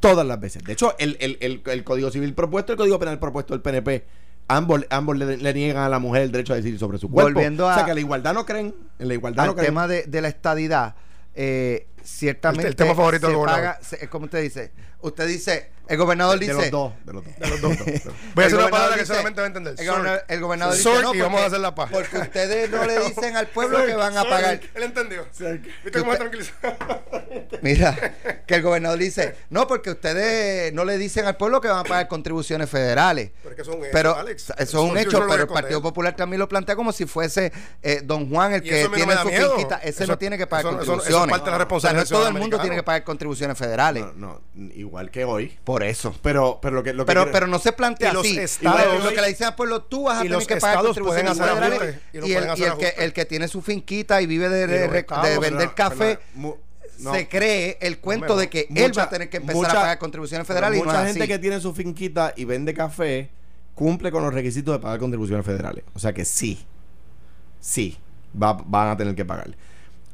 Todas 0.00 0.24
las 0.26 0.38
veces. 0.38 0.62
De 0.62 0.72
hecho, 0.74 0.94
el, 0.98 1.16
el, 1.20 1.38
el, 1.40 1.60
el 1.66 1.84
Código 1.84 2.10
Civil 2.10 2.32
propuesto, 2.32 2.72
el 2.72 2.78
Código 2.78 2.98
Penal 3.00 3.18
propuesto 3.18 3.52
del 3.54 3.62
PNP, 3.62 4.04
ambos, 4.48 4.84
ambos 4.90 5.16
le, 5.16 5.36
le 5.36 5.54
niegan 5.54 5.82
a 5.84 5.88
la 5.88 5.98
mujer 5.98 6.22
el 6.22 6.32
derecho 6.32 6.52
a 6.52 6.56
decidir 6.56 6.78
sobre 6.78 6.98
su 6.98 7.10
cuerpo. 7.10 7.32
Volviendo 7.32 7.66
o 7.66 7.72
sea, 7.72 7.82
a- 7.84 7.86
que 7.86 7.94
la 7.94 8.00
igualdad 8.00 8.34
no 8.34 8.44
creen. 8.44 8.74
En 8.98 9.08
la 9.08 9.14
igualdad 9.14 9.44
al 9.44 9.50
no 9.50 9.54
creen. 9.54 9.66
tema 9.68 9.86
de, 9.86 10.02
de 10.04 10.20
la 10.20 10.28
estadidad, 10.28 10.94
eh, 11.34 11.86
ciertamente. 12.02 12.62
El- 12.62 12.68
el 12.68 12.76
tema 12.76 12.94
favorito 12.94 13.28
se 13.28 13.34
gobernador. 13.34 13.62
paga, 13.74 13.78
se- 13.82 14.08
como 14.08 14.24
usted 14.24 14.42
dice, 14.42 14.72
usted 15.02 15.26
dice, 15.28 15.70
el 15.88 15.96
gobernador 15.96 16.38
de 16.38 16.46
dice. 16.46 16.54
los 16.54 16.70
dos. 16.70 16.92
De 17.04 17.12
los 17.12 17.24
dos. 17.24 17.36
De 17.38 17.48
los 17.48 17.60
dos. 17.60 17.76
Voy 18.34 18.44
a 18.44 18.46
hacer 18.46 18.58
una 18.58 18.68
palabra 18.68 18.96
que 18.96 19.06
solamente 19.06 19.40
va 19.40 19.44
a 19.44 19.48
entender. 19.48 19.74
El 19.78 19.86
gobernador, 19.86 20.24
el 20.28 20.40
gobernador 20.40 20.74
dice, 20.76 21.02
no, 21.02 21.14
y 21.14 21.20
vamos 21.20 21.40
a 21.40 21.46
hacer 21.46 21.60
la 21.60 21.74
paz. 21.74 21.90
Porque 21.92 22.18
ustedes 22.18 22.70
no 22.70 22.84
le 22.84 22.98
dicen 23.00 23.36
al 23.36 23.46
pueblo 23.48 23.84
que 23.84 23.94
van 23.94 24.16
a 24.16 24.24
pagar. 24.24 24.60
Él 24.74 24.82
entendió. 24.82 25.26
¿Viste 25.84 25.98
cómo 26.00 26.14
se? 26.14 26.18
Mira, 27.62 28.14
que 28.46 28.54
el 28.54 28.62
gobernador 28.62 28.98
dice, 28.98 29.34
no, 29.50 29.66
porque 29.66 29.90
ustedes 29.90 30.72
no 30.72 30.84
le 30.84 30.98
dicen 30.98 31.26
al 31.26 31.36
pueblo 31.36 31.60
que 31.60 31.68
van 31.68 31.78
a 31.80 31.84
pagar 31.84 32.08
contribuciones 32.08 32.68
federales. 32.70 33.30
Pero 33.42 33.50
es 33.50 33.56
que 33.56 33.62
eso 33.62 33.70
es 33.72 33.76
un 33.76 33.82
hecho, 33.84 33.92
Pero 33.92 34.16
Alex. 34.16 34.52
eso 34.58 34.84
es 34.84 34.90
un 34.90 34.98
hecho, 34.98 35.20
no 35.20 35.26
pero 35.28 35.42
el. 35.42 35.48
Partido 35.48 35.82
Popular 35.82 36.14
también 36.14 36.38
lo 36.38 36.48
plantea 36.48 36.76
como 36.76 36.92
si 36.92 37.06
fuese 37.06 37.52
eh, 37.82 38.00
Don 38.04 38.28
Juan 38.30 38.52
el 38.54 38.62
que 38.62 38.84
no 38.84 38.90
tiene 38.92 39.14
da 39.14 39.22
su 39.22 39.28
finquita. 39.28 39.76
Ese 39.78 40.04
Eso- 40.04 40.12
no 40.12 40.18
tiene 40.18 40.38
que 40.38 40.46
pagar 40.46 40.64
eso- 40.66 40.74
eso- 40.74 40.82
eso 40.82 40.92
es 40.92 40.96
contribuciones. 40.98 41.30
parte 41.30 41.44
de 41.44 41.50
la 41.50 41.56
o 41.56 41.58
sea, 41.58 41.58
no 41.58 41.58
responsabilidad 41.64 42.02
es 42.04 42.08
todo 42.10 42.28
el 42.28 42.34
mundo 42.34 42.60
tiene 42.60 42.76
que 42.76 42.82
pagar 42.82 43.04
contribuciones 43.04 43.58
federales. 43.58 44.04
No, 44.16 44.40
no, 44.54 44.72
igual 44.74 45.10
que 45.10 45.24
hoy. 45.24 45.58
Por 45.64 45.77
eso. 45.82 46.14
Pero, 46.22 46.58
pero 46.62 46.76
lo 46.76 46.82
que, 46.82 46.92
lo 46.92 47.04
que 47.04 47.08
Pero, 47.08 47.22
quiero- 47.22 47.32
pero 47.32 47.46
no 47.46 47.58
se 47.58 47.72
plantea 47.72 48.10
Y 48.10 48.14
los 48.14 48.24
así. 48.24 48.38
estados- 48.38 48.80
Igual, 48.80 49.04
lo 49.04 49.10
que 49.10 49.20
le 49.20 49.28
dicen 49.28 49.46
al 49.48 49.54
pueblo, 49.54 49.82
tú 49.82 50.04
vas 50.04 50.20
a 50.20 50.24
y 50.24 50.28
tener 50.28 50.46
que 50.46 50.56
pagar 50.56 50.76
estados 50.76 50.96
contribuciones 50.96 51.38
federales. 51.38 51.96
y 52.12 52.16
Y, 52.16 52.20
el, 52.34 52.58
y 52.58 52.62
el 52.64 52.76
que, 52.76 52.94
el 52.98 53.12
que 53.12 53.24
tiene 53.24 53.48
su 53.48 53.62
finquita 53.62 54.20
y 54.22 54.26
vive 54.26 54.48
de, 54.48 54.64
Y 54.64 54.66
de- 54.66 54.80
los 54.84 54.92
de 54.92 54.98
estados, 55.00 55.40
vender 55.40 55.74
café, 55.74 56.18
no. 56.36 57.14
se 57.14 57.28
cree 57.28 57.78
el 57.80 57.98
cuento 57.98 58.28
No, 58.28 58.36
de 58.36 58.48
que 58.50 58.66
él 58.74 58.82
mucha- 58.88 59.00
va 59.02 59.06
a 59.06 59.10
tener 59.10 59.28
que 59.30 59.36
empezar 59.38 59.56
mucha- 59.56 59.70
a 59.70 59.74
pagar 59.82 59.98
contribuciones 59.98 60.46
federales 60.46 60.78
y 60.78 60.80
no 60.82 60.86
mucha 60.86 61.00
es 61.02 61.06
gente 61.08 61.22
así. 61.24 61.28
que 61.32 61.38
tiene 61.38 61.60
su 61.60 61.72
finquita 61.72 62.32
y 62.36 62.44
vende 62.44 62.74
café 62.74 63.30
cumple 63.74 64.10
con 64.10 64.24
los 64.24 64.34
requisitos 64.34 64.74
de 64.74 64.80
pagar 64.80 64.98
contribuciones 64.98 65.46
federales. 65.46 65.84
O 65.94 65.98
sea 66.00 66.12
que 66.12 66.24
sí, 66.24 66.66
sí, 67.60 67.96
va- 68.40 68.60
van 68.64 68.88
a 68.88 68.96
tener 68.96 69.14
que 69.14 69.24
pagar. 69.24 69.50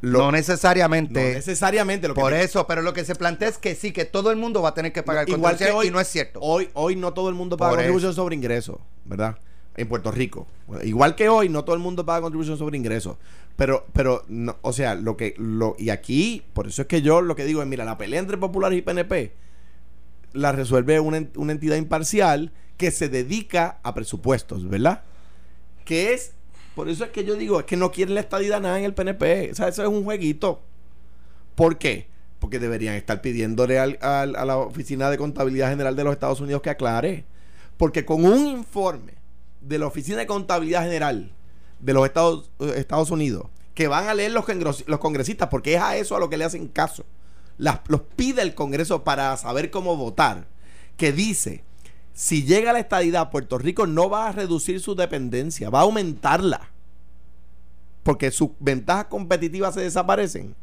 Lo- 0.05 0.19
no 0.19 0.25
no 0.27 0.33
necesariamente. 0.33 1.35
necesariamente 1.35 2.09
lo 2.09 2.15
que 2.15 2.21
por 2.21 2.33
eso, 2.33 2.67
pero 2.67 2.83
lo 2.83 2.93
que 2.93 3.05
se 3.05 3.15
plantea 3.15 3.49
es 3.49 3.59
que 3.59 3.75
sí, 3.75 3.93
que 3.93 4.05
todo 4.05 4.31
el 4.31 4.37
mundo 4.37 4.63
va 4.63 4.71
a 4.71 4.75
tener 4.75 4.93
que 4.93 5.03
pagar 5.03 5.29
igual 5.29 5.57
que 5.57 5.71
hoy 5.71 5.89
y 5.89 5.91
no 5.91 6.01
es 6.01 6.09
cierto. 6.09 6.41
Hoy, 6.41 6.69
hoy 6.75 6.97
no 6.97 7.13
todo 7.13 7.29
el 7.29 7.35
mundo 7.35 7.57
paga 7.57 7.71
Por 7.71 7.79
contribución 7.79 8.11
eso. 8.13 8.23
sobre 8.23 8.37
ingresos, 8.37 8.77
¿verdad? 9.05 9.39
En 9.77 9.89
Puerto 9.89 10.11
Rico. 10.13 10.47
Igual 10.85 11.15
que 11.17 11.29
hoy, 11.29 11.49
no 11.49 11.65
todo 11.65 11.75
el 11.75 11.83
mundo 11.83 12.07
paga 12.07 12.21
contribución 12.21 12.57
sobre 12.57 12.77
ingresos. 12.77 13.17
Pero, 13.57 13.87
pero, 13.93 14.25
no, 14.29 14.57
o 14.63 14.73
sea, 14.73 14.95
lo 14.95 15.17
que, 15.17 15.35
lo, 15.39 15.75
y 15.79 15.91
aquí, 15.91 16.43
por 16.53 16.67
eso 16.67 16.83
es 16.83 16.89
que 16.89 17.03
yo 17.03 17.21
lo 17.23 17.35
que 17.37 17.45
digo 17.45 17.61
es, 17.63 17.69
mira, 17.69 17.85
la 17.85 17.97
pelea 17.99 18.21
entre 18.21 18.37
populares 18.37 18.79
y 18.79 18.83
PNP 18.83 19.33
la 20.33 20.51
resuelve 20.53 20.99
una, 21.01 21.25
una 21.37 21.53
entidad 21.53 21.77
imparcial 21.77 22.53
que 22.77 22.91
se 22.91 23.09
dedica 23.09 23.79
a 23.85 23.95
presupuestos, 23.95 24.69
¿verdad? 24.69 25.03
Que 25.85 26.13
es, 26.13 26.33
por 26.75 26.89
eso 26.89 27.05
es 27.05 27.11
que 27.11 27.25
yo 27.25 27.35
digo, 27.37 27.61
es 27.61 27.67
que 27.67 27.77
no 27.77 27.91
quieren 27.91 28.15
la 28.15 28.21
estadidad 28.21 28.61
nada 28.61 28.79
en 28.79 28.85
el 28.85 28.95
PNP. 28.95 29.51
O 29.53 29.55
sea, 29.55 29.69
eso 29.69 29.83
es 29.83 29.89
un 29.89 30.05
jueguito. 30.05 30.61
¿Por 31.55 31.79
qué? 31.79 32.09
Porque 32.41 32.59
deberían 32.59 32.95
estar 32.95 33.21
pidiéndole 33.23 33.79
al- 33.79 33.99
al- 34.03 34.37
a 34.37 34.45
la 34.45 34.57
Oficina 34.59 35.09
de 35.11 35.17
Contabilidad 35.19 35.71
General 35.71 35.95
de 35.97 36.05
los 36.05 36.13
Estados 36.13 36.41
Unidos 36.41 36.63
que 36.63 36.71
aclare. 36.71 37.25
Porque 37.77 38.05
con 38.05 38.25
un 38.25 38.47
informe 38.47 39.15
de 39.61 39.79
la 39.79 39.87
Oficina 39.87 40.19
de 40.19 40.27
Contabilidad 40.27 40.83
General 40.83 41.31
de 41.81 41.93
los 41.93 42.05
Estados, 42.07 42.51
eh, 42.61 42.75
Estados 42.77 43.11
Unidos, 43.11 43.47
que 43.75 43.89
van 43.89 44.09
a 44.09 44.15
leer 44.15 44.33
los, 44.33 44.45
los 44.87 44.99
congresistas, 45.01 45.49
porque 45.49 45.75
es 45.75 45.81
a 45.81 45.97
eso 45.97 46.17
a 46.17 46.21
lo 46.21 46.29
que 46.31 46.37
le 46.37 46.45
hacen 46.45 46.69
caso, 46.69 47.05
los 47.59 48.01
pide 48.17 48.43
el 48.43 48.55
Congreso 48.55 49.05
para 49.05 49.37
saber 49.37 49.71
cómo 49.71 49.97
votar, 49.97 50.47
que 50.97 51.13
dice, 51.13 51.65
si 52.15 52.45
llega 52.45 52.73
la 52.73 52.79
estadidad, 52.79 53.31
Puerto 53.31 53.59
Rico 53.59 53.89
no 53.89 54.09
va 54.09 54.29
a 54.29 54.33
reducir 54.33 54.81
su 54.81 54.95
dependencia, 54.95 55.69
va 55.69 55.81
a 55.81 55.83
aumentarla, 55.83 56.71
porque 58.05 58.31
sus 58.31 58.51
ventajas 58.61 59.07
competitivas 59.07 59.75
se 59.75 59.81
desaparecen. 59.81 60.55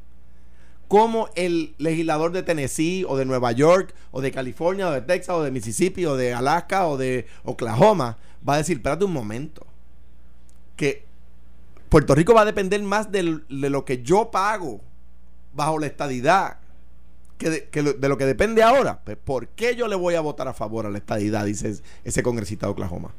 Como 0.88 1.30
el 1.36 1.76
legislador 1.78 2.32
de 2.32 2.44
Tennessee 2.44 3.06
o 3.08 3.18
de 3.18 3.26
Nueva 3.26 3.52
York 3.52 3.94
o 4.12 4.22
de 4.22 4.32
California 4.32 4.88
o 4.88 4.92
de 4.92 5.02
Texas 5.02 5.36
o 5.36 5.44
de 5.44 5.52
Mississippi 5.52 6.06
o 6.06 6.16
de 6.16 6.34
Alaska 6.34 6.88
o 6.88 6.98
de 6.98 7.28
Oklahoma 7.44 8.18
va 8.48 8.56
a 8.56 8.58
decir, 8.58 8.78
espérate 8.78 9.06
un 9.06 9.14
momento, 9.14 9.66
que 10.76 11.06
Puerto 11.90 12.16
Rico 12.16 12.34
va 12.34 12.42
a 12.42 12.46
depender 12.46 12.82
más 12.84 13.12
de 13.12 13.42
lo 13.50 13.86
que 13.86 14.04
yo 14.04 14.32
pago 14.32 14.82
bajo 15.54 15.80
la 15.80 15.88
estadidad 15.88 16.61
que 17.42 17.50
de, 17.50 17.70
que 17.70 17.82
lo- 17.82 17.94
de 17.94 18.08
lo 18.08 18.18
que 18.18 18.26
depende 18.26 18.62
ahora. 18.64 19.02
Pues, 19.04 19.18
¿Por 19.18 19.48
qué 19.50 19.76
yo 19.76 19.88
le 19.88 19.96
voy 19.96 20.16
a 20.16 20.22
votar 20.22 20.48
a 20.48 20.54
favor 20.54 20.86
a 20.86 20.90
la 20.92 21.00
estadidad? 21.00 21.46
Dice 21.46 21.70
es- 21.70 21.84
ese 22.04 22.22
congresista 22.24 22.68
de 22.68 22.72
Oklahoma. 22.74 23.14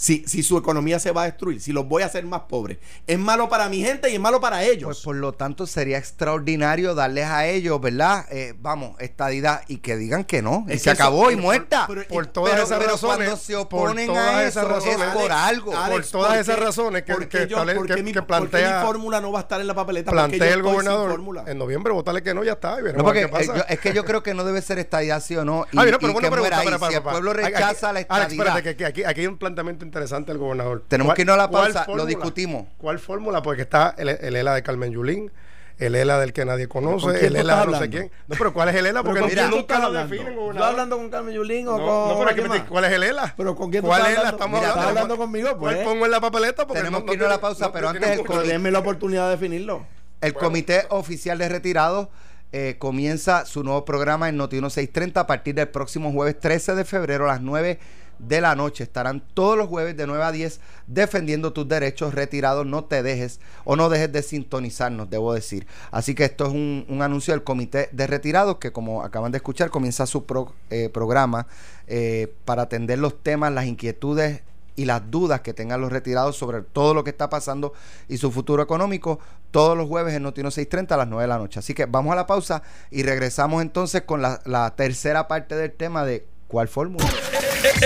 Si, 0.00 0.24
si 0.26 0.42
su 0.42 0.56
economía 0.56 0.98
se 0.98 1.10
va 1.12 1.22
a 1.22 1.24
destruir, 1.26 1.60
si 1.60 1.72
los 1.74 1.86
voy 1.86 2.02
a 2.02 2.06
hacer 2.06 2.24
más 2.24 2.40
pobres, 2.48 2.78
es 3.06 3.18
malo 3.18 3.50
para 3.50 3.68
mi 3.68 3.82
gente 3.82 4.08
y 4.10 4.14
es 4.14 4.20
malo 4.20 4.40
para 4.40 4.64
ellos. 4.64 4.84
Pues 4.86 5.00
por 5.00 5.14
lo 5.16 5.32
tanto 5.34 5.66
sería 5.66 5.98
extraordinario 5.98 6.94
darles 6.94 7.26
a 7.26 7.46
ellos, 7.46 7.78
¿verdad? 7.82 8.24
Eh, 8.30 8.54
vamos, 8.58 8.98
estadidad 8.98 9.60
y 9.68 9.76
que 9.76 9.96
digan 9.98 10.24
que 10.24 10.40
no. 10.40 10.64
y 10.68 10.72
Es 10.72 10.78
se 10.82 10.84
que 10.84 10.90
eso- 10.94 11.02
acabó 11.02 11.30
y 11.30 11.34
pero- 11.34 11.42
muerta. 11.46 11.84
pero- 11.86 12.08
Por 12.08 12.26
todas 12.28 12.52
pero- 12.52 12.64
esas 12.64 12.78
pero 12.78 12.92
razones. 12.92 13.16
cuando 13.28 13.36
se 13.36 13.52
por 13.52 13.60
oponen 13.90 14.06
todas 14.06 14.34
a 14.36 14.42
esas 14.44 14.64
eso, 14.64 14.72
razones, 14.74 15.00
es 15.06 15.12
por 15.14 15.32
algo. 15.32 15.72
por 15.72 16.04
todas 16.06 16.38
esas 16.38 16.58
razones 16.58 17.02
que- 17.02 17.12
¿por 17.12 17.28
qué 17.28 17.38
que 17.40 17.46
yo- 17.48 17.56
establece- 17.58 17.76
por 17.78 17.86
qué 17.86 17.94
que- 17.96 18.02
mi- 18.02 18.12
que 18.14 18.22
plantea- 18.22 18.80
mi 18.80 18.86
fórmula 18.86 19.20
no 19.20 19.32
va 19.32 19.40
a 19.40 19.42
estar 19.42 19.60
en 19.60 19.66
la 19.66 19.74
papeleta? 19.74 20.10
¿Por 20.10 20.16
qué 20.16 20.22
yo 20.22 20.28
plantea 20.38 20.54
el 20.54 20.62
gobernador 20.62 21.20
en 21.46 21.58
noviembre, 21.58 21.92
votarle 21.92 22.22
que 22.22 22.32
no, 22.32 22.42
ya 22.42 22.52
está. 22.52 22.78
Y 22.80 22.84
No, 22.96 23.04
porque 23.04 23.20
qué 23.20 23.28
pasa. 23.28 23.54
yo- 23.56 23.64
es 23.68 23.78
que 23.80 23.92
yo 23.92 24.04
creo 24.06 24.22
que 24.22 24.32
no 24.32 24.44
debe 24.44 24.62
ser 24.62 24.78
estadidad 24.78 25.22
sí 25.22 25.36
o 25.36 25.44
no. 25.44 25.66
Y, 25.72 25.78
Ah, 25.78 25.84
mira, 25.84 25.98
pero 25.98 26.12
y 26.12 26.16
que 26.16 26.26
ahí. 26.26 26.32
espera, 26.32 26.88
si 26.88 26.94
el 26.94 27.02
pueblo 27.02 27.32
rechaza 27.34 27.92
la 27.92 28.00
Alex, 28.00 28.02
estadidad. 28.10 28.32
espérate, 28.46 28.62
que, 28.62 28.76
que 28.76 28.86
aquí, 28.86 29.04
aquí 29.04 29.20
hay 29.20 29.26
un 29.26 29.36
planteamiento 29.36 29.84
interesante 29.90 30.32
del 30.32 30.38
gobernador. 30.38 30.84
Tenemos 30.88 31.08
¿Cuál- 31.10 31.16
que 31.16 31.22
irnos 31.22 31.34
a 31.34 31.36
la 31.38 31.50
pausa, 31.50 31.84
lo 31.94 32.06
discutimos. 32.06 32.66
¿Cuál 32.78 32.98
fórmula? 32.98 33.42
Porque 33.42 33.62
está 33.62 33.94
el, 33.98 34.08
el 34.08 34.36
ELA 34.36 34.54
de 34.54 34.62
Carmen 34.62 34.92
Yulín, 34.92 35.30
el 35.78 35.94
ELA 35.94 36.18
del 36.20 36.32
que 36.32 36.44
nadie 36.44 36.68
¿Con 36.68 36.84
conoce, 36.84 37.26
el 37.26 37.36
ELA 37.36 37.64
de 37.64 37.72
no 37.72 37.78
sé 37.78 37.88
quién. 37.90 38.10
No, 38.28 38.36
pero 38.36 38.52
¿cuál 38.52 38.68
es 38.68 38.76
el 38.76 38.86
ELA? 38.86 39.02
¿Pero 39.02 39.14
Porque 39.14 39.34
no- 39.36 39.48
tú 39.50 39.56
nunca 39.56 39.78
lo 39.78 39.86
hablando? 39.86 40.08
definen, 40.10 40.34
¿Tú 40.34 40.40
gobernador. 40.40 40.54
estás 40.56 40.70
hablando 40.70 40.96
con 40.98 41.10
Carmen 41.10 41.34
Yulín 41.34 41.68
o 41.68 41.70
No, 41.72 41.76
con 41.78 41.86
no, 42.26 42.34
pero? 42.34 42.66
¿cuál 42.68 42.84
es 42.84 42.92
el 42.92 43.02
ELA? 43.02 43.34
¿Pero 43.36 43.56
con 43.56 43.70
quién 43.70 43.82
¿Cuál 43.84 44.06
ELA 44.06 44.28
estamos 44.30 44.60
Mira, 44.60 44.70
hablando? 44.70 44.70
estás 44.80 44.86
hablando 45.02 45.16
conmigo, 45.16 45.56
¿Cuál 45.58 45.74
pues. 45.76 45.86
pongo 45.86 46.04
en 46.04 46.10
la 46.10 46.20
papeleta? 46.20 46.66
Porque 46.66 46.80
Tenemos 46.80 47.00
no- 47.00 47.06
que 47.06 47.10
no 47.10 47.14
irnos 47.14 47.26
a 47.28 47.30
la 47.30 47.40
pausa, 47.40 47.66
no- 47.66 47.72
pero 47.72 47.88
antes 47.88 48.18
el 48.20 48.46
denme 48.48 48.70
la 48.70 48.78
oportunidad 48.80 49.24
de 49.24 49.30
definirlo. 49.32 49.86
El 50.20 50.34
Comité 50.34 50.84
Oficial 50.90 51.38
de 51.38 51.48
Retirados 51.48 52.08
eh, 52.52 52.76
comienza 52.78 53.46
su 53.46 53.62
nuevo 53.64 53.84
programa 53.84 54.28
en 54.28 54.36
Noti 54.36 54.56
1630 54.56 55.20
a 55.20 55.26
partir 55.26 55.54
del 55.54 55.68
próximo 55.68 56.10
jueves 56.12 56.38
13 56.40 56.74
de 56.74 56.84
febrero 56.84 57.24
a 57.24 57.28
las 57.34 57.40
9 57.40 57.78
de 58.26 58.40
la 58.40 58.54
noche. 58.54 58.84
Estarán 58.84 59.22
todos 59.34 59.56
los 59.56 59.68
jueves 59.68 59.96
de 59.96 60.06
9 60.06 60.22
a 60.24 60.32
10 60.32 60.60
defendiendo 60.86 61.52
tus 61.52 61.68
derechos 61.68 62.14
retirados. 62.14 62.66
No 62.66 62.84
te 62.84 63.02
dejes 63.02 63.40
o 63.64 63.76
no 63.76 63.88
dejes 63.88 64.12
de 64.12 64.22
sintonizarnos, 64.22 65.10
debo 65.10 65.34
decir. 65.34 65.66
Así 65.90 66.14
que 66.14 66.24
esto 66.24 66.46
es 66.46 66.52
un, 66.52 66.84
un 66.88 67.02
anuncio 67.02 67.32
del 67.34 67.44
Comité 67.44 67.88
de 67.92 68.06
Retirados 68.06 68.56
que, 68.56 68.72
como 68.72 69.02
acaban 69.02 69.32
de 69.32 69.38
escuchar, 69.38 69.70
comienza 69.70 70.06
su 70.06 70.24
pro- 70.26 70.54
eh, 70.70 70.88
programa 70.92 71.46
eh, 71.86 72.32
para 72.44 72.62
atender 72.62 72.98
los 72.98 73.22
temas, 73.22 73.52
las 73.52 73.66
inquietudes 73.66 74.42
y 74.76 74.84
las 74.86 75.10
dudas 75.10 75.40
que 75.42 75.52
tengan 75.52 75.80
los 75.80 75.92
retirados 75.92 76.36
sobre 76.36 76.62
todo 76.62 76.94
lo 76.94 77.04
que 77.04 77.10
está 77.10 77.28
pasando 77.28 77.74
y 78.08 78.16
su 78.16 78.30
futuro 78.30 78.62
económico 78.62 79.18
todos 79.50 79.76
los 79.76 79.88
jueves 79.88 80.14
en 80.14 80.22
Notino 80.22 80.50
630 80.50 80.94
a 80.94 80.98
las 80.98 81.08
9 81.08 81.22
de 81.24 81.28
la 81.28 81.38
noche. 81.38 81.58
Así 81.58 81.74
que 81.74 81.84
vamos 81.86 82.12
a 82.12 82.16
la 82.16 82.26
pausa 82.26 82.62
y 82.90 83.02
regresamos 83.02 83.60
entonces 83.62 84.02
con 84.02 84.22
la, 84.22 84.40
la 84.46 84.74
tercera 84.76 85.28
parte 85.28 85.54
del 85.56 85.72
tema 85.72 86.04
de 86.04 86.26
cuál 86.50 86.68
fórmula. 86.68 87.04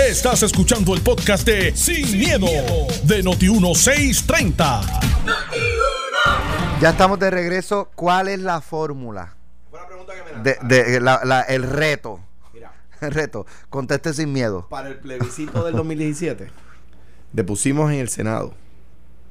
Estás 0.09 0.43
escuchando 0.43 0.95
el 0.95 1.03
podcast 1.03 1.47
de 1.47 1.77
Sin, 1.77 2.19
miedo, 2.19 2.47
de 3.05 3.23
Noti 3.23 3.49
1630. 3.51 4.81
Ya 6.81 6.91
estamos 6.91 7.19
de 7.19 7.31
regreso. 7.31 7.91
¿Cuál 7.95 8.29
es 8.29 8.41
la 8.41 8.61
fórmula? 8.61 9.37
De, 10.43 10.57
de- 10.63 11.01
la- 11.01 11.21
la- 11.25 11.43
el 11.43 11.63
reto. 11.63 12.21
Mira, 12.53 12.73
El 13.01 13.11
reto. 13.13 13.47
Conteste 13.69 14.13
sin 14.15 14.33
miedo. 14.33 14.67
para 14.69 14.89
el 14.89 14.97
plebiscito 14.97 15.63
del 15.65 15.75
2017, 15.77 16.49
depusimos 17.33 17.93
en 17.93 17.99
el 17.99 18.09
Senado, 18.09 18.55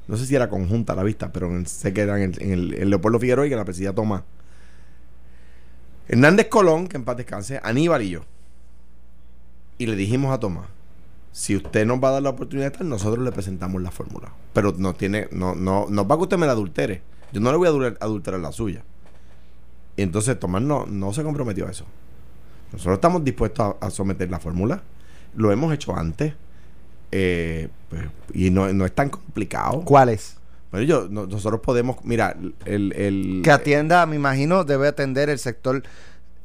no 0.06 0.16
sé 0.16 0.26
si 0.26 0.34
era 0.36 0.48
conjunta 0.48 0.94
la 0.94 1.02
vista, 1.02 1.32
pero 1.32 1.48
en- 1.48 1.66
sé 1.66 1.92
que 1.92 2.02
era 2.02 2.16
en 2.22 2.32
el, 2.34 2.42
en 2.42 2.52
el- 2.52 2.74
en 2.74 2.90
Leopoldo 2.90 3.18
Figueroa 3.18 3.46
y 3.46 3.50
que 3.50 3.56
la 3.56 3.64
presidía 3.64 3.92
Tomás. 3.92 4.22
Hernández 6.08 6.48
Colón, 6.48 6.86
que 6.86 6.96
en 6.96 7.04
paz 7.04 7.16
descanse, 7.16 7.60
Aníbal 7.62 8.02
y 8.02 8.10
yo. 8.10 8.24
Y 9.78 9.86
le 9.86 9.96
dijimos 9.96 10.32
a 10.32 10.38
Tomás, 10.38 10.66
si 11.32 11.56
usted 11.56 11.84
nos 11.86 12.02
va 12.02 12.08
a 12.08 12.12
dar 12.12 12.22
la 12.22 12.30
oportunidad 12.30 12.66
de 12.68 12.72
estar, 12.72 12.86
nosotros 12.86 13.24
le 13.24 13.32
presentamos 13.32 13.82
la 13.82 13.90
fórmula. 13.90 14.32
Pero 14.52 14.72
no 14.78 14.94
tiene, 14.94 15.28
no, 15.32 15.54
no, 15.54 15.86
no 15.88 16.06
va 16.06 16.16
que 16.16 16.22
usted 16.22 16.38
me 16.38 16.46
la 16.46 16.52
adultere. 16.52 17.02
Yo 17.32 17.40
no 17.40 17.50
le 17.50 17.58
voy 17.58 17.66
a 17.68 17.72
adul- 17.72 17.96
adulterar 18.00 18.38
la 18.40 18.52
suya. 18.52 18.84
Y 19.96 20.02
entonces 20.02 20.38
Tomás 20.38 20.62
no, 20.62 20.86
no 20.86 21.12
se 21.12 21.22
comprometió 21.24 21.66
a 21.66 21.70
eso. 21.70 21.84
Nosotros 22.72 22.94
estamos 22.94 23.24
dispuestos 23.24 23.74
a, 23.80 23.86
a 23.86 23.90
someter 23.90 24.30
la 24.30 24.38
fórmula. 24.38 24.82
Lo 25.36 25.50
hemos 25.50 25.72
hecho 25.74 25.96
antes. 25.96 26.34
Eh, 27.10 27.68
pues, 27.88 28.02
y 28.32 28.50
no, 28.50 28.72
no 28.72 28.84
es 28.84 28.92
tan 28.94 29.08
complicado. 29.10 29.82
¿Cuál 29.84 30.08
es? 30.10 30.36
Bueno, 30.70 30.86
yo, 30.86 31.08
no- 31.10 31.26
nosotros 31.26 31.60
podemos, 31.60 31.96
mira, 32.04 32.36
el... 32.64 32.92
el 32.92 33.40
Que 33.44 33.50
atienda, 33.50 34.06
me 34.06 34.16
imagino, 34.16 34.64
debe 34.64 34.88
atender 34.88 35.28
el 35.30 35.38
sector 35.38 35.82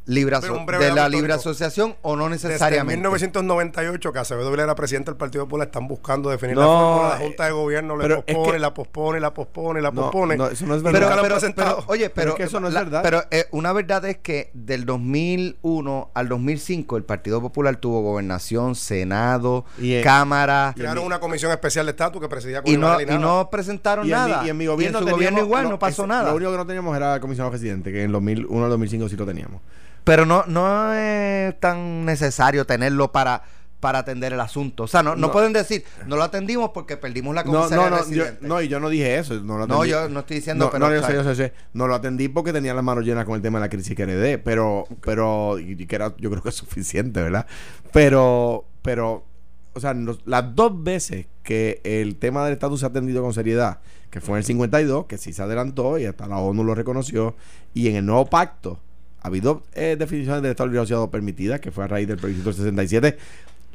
de 0.10 0.91
la 0.93 1.08
libre 1.10 1.34
asociación 1.34 1.95
o 2.02 2.15
no 2.15 2.28
Desde 2.30 2.48
necesariamente. 2.48 2.95
1998, 2.98 4.12
que 4.12 4.19
Acevedo 4.19 4.50
Vilera 4.50 4.63
era 4.63 4.76
presidente 4.76 5.12
del 5.12 5.17
Partido 5.17 5.45
Popular, 5.45 5.67
están 5.67 5.88
buscando 5.88 6.30
definir 6.30 6.56
No, 6.56 6.62
la 6.62 6.67
fórmula. 6.67 7.10
La 7.10 7.15
eh, 7.15 7.28
Junta 7.28 7.45
de 7.45 7.52
Gobierno 7.52 7.95
le 7.98 8.02
pero 8.04 8.15
es 8.26 8.36
pospone, 8.36 8.52
que- 8.54 8.60
la 8.60 8.74
pospone, 8.74 9.19
la 9.19 9.34
pospone, 9.34 9.82
la 9.82 9.91
No, 9.91 10.02
pospone. 10.02 10.38
no, 10.38 10.48
eso 10.48 10.65
no 10.65 10.76
es 10.76 10.82
Y 10.82 10.84
verdad. 10.84 11.00
Pero, 11.00 11.22
pero- 11.39 11.54
pero, 11.56 11.84
oye, 11.88 12.10
Pero 12.10 12.13
pero, 12.15 12.30
es 12.32 12.36
que 12.38 12.43
eso 12.43 12.60
no 12.60 12.67
es 12.67 12.74
la- 12.74 12.84
verdad. 12.84 13.02
Pero 13.04 13.24
eh, 13.32 13.45
una 13.52 13.72
verdad 13.74 14.06
es 14.06 14.17
que 14.17 14.50
del 14.54 14.86
2001 14.86 16.12
al 16.13 16.28
2005 16.30 16.98
el 16.98 17.04
Partido 17.04 17.41
Popular 17.41 17.76
tuvo 17.78 18.02
gobernación, 18.02 18.76
senado, 18.76 19.65
Y, 19.80 19.93
eh, 19.93 20.02
cámara 20.02 20.74
Crearon 20.76 21.04
una 21.06 21.19
comisión 21.19 21.52
especial 21.52 21.86
de 21.86 21.91
estatus 21.91 22.22
que 22.22 22.28
presidía 22.30 22.62
con 22.62 22.72
y 22.74 22.78
no, 22.78 23.00
y 23.02 23.06
no 23.06 23.50
presentaron 23.50 24.08
y 24.08 24.12
en 24.12 24.24
mi- 24.26 24.30
nada. 24.32 24.45
y 24.45 24.50
en 24.50 24.58
mi 24.58 24.65
gobierno, 24.65 25.00
su 25.00 25.06
teníamos- 25.06 25.17
gobierno 25.17 25.39
igual 25.39 25.69
no, 25.69 25.80
pasó 25.80 26.04
ese- 26.04 26.08
nada. 26.10 26.30
Lo 26.32 26.36
único 26.36 26.52
que 26.52 26.58
no 26.58 26.65
teníamos 26.65 26.95
era 26.98 27.15
el 27.15 27.22
comisionado 27.22 27.52
residente, 27.52 27.91
que 27.91 28.04
en 28.04 28.12
2001 28.12 28.63
al 28.65 28.69
2005 28.72 29.10
sí 29.10 29.15
lo 29.15 29.26
teníamos. 29.26 29.62
Pero 30.03 30.25
no, 30.25 30.43
no 30.47 30.93
es 30.93 31.59
tan 31.59 32.05
necesario 32.05 32.65
tenerlo 32.65 33.12
para, 33.12 33.43
para 33.79 33.99
atender 33.99 34.33
el 34.33 34.39
asunto. 34.39 34.83
O 34.83 34.88
sea, 34.88 35.03
no, 35.03 35.12
no, 35.15 35.27
No. 35.27 35.31
pueden 35.31 35.53
decir, 35.53 35.83
no 36.07 36.15
lo 36.17 36.23
atendimos 36.23 36.71
porque 36.73 36.97
perdimos 36.97 37.33
la 37.35 37.43
No, 37.43 37.51
comisaría 37.51 37.77
no, 37.77 37.89
no, 37.89 37.95
yo, 37.97 38.03
residente. 38.23 38.47
no, 38.47 38.62
y 38.62 38.67
yo 38.67 38.79
no 38.79 38.89
dije 38.89 39.17
eso. 39.19 39.35
No, 39.41 39.57
lo 39.57 39.67
No, 39.67 39.85
yo 39.85 40.09
no 40.09 40.21
estoy 40.21 40.38
diciendo, 40.38 40.65
no, 40.65 40.71
pero, 40.71 40.88
no, 40.89 40.95
yo 40.95 41.03
sé, 41.05 41.13
yo 41.13 41.23
sé, 41.23 41.29
yo 41.29 41.35
sé. 41.35 41.53
No 41.73 41.88
lo 41.88 41.95
atendí 41.95 42.27
porque 42.27 42.51
tenía 42.53 42.73
las 42.73 42.83
manos 42.83 43.05
llenas 43.05 43.25
con 43.25 43.35
el 43.35 43.41
tema 43.41 43.59
de 43.59 43.65
la 43.65 43.69
crisis 43.69 43.95
que 43.95 44.03
heredé, 44.03 44.38
pero, 44.38 44.85
pero, 45.01 45.59
y 45.59 45.85
que 45.85 45.95
era, 45.95 46.13
yo 46.17 46.29
creo 46.29 46.41
que 46.43 46.49
es 46.49 46.55
suficiente, 46.55 47.21
¿verdad? 47.21 47.45
Pero, 47.93 48.65
pero, 48.81 49.25
o 49.73 49.79
sea, 49.79 49.95
las 50.25 50.55
dos 50.55 50.83
veces 50.83 51.27
que 51.43 51.81
el 51.83 52.15
tema 52.17 52.43
del 52.43 52.53
estatus 52.53 52.79
se 52.81 52.85
ha 52.85 52.89
atendido 52.89 53.21
con 53.23 53.33
seriedad, 53.33 53.79
que 54.09 54.21
fue 54.21 54.33
en 54.33 54.38
el 54.39 54.43
52, 54.43 55.05
que 55.05 55.17
sí 55.17 55.33
se 55.33 55.41
adelantó 55.41 55.97
y 55.99 56.05
hasta 56.05 56.27
la 56.27 56.38
ONU 56.38 56.63
lo 56.63 56.75
reconoció, 56.75 57.35
y 57.73 57.88
en 57.89 57.95
el 57.95 58.05
nuevo 58.05 58.25
pacto 58.25 58.79
ha 59.21 59.27
habido 59.27 59.63
eh, 59.73 59.95
definiciones 59.99 60.41
del 60.41 60.51
Estado 60.51 60.67
libre 60.67 60.79
asociado 60.82 61.10
permitidas, 61.12 61.60
que 61.60 61.71
fue 61.71 61.84
a 61.84 61.88
raíz 61.88 62.08
del 62.08 62.17
plebiscito 62.17 62.49
del 62.49 62.55
67. 62.55 63.17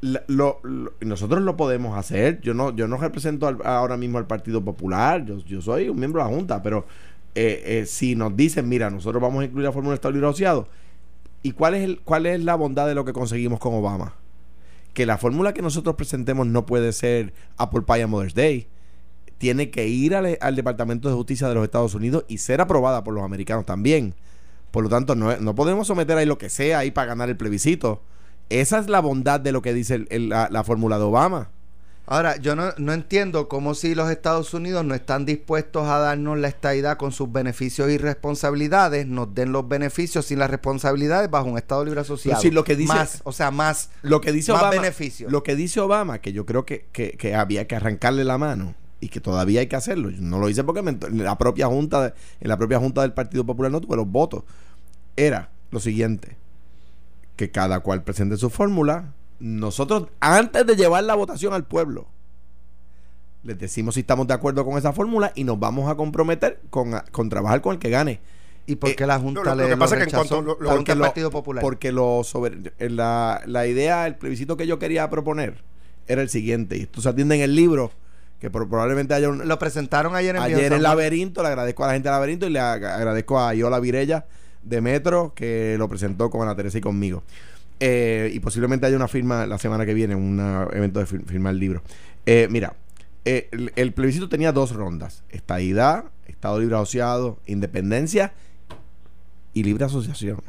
La- 0.01 0.23
lo- 0.27 0.61
lo- 0.63 0.93
nosotros 1.01 1.43
lo 1.43 1.57
podemos 1.57 1.97
hacer. 1.97 2.41
Yo 2.41 2.55
no, 2.55 2.75
yo 2.75 2.89
no 2.89 2.97
represento 2.97 3.47
ahora 3.65 3.97
mismo 3.97 4.19
al 4.19 4.27
Partido 4.27 4.63
Popular. 4.65 5.25
Yo, 5.25 5.61
soy 5.63 5.89
un 5.89 5.99
miembro 5.99 6.23
de 6.23 6.29
la 6.31 6.35
Junta, 6.37 6.63
pero 6.63 6.87
eh, 7.35 7.63
eh, 7.83 7.87
si 7.87 8.15
nos 8.17 8.37
dicen, 8.37 8.69
mira, 8.69 8.91
nosotros 8.91 9.23
vamos 9.23 9.43
a 9.43 9.45
incluir 9.47 9.65
la 9.65 9.73
fórmula 9.73 9.91
del 9.93 9.97
Estado 9.97 10.13
libre 10.13 10.29
asociado, 10.29 10.69
¿y 11.43 11.53
cuál 11.53 11.75
es, 11.75 11.83
el, 11.85 12.01
cuál 12.01 12.27
es 12.27 12.43
la 12.43 12.55
bondad 12.55 12.87
de 12.87 12.95
lo 12.95 13.05
que 13.05 13.13
conseguimos 13.13 13.59
con 13.61 13.75
Obama? 13.75 14.15
Que 14.93 15.07
la 15.07 15.19
fórmula 15.19 15.53
que 15.53 15.63
nosotros 15.63 15.97
presentemos 15.97 16.47
no 16.47 16.67
puede 16.67 16.93
ser 16.93 17.33
Apple 17.57 17.83
Pie 17.83 18.03
a 18.03 18.07
Mother's 18.07 18.35
Day. 18.35 18.69
Tiene 19.39 19.71
que 19.71 19.89
ir 19.89 20.15
al 20.15 20.57
Departamento 20.57 21.09
de 21.09 21.15
Justicia 21.17 21.49
de 21.49 21.55
los 21.55 21.65
Estados 21.65 21.95
Unidos 21.95 22.25
y 22.29 22.39
ser 22.39 22.61
aprobada 22.61 23.03
por 23.03 23.13
los 23.13 23.25
americanos 23.25 23.67
también. 23.67 24.15
Por 24.75 24.83
lo 24.83 24.91
tanto, 24.91 25.15
no, 25.15 25.37
no 25.37 25.55
podemos 25.55 25.87
someter 25.87 26.19
ahí 26.19 26.27
lo 26.27 26.37
que 26.37 26.51
sea 26.51 26.81
ahí 26.81 26.91
para 26.91 27.07
ganar 27.07 27.29
el 27.29 27.37
plebiscito. 27.37 28.03
Esa 28.51 28.81
es 28.81 28.89
la 28.89 28.99
bondad 28.99 29.39
de 29.39 29.53
lo 29.53 29.63
que 29.63 29.73
dice 29.73 29.95
el- 29.95 30.09
el- 30.11 30.29
la, 30.31 30.49
la 30.51 30.65
fórmula 30.65 30.99
de 30.99 31.05
Obama. 31.05 31.51
Ahora, 32.07 32.37
yo 32.39 32.57
no, 32.57 32.65
no 32.77 32.93
entiendo 32.93 33.47
cómo 33.49 33.75
si 33.75 33.95
los 33.95 34.11
Estados 34.11 34.53
Unidos 34.53 34.85
no 34.85 34.97
están 34.97 35.27
dispuestos 35.27 35.87
a 35.89 35.99
darnos 35.99 36.39
la 36.39 36.49
estadidad 36.49 36.97
con 36.97 37.13
sus 37.13 37.31
beneficios 37.31 37.89
y 37.89 37.99
responsabilidades, 37.99 39.07
nos 39.07 39.33
den 39.33 39.53
los 39.53 39.69
beneficios 39.69 40.27
sin 40.27 40.41
las 40.41 40.51
responsabilidades 40.51 41.31
bajo 41.31 41.47
un 41.49 41.57
Estado 41.57 41.85
libre 41.85 42.01
asociado. 42.01 42.43
sí, 42.43 42.51
lo 42.51 42.65
que 42.65 42.75
dice- 42.75 42.93
más, 42.93 43.21
o 43.25 43.31
sea, 43.33 43.53
más, 43.53 43.91
Lo 44.03 44.21
que 44.21 44.33
dice 44.33 44.51
más 44.53 44.61
Obama, 44.63 44.81
beneficios. 44.83 45.31
Lo 45.31 45.45
que 45.45 45.55
dice 45.55 45.79
Obama, 45.81 46.19
que 46.21 46.33
yo 46.33 46.45
creo 46.45 46.67
que, 46.67 46.87
que- 46.93 47.13
que 47.13 47.37
había 47.37 47.69
que 47.69 47.77
arrancarle 47.77 48.25
la 48.25 48.39
mano 48.39 48.75
y 49.05 49.09
que 49.09 49.21
todavía 49.21 49.61
hay 49.61 49.67
que 49.67 49.77
hacerlo. 49.77 50.11
Yo 50.11 50.21
no 50.23 50.39
lo 50.39 50.49
hice 50.49 50.65
porque 50.65 50.83
me 50.83 50.97
la 51.11 51.37
propia 51.39 51.67
junta, 51.67 52.03
de- 52.03 52.15
en 52.41 52.49
la 52.49 52.57
propia 52.57 52.79
junta 52.79 53.03
del 53.03 53.13
Partido 53.13 53.45
Popular 53.45 53.71
no 53.71 53.81
tuve 53.81 53.97
los 53.97 54.09
votos. 54.09 54.45
Era 55.17 55.51
lo 55.71 55.79
siguiente: 55.81 56.37
que 57.37 57.51
cada 57.51 57.81
cual 57.81 58.03
presente 58.03 58.37
su 58.37 58.51
fórmula. 58.51 59.13
Nosotros, 59.41 60.09
antes 60.21 60.67
de 60.67 60.77
llevar 60.77 61.05
la 61.05 61.15
votación 61.15 61.53
al 61.53 61.65
pueblo, 61.65 62.07
les 63.43 63.59
decimos 63.59 63.95
si 63.95 64.01
estamos 64.01 64.27
de 64.27 64.35
acuerdo 64.35 64.65
con 64.65 64.79
esa 64.79 64.93
fórmula 64.93 65.33
y 65.35 65.45
nos 65.45 65.59
vamos 65.59 65.91
a 65.91 65.97
comprometer 65.97 66.61
con, 66.71 66.93
con 67.13 67.29
trabajar 67.29 67.61
con 67.61 67.75
el 67.75 67.79
que 67.79 67.91
gane. 67.91 68.21
¿Y 68.67 68.77
por 68.77 68.95
qué 68.97 69.05
Eh, 69.05 69.07
la 69.07 69.19
Junta 69.19 69.43
lo- 69.43 69.55
lo 69.57 69.63
le 69.65 69.69
que 69.69 69.77
pasa 69.77 69.97
lo 69.97 70.01
es 70.03 70.07
que 70.07 70.11
en 70.11 70.17
cuanto 70.17 70.41
lo- 70.41 70.53
lo- 70.53 70.59
¿Por 70.59 70.67
porque 70.69 70.85
qué 70.85 70.93
el 70.93 70.99
lo- 70.99 71.05
Partido 71.05 71.31
Popular? 71.31 71.61
Porque 71.63 71.93
lo 71.93 72.23
sobre 72.25 72.73
eh, 72.79 72.89
la, 72.89 73.43
la 73.45 73.67
idea, 73.67 74.07
el 74.07 74.15
plebiscito 74.17 74.57
que 74.57 74.67
yo 74.67 74.79
quería 74.79 75.11
proponer 75.11 75.63
era 76.07 76.23
el 76.23 76.31
siguiente. 76.31 76.79
Y 76.79 76.83
esto 76.83 77.03
se 77.03 77.09
atiende 77.11 77.35
en 77.35 77.43
el 77.43 77.55
libro, 77.55 77.91
que 78.45 78.51
pro- 78.51 78.69
probablemente 78.69 79.15
haya 79.15 79.31
un, 79.31 79.49
lo 79.49 79.59
presentaron 79.59 80.15
ayer 80.15 80.37
en 80.37 80.43
ayer 80.43 80.73
en. 80.75 80.83
Laberinto. 80.83 81.43
Le 81.43 81.49
agradezco 81.49 81.83
a 81.83 81.87
la 81.87 81.93
gente 81.95 82.11
del 82.11 82.15
Laberinto 82.17 82.47
y 82.47 82.51
le 82.51 82.61
ag- 82.61 82.85
agradezco 82.85 83.41
a 83.41 83.55
Iola 83.55 83.81
Virella 83.81 84.27
de 84.63 84.83
Metro 84.83 85.33
que 85.35 85.77
lo 85.79 85.89
presentó 85.89 86.29
con 86.29 86.43
Ana 86.43 86.55
Teresa 86.55 86.77
y 86.77 86.83
conmigo. 86.83 87.23
Eh, 87.81 88.31
y 88.35 88.41
posiblemente 88.41 88.85
haya 88.85 88.97
una 88.97 89.09
firma 89.09 89.47
la 89.47 89.57
semana 89.57 89.87
que 89.87 89.95
viene, 89.95 90.15
un 90.15 90.39
evento 90.75 91.01
de 91.01 91.07
fir- 91.07 91.25
firmar 91.25 91.55
el 91.55 91.59
libro. 91.59 91.81
Eh, 92.27 92.47
mira, 92.51 92.75
eh, 93.25 93.49
el, 93.51 93.73
el 93.77 93.93
plebiscito 93.95 94.29
tenía 94.29 94.53
dos 94.53 94.75
rondas: 94.75 95.23
estadidad, 95.31 96.05
Estado 96.27 96.61
libre 96.61 96.75
asociado, 96.77 97.39
independencia 97.47 98.35
y 99.55 99.63
libre 99.63 99.87
asociación. 99.87 100.43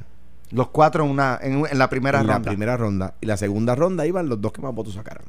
Los 0.52 0.68
cuatro 0.68 1.06
en, 1.06 1.12
una, 1.12 1.40
en, 1.42 1.64
en 1.66 1.78
la 1.78 1.90
primera 1.90 2.20
en 2.20 2.28
ronda. 2.28 2.40
la 2.40 2.46
primera 2.46 2.76
ronda. 2.76 3.14
Y 3.22 3.26
la 3.26 3.38
segunda 3.38 3.74
ronda 3.74 4.06
iban 4.06 4.28
los 4.28 4.42
dos 4.42 4.52
que 4.52 4.62
más 4.62 4.74
votos 4.76 4.96
sacaran. 4.96 5.24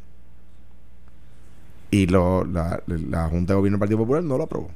Y 1.96 2.06
lo, 2.06 2.44
la, 2.44 2.82
la 2.86 3.28
Junta 3.28 3.52
de 3.52 3.56
Gobierno 3.56 3.76
del 3.76 3.80
Partido 3.80 3.98
Popular 3.98 4.22
no 4.22 4.36
lo 4.36 4.44
aprobó. 4.44 4.70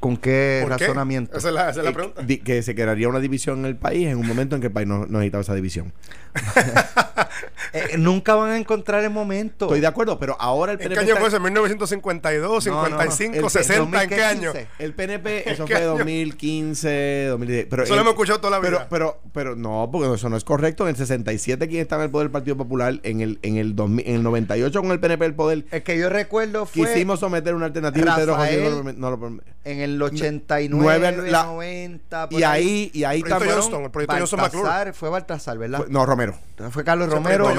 ¿Con 0.00 0.16
qué 0.16 0.60
¿Por 0.66 0.76
qué? 0.76 0.84
razonamiento? 0.86 1.36
Esa 1.36 1.48
es 1.48 1.54
la, 1.54 1.68
esa 1.70 1.80
es 1.80 1.84
la 1.84 1.90
Eh, 1.90 1.94
pregunta. 1.94 2.26
que 2.44 2.62
se 2.62 2.74
crearía 2.74 3.08
una 3.08 3.20
división 3.20 3.60
en 3.60 3.66
el 3.66 3.76
país 3.76 4.06
en 4.08 4.16
un 4.18 4.26
momento 4.26 4.54
en 4.56 4.62
que 4.62 4.68
el 4.68 4.72
país 4.72 4.88
no, 4.88 5.00
no 5.00 5.18
necesitaba 5.18 5.42
esa 5.42 5.54
división. 5.54 5.92
Eh, 7.72 7.96
nunca 7.98 8.34
van 8.34 8.50
a 8.50 8.56
encontrar 8.56 9.02
el 9.04 9.10
momento. 9.10 9.66
Estoy 9.66 9.80
de 9.80 9.86
acuerdo, 9.86 10.18
pero 10.18 10.36
ahora 10.40 10.72
el 10.72 10.80
¿En 10.80 10.88
PNP. 10.88 10.94
qué 10.94 11.00
año 11.00 11.08
está- 11.10 11.20
fue 11.20 11.28
ese? 11.28 11.38
¿1952, 11.40 12.66
No, 12.66 12.72
no, 12.74 12.88
no. 12.88 12.96
55, 12.98 13.36
El- 13.46 13.50
60? 13.50 14.02
¿En 14.02 14.08
qué 14.08 14.16
2015. 14.16 14.58
año? 14.58 14.68
El 14.78 14.94
PNP, 14.94 15.50
eso 15.50 15.64
¿Qué 15.66 15.74
fue 15.74 15.82
año? 15.84 15.90
2015, 15.90 17.26
2010. 17.30 17.66
Pero 17.70 17.82
Eso 17.84 17.94
lo 17.94 18.00
el- 18.00 18.00
hemos 18.02 18.12
escuchado 18.12 18.40
toda 18.40 18.56
la 18.56 18.60
pero, 18.60 18.78
vida. 18.78 18.86
pero, 18.90 19.20
pero 19.32 19.56
no, 19.56 19.88
porque 19.92 20.12
eso 20.14 20.28
no 20.28 20.36
es 20.36 20.44
correcto. 20.44 20.84
En 20.84 20.90
el 20.90 20.96
67, 20.96 21.68
¿quién 21.68 21.82
estaba 21.82 22.02
en 22.02 22.06
el 22.08 22.10
poder 22.10 22.26
del 22.26 22.32
Partido 22.32 22.56
Popular? 22.56 22.98
En 23.02 23.20
el, 23.20 23.38
en 23.42 23.56
el, 23.56 23.76
2000 23.76 24.06
en 24.06 24.14
el 24.16 24.22
98, 24.22 24.80
con 24.82 24.90
el 24.90 25.00
PNP 25.00 25.24
el 25.26 25.34
poder, 25.34 25.64
El 25.70 25.82
que 25.82 25.98
yo 25.98 26.08
recuerdo 26.08 26.66
fue 26.66 26.86
quisimos 26.86 27.20
someter 27.20 27.54
una 27.54 27.66
alternativa 27.66 28.12
y 28.12 28.20
Pedro 28.20 28.32
Rafael 28.34 28.62
José 28.64 28.94
no 28.96 29.10
lo- 29.10 29.16
lo 29.16 29.40
en 29.62 29.80
el 29.80 30.00
89, 30.00 30.68
Nueve- 30.74 31.30
la- 31.30 31.44
90. 31.44 32.28
por 32.28 32.40
Y 32.40 32.42
ahí, 32.44 32.90
y 32.94 33.04
ahí 33.04 33.18
El 33.18 33.22
proyecto 33.24 33.38
también. 33.38 33.54
Johnston, 33.60 33.84
el 33.84 33.90
proyecto 33.90 34.16
Johnson 34.16 34.40
McClure. 34.40 34.64
Baltasar, 34.68 34.94
fue 34.94 35.08
Baltasar, 35.10 35.58
¿verdad? 35.58 35.78
Fue- 35.80 35.88
No, 35.90 36.06
Romero. 36.06 36.34
Fue, 36.70 36.84
Carlos 36.84 37.08
Ese 37.08 37.16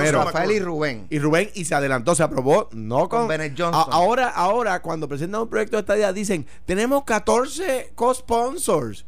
Romero, 0.10 0.24
Rafael 0.26 0.52
y. 0.52 0.60
Rubén. 0.60 1.08
Y 1.10 1.20
Rubén, 1.20 1.49
y 1.54 1.66
se 1.66 1.76
adelantó, 1.76 2.16
se 2.16 2.24
aprobó, 2.24 2.70
no 2.72 3.08
con. 3.10 3.20
Con 3.22 3.28
Bennett 3.28 3.54
Johnson. 3.58 3.86
A- 3.89 3.93
ahora, 3.95 4.30
ahora, 4.30 4.82
cuando 4.82 5.08
presentan 5.08 5.41
un 5.41 5.49
proyecto 5.49 5.78
de 5.78 5.82
estadía, 5.82 6.12
dicen: 6.14 6.45
Tenemos 6.66 7.04
14 7.04 7.91
co-sponsors. 7.95 9.06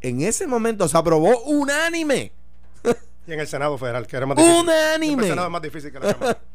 En 0.00 0.20
ese 0.22 0.46
momento 0.46 0.86
se 0.88 0.96
aprobó 0.96 1.40
unánime. 1.44 2.32
Y 3.26 3.32
en 3.32 3.40
el 3.40 3.48
Senado 3.48 3.76
Federal, 3.76 4.06
que 4.06 4.16
era 4.16 4.24
más 4.26 4.36
difícil. 4.36 4.60
Unánime. 4.60 5.22
El 5.24 5.28
Senado 5.30 5.48
es 5.48 5.52
más 5.52 5.62
difícil 5.62 5.90
que 5.92 5.98
la 6.00 6.14
Cámara. 6.14 6.38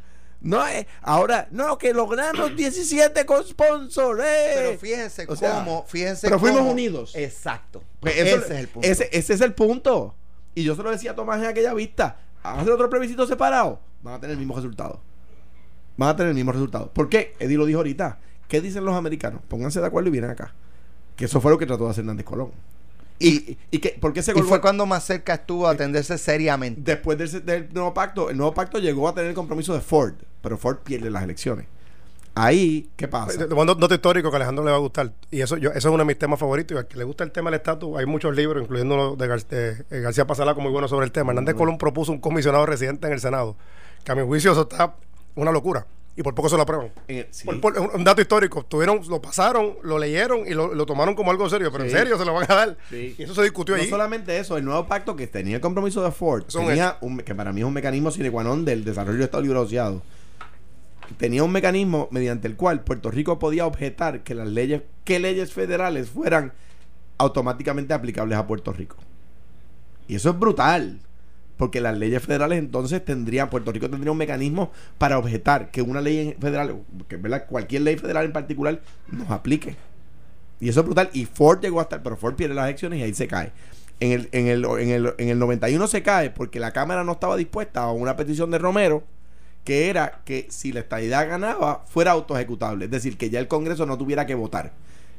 No, 0.43 0.67
eh, 0.67 0.87
ahora, 1.03 1.47
no, 1.51 1.77
que 1.77 1.93
logramos 1.93 2.55
17 2.55 3.27
co-sponsors. 3.27 4.23
eh. 4.25 4.51
Pero 4.55 4.79
fíjense 4.79 5.25
O 5.29 5.35
sea, 5.35 5.53
cómo, 5.59 5.85
fíjense 5.87 6.25
pero 6.25 6.39
fuimos 6.39 6.61
cómo- 6.61 6.71
unidos. 6.71 7.11
Exacto. 7.15 7.83
Pues 7.99 8.17
ese 8.17 8.35
es 8.37 8.49
el 8.49 8.67
punto. 8.67 8.87
Ese, 8.89 9.09
ese 9.11 9.33
es 9.35 9.41
el 9.41 9.53
punto. 9.53 10.15
Y 10.55 10.63
yo 10.63 10.75
se 10.75 10.81
lo 10.81 10.89
decía 10.89 11.11
a 11.11 11.15
Tomás 11.15 11.39
en 11.41 11.45
aquella 11.45 11.75
vista. 11.75 12.17
Hacer 12.43 12.71
otro 12.71 12.89
plebiscito 12.89 13.25
separado. 13.27 13.79
Van 14.01 14.15
a 14.15 14.19
tener 14.19 14.33
el 14.33 14.39
mismo 14.39 14.55
resultado. 14.55 14.99
Van 15.97 16.09
a 16.09 16.15
tener 16.15 16.29
el 16.29 16.35
mismo 16.35 16.51
resultado. 16.51 16.91
¿Por 16.91 17.09
qué? 17.09 17.35
Eddie 17.39 17.57
lo 17.57 17.65
dijo 17.65 17.79
ahorita. 17.79 18.19
¿Qué 18.47 18.61
dicen 18.61 18.83
los 18.83 18.95
americanos? 18.95 19.41
Pónganse 19.47 19.79
de 19.79 19.87
acuerdo 19.87 20.09
y 20.09 20.11
vienen 20.11 20.31
acá. 20.31 20.53
Que 21.15 21.25
eso 21.25 21.39
fue 21.39 21.51
lo 21.51 21.57
que 21.57 21.65
trató 21.65 21.85
de 21.85 21.91
hacer 21.91 22.01
Hernández 22.01 22.25
Colón. 22.25 22.51
Y, 23.19 23.57
y, 23.69 23.77
que, 23.77 23.97
¿por 24.01 24.13
qué 24.13 24.23
se 24.23 24.31
y 24.31 24.41
fue 24.41 24.59
cuando 24.59 24.87
más 24.87 25.03
cerca 25.03 25.35
estuvo 25.35 25.67
a 25.67 25.71
atenderse 25.71 26.17
seriamente. 26.17 26.81
Después 26.81 27.19
del, 27.19 27.45
del 27.45 27.69
nuevo 27.71 27.93
pacto, 27.93 28.31
el 28.31 28.37
nuevo 28.37 28.51
pacto 28.53 28.79
llegó 28.79 29.07
a 29.07 29.13
tener 29.13 29.29
el 29.29 29.35
compromiso 29.35 29.75
de 29.75 29.81
Ford. 29.81 30.15
Pero 30.41 30.57
Ford 30.57 30.77
pierde 30.77 31.11
las 31.11 31.23
elecciones. 31.23 31.67
Ahí, 32.33 32.89
¿qué 32.95 33.07
pasa? 33.09 33.45
Mando 33.53 33.73
un 33.73 33.79
dato 33.79 33.93
histórico 33.93 34.29
que 34.29 34.35
a 34.35 34.37
Alejandro 34.37 34.63
le 34.63 34.71
va 34.71 34.77
a 34.77 34.79
gustar. 34.79 35.11
Y 35.31 35.41
eso 35.41 35.57
yo, 35.57 35.69
eso 35.71 35.77
es 35.79 35.85
uno 35.85 35.97
de 35.99 36.05
mis 36.05 36.17
temas 36.17 36.39
favoritos. 36.39 36.75
Y 36.75 36.77
al 36.79 36.87
que 36.87 36.97
le 36.97 37.03
gusta 37.03 37.23
el 37.25 37.31
tema 37.31 37.49
del 37.51 37.57
estatus, 37.59 37.97
hay 37.97 38.05
muchos 38.05 38.33
libros, 38.35 38.63
incluyendo 38.63 38.95
los 38.95 39.17
de, 39.17 39.27
Gar- 39.27 39.47
de- 39.47 39.75
de 39.83 40.01
García 40.01 40.25
Pasalaco, 40.25 40.61
muy 40.61 40.71
bueno 40.71 40.87
sobre 40.87 41.05
el 41.05 41.11
tema. 41.11 41.31
Hernández 41.31 41.55
Colón 41.55 41.77
propuso 41.77 42.11
un 42.13 42.19
comisionado 42.19 42.65
residente 42.65 43.07
en 43.07 43.13
el 43.13 43.19
Senado. 43.19 43.57
Que 44.05 44.13
a 44.13 44.15
mi 44.15 44.23
juicio 44.25 44.53
eso 44.53 44.61
está 44.61 44.95
una 45.35 45.51
locura. 45.51 45.85
Y 46.15 46.23
por 46.23 46.35
poco 46.35 46.49
se 46.49 46.55
lo 46.57 46.63
aprueban. 46.63 46.91
Sí. 47.31 47.45
Por- 47.45 47.59
por- 47.61 47.77
un, 47.79 48.03
dato 48.03 48.21
histórico. 48.21 48.63
Tuvieron, 48.63 49.01
lo 49.09 49.21
pasaron, 49.21 49.75
lo 49.83 49.97
leyeron 49.99 50.45
y 50.47 50.51
lo, 50.51 50.73
lo 50.73 50.85
tomaron 50.85 51.15
como 51.15 51.31
algo 51.31 51.49
serio. 51.49 51.69
Pero 51.71 51.83
Sí. 51.85 51.91
en 51.91 51.97
serio 51.97 52.17
se 52.17 52.25
lo 52.25 52.33
van 52.33 52.49
a 52.49 52.55
dar. 52.55 52.77
Sí. 52.89 53.15
Y 53.17 53.23
eso 53.23 53.33
se 53.35 53.43
discutió 53.43 53.75
No 53.75 53.81
allí. 53.81 53.89
solamente 53.89 54.37
eso, 54.37 54.55
el 54.57 54.63
nuevo 54.65 54.85
pacto 54.87 55.15
que 55.17 55.27
tenía 55.27 55.55
el 55.55 55.61
compromiso 55.61 56.01
de 56.03 56.11
Ford, 56.11 56.43
tenía 56.45 56.97
un, 57.01 57.17
que 57.19 57.33
para 57.35 57.51
mí 57.53 57.61
es 57.61 57.67
un 57.67 57.73
mecanismo 57.73 58.09
sine 58.11 58.29
qua 58.31 58.43
non 58.43 58.63
del 58.65 58.83
desarrollo 58.85 59.17
del 59.17 59.23
Estado 59.25 59.43
Libre 59.43 59.59
Asociado. 59.59 60.01
Tenía 61.17 61.43
un 61.43 61.51
mecanismo 61.51 62.07
mediante 62.11 62.47
el 62.47 62.55
cual 62.55 62.83
Puerto 62.83 63.11
Rico 63.11 63.39
podía 63.39 63.65
objetar 63.65 64.23
que 64.23 64.35
las 64.35 64.47
leyes, 64.47 64.81
que 65.03 65.19
leyes 65.19 65.53
federales 65.53 66.09
fueran 66.09 66.53
automáticamente 67.17 67.93
aplicables 67.93 68.37
a 68.37 68.47
Puerto 68.47 68.73
Rico. 68.73 68.97
Y 70.07 70.15
eso 70.15 70.29
es 70.29 70.39
brutal. 70.39 70.99
Porque 71.57 71.79
las 71.79 71.95
leyes 71.95 72.23
federales 72.23 72.57
entonces 72.57 73.05
tendrían, 73.05 73.49
Puerto 73.51 73.71
Rico 73.71 73.87
tendría 73.87 74.11
un 74.11 74.17
mecanismo 74.17 74.71
para 74.97 75.19
objetar 75.19 75.69
que 75.69 75.83
una 75.83 76.01
ley 76.01 76.35
federal, 76.39 76.81
que 77.07 77.17
¿verdad? 77.17 77.45
cualquier 77.47 77.83
ley 77.83 77.97
federal 77.97 78.25
en 78.25 78.33
particular, 78.33 78.81
nos 79.11 79.29
aplique. 79.29 79.75
Y 80.59 80.69
eso 80.69 80.79
es 80.79 80.85
brutal. 80.87 81.11
Y 81.13 81.25
Ford 81.25 81.61
llegó 81.61 81.79
hasta, 81.79 82.01
pero 82.01 82.17
Ford 82.17 82.33
pierde 82.33 82.55
las 82.55 82.65
elecciones 82.65 82.99
y 82.99 83.03
ahí 83.03 83.13
se 83.13 83.27
cae. 83.27 83.51
En 83.99 84.11
el, 84.11 84.29
en, 84.31 84.47
el, 84.47 84.65
en, 84.65 84.89
el, 84.89 85.13
en 85.19 85.29
el 85.29 85.37
91 85.37 85.85
se 85.87 86.01
cae 86.01 86.31
porque 86.31 86.59
la 86.59 86.71
Cámara 86.71 87.03
no 87.03 87.11
estaba 87.11 87.37
dispuesta 87.37 87.83
a 87.83 87.91
una 87.91 88.15
petición 88.15 88.49
de 88.49 88.57
Romero 88.57 89.03
que 89.63 89.89
era 89.89 90.21
que 90.25 90.47
si 90.49 90.71
la 90.71 90.81
estadidad 90.81 91.27
ganaba 91.27 91.83
fuera 91.85 92.11
autoejecutable. 92.11 92.85
Es 92.85 92.91
decir, 92.91 93.17
que 93.17 93.29
ya 93.29 93.39
el 93.39 93.47
Congreso 93.47 93.85
no 93.85 93.97
tuviera 93.97 94.25
que 94.25 94.35
votar. 94.35 94.73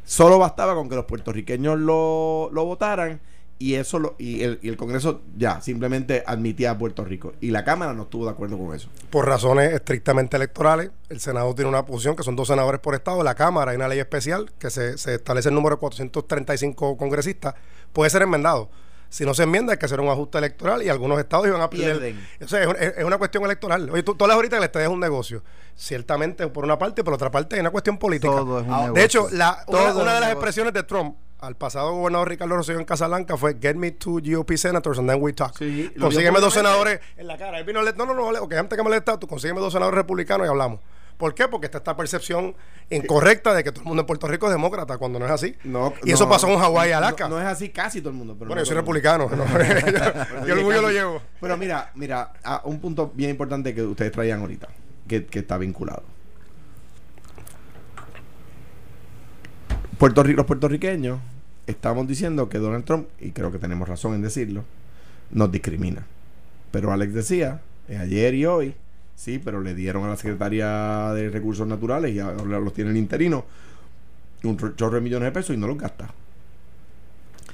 Solo 0.05 0.38
bastaba 0.38 0.74
con 0.74 0.88
que 0.88 0.97
los 0.97 1.05
puertorriqueños 1.05 1.78
lo, 1.78 2.51
lo 2.53 2.64
votaran 2.64 3.20
y 3.62 3.76
eso 3.76 4.01
lo, 4.01 4.16
y, 4.18 4.43
el, 4.43 4.59
y 4.61 4.68
el 4.68 4.76
Congreso 4.76 5.20
ya 5.36 5.61
simplemente 5.61 6.24
admitía 6.26 6.72
a 6.72 6.78
Puerto 6.78 7.05
Rico. 7.05 7.34
Y 7.40 7.53
la 7.53 7.64
Cámara 7.64 7.93
no 7.93 8.03
estuvo 8.03 8.24
de 8.24 8.32
acuerdo 8.32 8.59
con 8.59 8.74
eso. 8.74 8.88
por 9.11 9.24
razones 9.26 9.72
estrictamente 9.72 10.36
electorales. 10.36 10.90
El 11.09 11.20
Senado 11.20 11.55
tiene 11.55 11.68
una 11.68 11.86
posición 11.86 12.16
que 12.16 12.24
son 12.24 12.34
dos 12.34 12.49
senadores 12.49 12.80
por 12.80 12.97
estado. 12.97 13.22
La 13.22 13.36
Cámara 13.36 13.70
hay 13.70 13.76
una 13.76 13.86
ley 13.86 14.01
especial 14.01 14.51
que 14.59 14.68
se, 14.70 14.99
se 14.99 15.14
establece 15.14 15.51
el 15.51 15.55
número 15.55 15.76
de 15.76 15.80
435 15.80 16.97
congresistas. 16.97 17.55
Puede 17.93 18.11
ser 18.11 18.22
enmendado. 18.22 18.68
Si 19.12 19.26
no 19.26 19.34
se 19.34 19.42
enmienda, 19.42 19.72
hay 19.72 19.78
que 19.78 19.84
hacer 19.84 20.00
un 20.00 20.08
ajuste 20.08 20.38
electoral 20.38 20.82
y 20.82 20.88
algunos 20.88 21.18
estados 21.18 21.46
iban 21.46 21.60
a 21.60 21.68
perder. 21.68 21.98
Pierden. 21.98 22.26
O 22.42 22.48
sea, 22.48 22.62
es, 22.62 22.66
un- 22.66 22.76
es- 22.76 22.94
es 22.96 23.04
una 23.04 23.18
cuestión 23.18 23.44
electoral. 23.44 23.90
Oye, 23.90 24.02
tú, 24.02 24.14
tú 24.14 24.24
hablas 24.24 24.36
ahorita 24.36 24.56
que 24.56 24.60
la 24.60 24.66
estadía 24.66 24.86
es 24.88 24.92
un 24.92 25.00
negocio. 25.00 25.42
Ciertamente, 25.76 26.46
por 26.48 26.64
una 26.64 26.78
parte, 26.78 27.04
por 27.04 27.12
otra 27.12 27.30
parte, 27.30 27.56
hay 27.56 27.60
una 27.60 27.70
cuestión 27.70 27.98
política. 27.98 28.32
Todo 28.32 28.60
es 28.60 28.66
un 28.66 28.72
Ah, 28.72 28.76
negocio. 28.84 28.94
De 28.94 29.04
hecho, 29.04 29.28
la, 29.32 29.64
una, 29.66 29.78
es 29.80 29.84
una 29.84 29.90
un 29.92 29.98
de 29.98 30.04
las 30.04 30.14
negocio. 30.14 30.32
expresiones 30.32 30.72
de 30.72 30.82
Trump 30.84 31.16
al 31.40 31.56
pasado 31.56 31.92
gobernador 31.92 32.28
Ricardo 32.28 32.56
Rosselló 32.56 32.78
en 32.78 32.84
Casablanca 32.86 33.36
fue 33.36 33.56
Get 33.60 33.74
me 33.74 33.90
two 33.90 34.20
GOP 34.24 34.56
senators 34.56 34.98
and 34.98 35.10
then 35.10 35.20
we 35.20 35.32
talk. 35.34 35.58
Sí, 35.58 35.92
Consígueme 36.00 36.40
dos 36.40 36.54
senadores 36.54 37.00
en 37.16 37.26
la 37.26 37.36
cara. 37.36 37.58
Él 37.58 37.64
vino, 37.64 37.82
le- 37.82 37.92
no, 37.92 38.06
no, 38.06 38.14
no, 38.14 38.28
ok, 38.40 38.52
antes 38.54 38.78
que 38.78 38.82
me 38.82 38.88
le 38.90 39.00
tú 39.02 39.26
consígueme 39.26 39.60
dos 39.60 39.72
senadores 39.74 39.96
republicanos 39.98 40.46
y 40.46 40.48
hablamos. 40.50 40.80
¿Por 41.23 41.37
qué? 41.37 41.47
Porque 41.47 41.66
está 41.66 41.79
esta 41.79 41.97
percepción 41.97 42.53
incorrecta 42.91 43.55
de 43.55 43.62
que 43.62 43.70
todo 43.70 43.83
el 43.83 43.87
mundo 43.87 44.01
en 44.01 44.07
Puerto 44.09 44.27
Rico 44.27 44.47
es 44.47 44.53
demócrata, 44.53 44.99
cuando 44.99 45.20
no 45.20 45.27
es 45.27 45.31
así. 45.31 45.55
No, 45.62 45.95
y 46.03 46.11
eso 46.11 46.25
no, 46.25 46.31
pasó 46.31 46.49
en 46.49 46.59
Hawái 46.59 46.91
y 46.91 46.93
Alaska. 46.93 47.29
No, 47.29 47.37
no 47.37 47.41
es 47.41 47.47
así 47.47 47.68
casi 47.68 48.01
todo 48.01 48.11
el 48.11 48.16
mundo. 48.16 48.35
Pero 48.37 48.49
bueno, 48.49 48.57
no 48.57 48.62
yo 48.62 48.66
soy 48.66 48.75
republicano. 48.75 49.31
¿no? 49.31 49.47
yo, 49.47 50.47
yo 50.47 50.53
el 50.55 50.59
orgullo 50.59 50.83
lo 50.83 50.91
llevo. 50.91 51.23
Pero 51.41 51.57
mira, 51.57 51.93
mira, 51.95 52.33
a 52.43 52.62
un 52.64 52.81
punto 52.81 53.12
bien 53.14 53.31
importante 53.31 53.73
que 53.73 53.83
ustedes 53.83 54.11
traían 54.11 54.41
ahorita, 54.41 54.66
que, 55.07 55.25
que 55.25 55.39
está 55.39 55.59
vinculado. 55.59 56.03
Puerto 59.99 60.25
Rico, 60.25 60.39
los 60.39 60.47
puertorriqueños 60.47 61.20
estamos 61.68 62.09
diciendo 62.09 62.49
que 62.49 62.59
Donald 62.59 62.85
Trump, 62.85 63.07
y 63.20 63.31
creo 63.31 63.53
que 63.53 63.61
tenemos 63.61 63.89
razón 63.89 64.14
en 64.14 64.23
decirlo, 64.23 64.64
nos 65.31 65.53
discrimina. 65.53 66.05
Pero 66.73 66.91
Alex 66.91 67.14
decía, 67.14 67.61
ayer 67.89 68.35
y 68.35 68.45
hoy, 68.45 68.75
sí, 69.14 69.38
pero 69.38 69.60
le 69.60 69.74
dieron 69.74 70.04
a 70.04 70.08
la 70.08 70.16
Secretaría 70.16 71.12
de 71.14 71.30
Recursos 71.30 71.66
Naturales 71.66 72.12
y 72.14 72.20
ahora 72.20 72.60
los 72.60 72.72
tiene 72.72 72.90
el 72.90 72.96
interino 72.96 73.44
un 74.44 74.58
ro- 74.58 74.74
chorro 74.74 74.96
de 74.96 75.00
millones 75.00 75.26
de 75.26 75.32
pesos 75.32 75.54
y 75.54 75.58
no 75.58 75.66
los 75.68 75.78
gasta. 75.78 76.08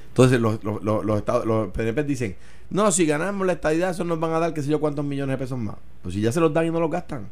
Entonces 0.08 0.40
los, 0.40 0.62
los, 0.64 0.82
los, 0.82 1.04
los 1.04 1.18
estados, 1.18 1.46
los 1.46 1.68
PNP 1.68 2.02
dicen, 2.04 2.36
no, 2.70 2.90
si 2.90 3.06
ganamos 3.06 3.46
la 3.46 3.54
estadidad, 3.54 3.90
eso 3.90 4.04
nos 4.04 4.18
van 4.18 4.32
a 4.32 4.38
dar 4.40 4.52
qué 4.54 4.62
sé 4.62 4.70
yo 4.70 4.80
cuántos 4.80 5.04
millones 5.04 5.34
de 5.34 5.44
pesos 5.44 5.58
más. 5.58 5.76
Pues 6.02 6.14
si 6.14 6.20
ya 6.20 6.32
se 6.32 6.40
los 6.40 6.52
dan 6.52 6.66
y 6.66 6.70
no 6.70 6.80
los 6.80 6.90
gastan. 6.90 7.28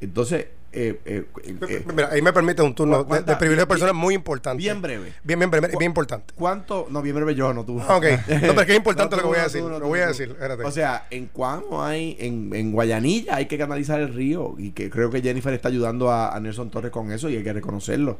Entonces, 0.00 0.46
eh, 0.70 1.00
eh, 1.06 1.24
eh, 1.44 1.84
Mira, 1.94 2.10
ahí 2.12 2.20
me 2.22 2.32
permite 2.32 2.62
un 2.62 2.74
turno 2.74 2.98
de, 2.98 3.04
¿cuánta- 3.04 3.32
de 3.32 3.38
privilegio 3.38 3.64
bien- 3.66 3.68
personal 3.68 3.94
muy 3.94 4.14
importante. 4.14 4.58
bien 4.58 4.80
breve. 4.82 5.14
Bien, 5.24 5.38
bien, 5.38 5.50
breve, 5.50 5.68
bien 5.68 5.82
importante. 5.90 6.34
¿Cuánto? 6.36 6.86
No, 6.90 7.00
bien 7.02 7.16
breve 7.16 7.34
yo, 7.34 7.52
no 7.54 7.64
tú. 7.64 7.80
Ah, 7.80 7.96
ok. 7.96 8.04
No, 8.28 8.40
pero 8.40 8.60
es 8.60 8.66
que 8.66 8.72
es 8.72 8.76
importante 8.78 9.16
No, 9.16 9.22
lo 9.22 9.22
que 9.22 9.28
voy 9.28 9.36
a 9.38 9.40
no, 9.40 9.44
decir. 9.44 9.62
tú, 9.62 9.68
lo 9.70 9.80
voy 9.88 10.00
a 10.00 10.06
decir. 10.08 10.28
Espérate. 10.28 10.64
O 10.64 10.70
sea, 10.70 11.06
en 11.10 11.26
Cuamo 11.26 11.82
hay, 11.82 12.16
en, 12.20 12.54
en 12.54 12.70
Guayanilla 12.72 13.36
hay 13.36 13.46
que 13.46 13.56
canalizar 13.58 13.98
el 14.00 14.12
río. 14.14 14.54
Y 14.58 14.70
que 14.72 14.88
creo 14.90 15.10
que 15.10 15.20
Jennifer 15.22 15.52
está 15.54 15.68
ayudando 15.68 16.10
a, 16.10 16.34
a 16.36 16.38
Nelson 16.38 16.70
Torres 16.70 16.90
con 16.92 17.10
eso 17.10 17.28
y 17.30 17.36
hay 17.36 17.42
que 17.42 17.52
reconocerlo. 17.52 18.18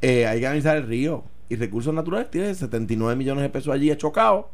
Eh, 0.00 0.26
hay 0.26 0.38
que 0.38 0.44
canalizar 0.44 0.76
el 0.78 0.86
río. 0.86 1.22
Y 1.48 1.56
recursos 1.56 1.92
naturales 1.94 2.30
tiene 2.30 2.54
79 2.54 3.14
millones 3.16 3.42
de 3.42 3.50
pesos 3.50 3.72
allí 3.74 3.94
chocados 3.96 4.46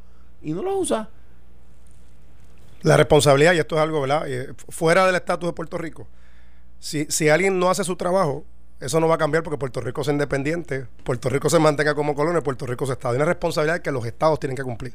y 0.42 0.52
no 0.52 0.62
los 0.62 0.74
usa. 0.76 1.08
La 2.82 2.96
responsabilidad, 2.96 3.52
y 3.54 3.58
esto 3.58 3.76
es 3.76 3.82
algo, 3.82 4.00
¿verdad? 4.00 4.24
Eh, 4.28 4.52
fuera 4.68 5.06
del 5.06 5.14
estatus 5.16 5.48
de 5.48 5.52
Puerto 5.52 5.78
Rico. 5.78 6.06
Si, 6.78 7.06
si 7.08 7.28
alguien 7.28 7.58
no 7.58 7.70
hace 7.70 7.84
su 7.84 7.96
trabajo, 7.96 8.44
eso 8.80 9.00
no 9.00 9.08
va 9.08 9.14
a 9.14 9.18
cambiar 9.18 9.42
porque 9.42 9.56
Puerto 9.58 9.80
Rico 9.80 10.02
es 10.02 10.08
independiente, 10.08 10.86
Puerto 11.02 11.28
Rico 11.30 11.48
se 11.48 11.58
mantenga 11.58 11.94
como 11.94 12.14
colonia, 12.14 12.42
Puerto 12.42 12.66
Rico 12.66 12.84
es 12.84 12.90
Estado. 12.90 13.12
Hay 13.12 13.16
una 13.16 13.24
responsabilidad 13.24 13.80
que 13.80 13.90
los 13.90 14.04
estados 14.04 14.38
tienen 14.38 14.56
que 14.56 14.62
cumplir. 14.62 14.94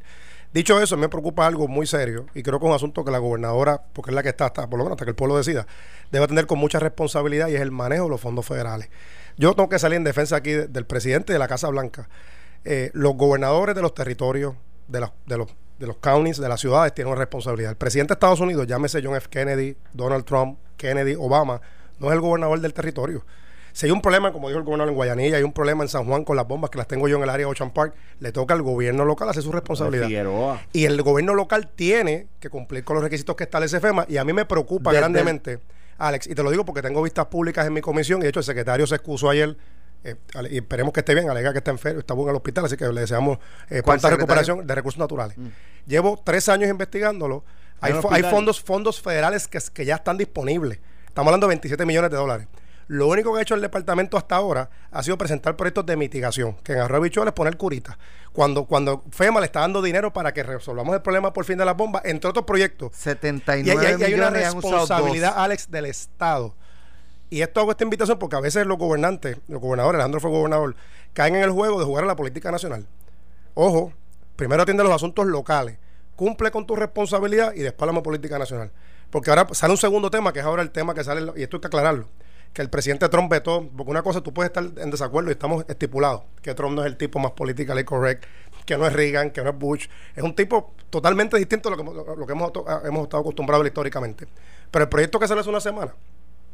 Dicho 0.53 0.79
eso, 0.82 0.97
me 0.97 1.09
preocupa 1.09 1.47
algo 1.47 1.67
muy 1.67 1.88
serio 1.88 2.25
y 2.36 2.43
creo 2.43 2.59
que 2.59 2.65
es 2.65 2.69
un 2.69 2.75
asunto 2.75 3.03
que 3.03 3.11
la 3.11 3.17
gobernadora, 3.17 3.82
porque 3.93 4.11
es 4.11 4.15
la 4.15 4.21
que 4.21 4.29
está 4.29 4.45
hasta, 4.47 4.69
por 4.69 4.77
lo 4.77 4.84
menos 4.84 4.95
hasta 4.97 5.05
que 5.05 5.11
el 5.11 5.15
pueblo 5.15 5.38
decida, 5.38 5.65
debe 6.11 6.27
tener 6.27 6.45
con 6.45 6.59
mucha 6.59 6.77
responsabilidad 6.79 7.47
y 7.47 7.55
es 7.55 7.61
el 7.61 7.71
manejo 7.71 8.03
de 8.03 8.09
los 8.11 8.21
fondos 8.21 8.45
federales. 8.45 8.89
Yo 9.38 9.55
tengo 9.55 9.69
que 9.69 9.79
salir 9.79 9.95
en 9.97 10.03
defensa 10.03 10.36
aquí 10.36 10.51
de- 10.51 10.67
del 10.67 10.86
presidente 10.86 11.32
de 11.34 11.39
la 11.39 11.47
Casa 11.47 11.69
Blanca. 11.69 12.09
Eh, 12.65 12.91
los 12.93 13.15
gobernadores 13.15 13.73
de 13.75 13.82
los 13.82 13.93
territorios, 13.95 14.53
de, 14.88 14.99
las- 14.99 15.11
de 15.25 15.38
los 15.38 15.47
de 15.79 15.88
los 15.88 15.97
counties, 15.97 16.38
de 16.38 16.47
las 16.47 16.59
ciudades, 16.61 16.93
tienen 16.93 17.11
una 17.11 17.19
responsabilidad. 17.19 17.71
El 17.71 17.75
presidente 17.77 18.09
de 18.11 18.13
Estados 18.13 18.39
Unidos, 18.39 18.67
llámese 18.67 19.01
John 19.03 19.15
F. 19.15 19.27
Kennedy, 19.32 19.75
Donald 19.93 20.25
Trump, 20.25 20.59
Kennedy, 20.82 21.15
Obama, 21.17 21.61
no 21.99 22.07
es 22.07 22.13
el 22.13 22.19
gobernador 22.19 22.59
del 22.59 22.73
territorio. 22.73 23.23
Si 23.73 23.86
hay 23.86 23.91
un 23.91 24.01
problema, 24.01 24.34
como 24.34 24.49
dijo 24.49 24.59
el 24.59 24.65
gobernador 24.65 24.89
en 24.89 24.95
Guayanilla, 24.95 25.38
hay 25.38 25.43
un 25.43 25.53
problema 25.53 25.84
en 25.84 25.89
San 25.89 26.05
Juan 26.05 26.25
con 26.25 26.36
las 26.36 26.45
bombas 26.47 26.71
que 26.71 26.77
las 26.77 26.88
tengo 26.88 27.07
yo 27.07 27.17
en 27.17 27.23
el 27.23 27.29
área 27.29 27.45
de 27.45 27.51
Ocean 27.51 27.71
Park, 27.71 27.93
le 28.19 28.32
toca 28.32 28.53
al 28.53 28.61
gobierno 28.63 29.05
local 29.05 29.29
hacer 29.29 29.43
su 29.43 29.51
responsabilidad. 29.51 30.07
Figueroa. 30.07 30.61
Y 30.73 30.86
el 30.86 31.01
gobierno 31.01 31.36
local 31.36 31.69
tiene 31.73 32.27
que 32.39 32.49
cumplir 32.49 32.84
con 32.84 32.95
los 32.95 33.03
requisitos 33.03 33.36
que 33.36 33.45
establece 33.45 33.79
FEMA. 33.79 34.05
Y 34.09 34.17
a 34.17 34.25
mí 34.25 34.34
me 34.34 34.45
preocupa 34.45 34.91
Desde 34.91 35.01
grandemente, 35.01 35.59
Alex, 35.99 36.27
y 36.27 36.36
te 36.36 36.43
lo 36.43 36.51
digo 36.51 36.65
porque 36.65 36.82
tengo 36.82 37.01
vistas 37.01 37.27
públicas 37.27 37.65
en 37.65 37.73
mi 37.73 37.82
comisión. 37.82 38.19
Y 38.19 38.23
de 38.23 38.29
hecho, 38.29 38.39
el 38.39 38.45
secretario 38.45 38.86
se 38.88 38.95
excusó 38.95 39.29
ayer. 39.29 39.55
eh, 40.03 40.15
y 40.49 40.57
esperemos 40.57 40.91
que 40.91 41.01
esté 41.01 41.13
bien, 41.13 41.29
alega 41.29 41.51
que 41.53 41.59
está 41.59 41.71
enfermo, 41.71 41.99
está 41.99 42.13
bueno 42.13 42.32
en 42.32 42.34
el 42.34 42.38
hospital, 42.38 42.65
así 42.65 42.75
que 42.75 42.88
le 42.88 43.01
deseamos 43.01 43.38
eh, 43.69 43.82
¿Cuál 43.84 43.99
pronta 43.99 44.09
recuperación 44.09 44.67
de 44.67 44.75
recursos 44.75 44.99
naturales. 44.99 45.38
Llevo 45.86 46.19
tres 46.23 46.49
años 46.49 46.69
investigándolo. 46.69 47.45
Hay, 47.82 47.93
fondos, 48.32 48.61
fondos 48.61 49.01
federales 49.01 49.47
que, 49.47 49.59
que 49.73 49.86
ya 49.86 49.95
están 49.95 50.17
disponibles. 50.17 50.79
Estamos 51.07 51.29
hablando 51.29 51.47
de 51.47 51.51
27 51.51 51.86
millones 51.86 52.11
de 52.11 52.17
dólares. 52.17 52.47
Lo 52.88 53.07
único 53.07 53.32
que 53.34 53.39
ha 53.39 53.41
hecho 53.41 53.55
el 53.55 53.61
departamento 53.61 54.17
hasta 54.17 54.36
ahora 54.36 54.69
ha 54.91 55.01
sido 55.01 55.17
presentar 55.17 55.55
proyectos 55.55 55.86
de 55.86 55.95
mitigación, 55.95 56.55
que 56.63 56.73
en 56.73 56.79
Arroyo 56.79 57.01
Bichuela 57.03 57.29
es 57.29 57.34
poner 57.34 57.55
curita. 57.55 57.97
Cuando, 58.34 58.65
cuando 58.65 59.03
FEMA 59.11 59.39
le 59.39 59.45
está 59.45 59.61
dando 59.61 59.82
dinero 59.82 60.11
para 60.11 60.34
que 60.34 60.43
resolvamos 60.43 60.93
el 60.95 61.01
problema 61.01 61.32
por 61.32 61.45
fin 61.45 61.57
de 61.57 61.63
las 61.65 61.75
bombas, 61.77 62.01
entre 62.05 62.29
otros 62.29 62.45
proyectos. 62.45 62.91
Y, 62.93 62.95
79 62.95 63.79
hay- 63.88 63.93
hay- 63.95 64.03
hay 64.03 64.13
una 64.13 64.29
responsabilidad, 64.77 65.34
Alex, 65.38 65.71
del 65.71 65.86
Estado. 65.86 66.53
Y 67.29 67.41
esto 67.41 67.61
hago 67.61 67.71
esta 67.71 67.86
invitación 67.86 68.19
porque 68.19 68.36
a 68.36 68.41
veces 68.41 68.65
los 68.67 68.77
gobernantes, 68.77 69.38
los 69.47 69.61
gobernadores, 69.61 69.95
Alejandro 69.99 70.19
fue 70.19 70.29
gobernador, 70.32 70.75
caen 71.13 71.36
en 71.38 71.43
el 71.43 71.51
juego 71.51 71.79
de 71.79 71.86
jugar 71.86 72.03
a 72.03 72.07
la 72.07 72.15
política 72.17 72.51
nacional. 72.51 72.86
Ojo, 73.53 73.93
primero 74.36 74.63
atiende 74.63 74.84
los 74.84 74.91
asuntos 74.93 75.25
locales, 75.27 75.77
cumple 76.22 76.51
con 76.51 76.67
tu 76.67 76.76
responsabilidad 76.76 77.51
y 77.55 77.61
después 77.61 77.82
hablamos 77.82 78.01
de 78.03 78.03
política 78.03 78.38
nacional. 78.38 78.72
Porque 79.09 79.32
ahora 79.32 79.47
sale 79.53 79.72
un 79.74 79.78
segundo 79.78 80.11
tema, 80.11 80.32
que 80.32 80.38
es 80.39 80.45
ahora 80.45 80.61
el 80.61 80.69
tema 80.69 80.93
que 80.93 81.03
sale, 81.03 81.22
y 81.36 81.41
esto 81.41 81.57
hay 81.57 81.61
que 81.61 81.67
aclararlo, 81.67 82.07
que 82.53 82.61
el 82.61 82.69
presidente 82.69 83.09
Trump 83.09 83.32
vetó, 83.32 83.67
porque 83.76 83.89
una 83.89 84.03
cosa 84.03 84.22
tú 84.22 84.32
puedes 84.32 84.51
estar 84.51 84.63
en 84.78 84.91
desacuerdo 84.91 85.30
y 85.32 85.34
estamos 85.34 85.65
estipulados, 85.67 86.22
que 86.43 86.53
Trump 86.53 86.76
no 86.76 86.82
es 86.82 86.88
el 86.88 86.95
tipo 86.95 87.17
más 87.17 87.32
politically 87.32 87.84
correct, 87.84 88.24
que 88.67 88.78
no 88.78 88.86
es 88.86 88.93
Reagan, 88.93 89.32
que 89.32 89.41
no 89.43 89.49
es 89.49 89.57
Bush, 89.57 89.88
es 90.15 90.22
un 90.24 90.36
tipo 90.36 90.76
totalmente 90.91 91.38
distinto 91.39 91.69
a 91.69 91.76
lo 91.76 91.78
que, 91.78 91.84
lo 92.19 92.26
que 92.28 92.34
hemos, 92.34 92.51
hemos 92.86 93.01
estado 93.03 93.22
acostumbrados 93.22 93.65
históricamente. 93.65 94.28
Pero 94.69 94.84
el 94.84 94.89
proyecto 94.89 95.17
que 95.19 95.28
sale 95.28 95.41
hace 95.41 95.49
una 95.49 95.59
semana, 95.59 95.95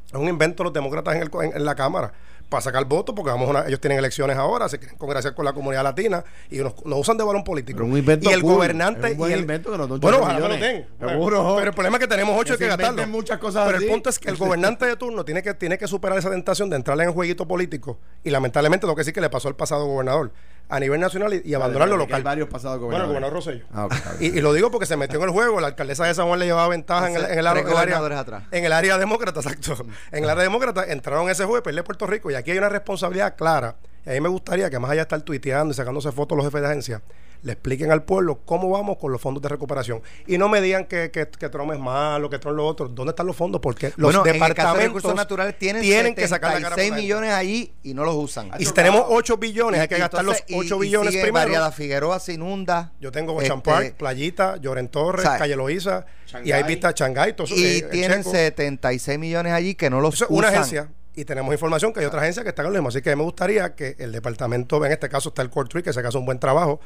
es 0.07 0.13
un 0.13 0.29
invento 0.29 0.63
de 0.63 0.67
los 0.67 0.73
demócratas 0.73 1.13
en, 1.15 1.23
el 1.23 1.29
en- 1.43 1.57
en 1.57 1.65
la 1.65 1.75
Cámara 1.75 2.13
para 2.49 2.61
sacar 2.61 2.85
votos, 2.85 3.13
porque 3.13 3.29
vamos 3.29 3.49
una- 3.49 3.67
ellos 3.67 3.79
tienen 3.81 3.97
elecciones 3.99 4.37
ahora, 4.37 4.69
se 4.69 4.79
quieren 4.79 4.97
congraciar 4.97 5.35
con 5.35 5.43
la 5.43 5.51
comunidad 5.53 5.83
latina 5.83 6.23
y 6.49 6.57
nos, 6.59 6.73
nos 6.85 6.99
usan 6.99 7.17
de 7.17 7.23
balón 7.23 7.43
político. 7.43 7.83
Un 7.83 7.97
invento 7.97 8.29
y 8.29 8.33
el 8.33 8.41
cool. 8.41 8.53
gobernante 8.53 9.13
un 9.17 9.29
y 9.29 9.33
el, 9.33 9.41
invento 9.41 9.71
que 9.71 9.77
nos 9.77 9.99
Bueno, 9.99 10.19
ojalá 10.21 10.39
me 10.39 10.47
lo 10.47 10.57
den. 10.57 10.87
Seguro. 10.99 11.55
Pero 11.57 11.69
el 11.69 11.73
problema 11.75 11.97
es 11.97 12.01
que 12.01 12.07
tenemos 12.07 12.35
ocho 12.39 12.53
Que 12.53 12.59
que 12.59 12.63
se 12.65 12.69
gastarlo. 12.69 12.91
inventen 12.93 13.11
muchas 13.11 13.37
cosas 13.39 13.65
Pero 13.65 13.77
así. 13.77 13.85
el 13.85 13.91
punto 13.91 14.09
es 14.09 14.19
que 14.19 14.29
el 14.29 14.37
gobernante 14.37 14.85
de 14.85 14.95
turno 14.95 15.25
tiene 15.25 15.43
que, 15.43 15.53
tiene 15.53 15.77
que 15.77 15.87
superar 15.87 16.17
esa 16.17 16.29
tentación 16.29 16.69
de 16.69 16.77
entrarle 16.77 17.03
en 17.03 17.09
el 17.09 17.15
jueguito 17.15 17.45
político 17.47 17.99
y 18.23 18.29
lamentablemente 18.29 18.87
lo 18.87 18.95
que 18.95 19.03
sí 19.03 19.11
que 19.11 19.19
le 19.21 19.29
pasó 19.29 19.49
al 19.49 19.55
pasado 19.55 19.85
gobernador 19.85 20.31
a 20.69 20.79
nivel 20.79 20.99
nacional 20.99 21.33
y, 21.33 21.41
y 21.45 21.53
abandonar 21.53 21.87
lo 21.87 21.95
local. 21.97 22.23
varios 22.23 22.49
pasados 22.49 22.79
Bueno, 22.81 22.97
el 23.03 23.07
gobernador 23.07 23.33
Rosselló. 23.35 23.65
Ah, 23.73 23.85
ok, 23.85 23.93
está 23.93 24.13
bien. 24.13 24.35
Y, 24.35 24.37
y 24.37 24.41
lo 24.41 24.51
digo 24.53 24.69
porque 24.69 24.85
se 24.85 24.97
metió 24.97 25.17
en 25.19 25.25
el 25.25 25.31
juego. 25.31 25.59
La 25.61 25.67
alcaldesa 25.67 26.05
de 26.05 26.13
San 26.13 26.27
Juan 26.27 26.39
le 26.39 26.45
llevaba 26.45 26.67
ventaja 26.67 27.09
en 27.09 27.15
el, 27.15 27.23
en 27.23 27.23
el, 27.23 27.29
Tres 27.29 27.33
en 27.33 27.39
el 27.39 27.47
área. 27.47 27.63
gobernadores 27.63 28.17
atrás. 28.17 28.43
En 28.51 28.65
el 28.65 28.73
área 28.73 28.97
demócrata, 28.97 29.39
exacto. 29.39 29.77
En 30.11 30.23
el 30.23 30.29
área 30.29 30.43
demócrata 30.43 30.83
entraron 30.85 31.23
en 31.25 31.29
ese 31.31 31.43
juego 31.45 31.59
y 31.59 31.61
perdió 31.61 31.83
Puerto 31.83 32.05
Rico. 32.07 32.29
Y 32.31 32.35
aquí 32.35 32.51
hay 32.51 32.57
una 32.57 32.69
responsabilidad 32.69 33.35
clara. 33.37 33.75
Y 34.05 34.09
a 34.09 34.13
mí 34.13 34.21
me 34.21 34.29
gustaría 34.29 34.69
que 34.69 34.79
más 34.79 34.89
allá 34.91 34.99
de 34.99 35.03
estar 35.03 35.21
tuiteando 35.21 35.71
y 35.71 35.75
sacándose 35.75 36.11
fotos 36.11 36.37
los 36.37 36.45
jefes 36.45 36.61
de 36.61 36.67
agencia, 36.67 37.01
le 37.43 37.51
expliquen 37.53 37.91
al 37.91 38.03
pueblo 38.03 38.39
cómo 38.45 38.69
vamos 38.69 38.97
con 38.97 39.11
los 39.11 39.21
fondos 39.21 39.41
de 39.43 39.49
recuperación. 39.49 40.01
Y 40.25 40.37
no 40.37 40.49
me 40.49 40.61
digan 40.61 40.85
que, 40.85 41.11
que, 41.11 41.27
que 41.27 41.49
Trump 41.49 41.71
es 41.73 41.79
malo, 41.79 42.29
que 42.29 42.39
Trump 42.39 42.53
es 42.53 42.57
lo 42.57 42.67
otro. 42.67 42.87
¿Dónde 42.87 43.11
están 43.11 43.27
los 43.27 43.35
fondos? 43.35 43.61
Porque 43.61 43.93
los 43.97 44.13
bueno, 44.15 44.25
en 44.25 44.35
el 44.35 44.39
caso 44.39 44.47
de 44.47 44.53
departamentos 44.55 44.83
recursos 44.87 45.15
naturales 45.15 45.57
tienen, 45.57 46.15
que 46.15 46.27
sacar 46.27 46.53
la 46.53 46.61
cara 46.61 46.75
por 46.75 46.83
76 46.83 46.91
la 46.91 46.95
millones 46.97 47.31
allí 47.33 47.73
y 47.83 47.93
no 47.93 48.03
los 48.03 48.15
usan. 48.15 48.51
Y 48.59 48.65
si 48.65 48.73
tenemos 48.73 49.03
8 49.07 49.37
billones, 49.37 49.81
hay 49.81 49.87
que 49.87 49.97
Y 49.97 49.99
gastar 49.99 50.23
los 50.25 50.35
entonces, 50.37 50.55
y- 50.55 50.59
8 50.67 50.75
y 50.75 50.79
billones 50.87 51.11
sigue 51.11 51.23
primero. 51.23 51.45
Variada 51.45 51.71
Figueroa 51.71 52.19
se 52.19 52.33
inunda. 52.33 52.91
Yo 52.99 53.11
tengo 53.11 53.33
Ocean 53.33 53.57
Este, 53.59 53.69
Park, 53.71 53.93
Playita, 53.97 54.57
Lloren 54.57 54.87
Torres, 54.89 55.23
¿sabes? 55.23 55.39
Calle 55.39 55.55
Loíza, 55.55 56.05
y 56.43 56.51
hay 56.51 56.63
vista 56.63 56.91
Shanghái, 56.95 57.33
todo 57.33 57.45
eso, 57.47 57.55
Y 57.55 57.63
eh, 57.77 57.81
tienen 57.91 58.19
Checo. 58.19 58.31
76 58.31 59.19
millones 59.19 59.53
allí 59.53 59.75
que 59.75 59.89
no 59.89 60.01
los 60.01 60.15
Eso 60.15 60.25
es 60.25 60.31
usan. 60.31 60.39
una 60.39 60.47
agencia 60.49 60.89
y 61.15 61.25
tenemos 61.25 61.51
información 61.51 61.91
que 61.93 61.99
hay 62.01 62.05
otra 62.05 62.21
agencia 62.21 62.43
que 62.43 62.49
está 62.49 62.61
en 62.61 62.67
lo 62.67 62.73
mismo. 62.73 62.89
Así 62.89 63.01
que 63.01 63.15
me 63.15 63.23
gustaría 63.23 63.73
que 63.73 63.95
el 63.97 64.11
departamento, 64.11 64.85
en 64.85 64.91
este 64.91 65.09
caso 65.09 65.29
está 65.29 65.41
el 65.41 65.49
Court 65.49 65.71
Tree, 65.71 65.81
que 65.81 65.91
se 65.91 65.99
hace 65.99 66.17
un 66.17 66.25
buen 66.25 66.39
trabajo. 66.39 66.79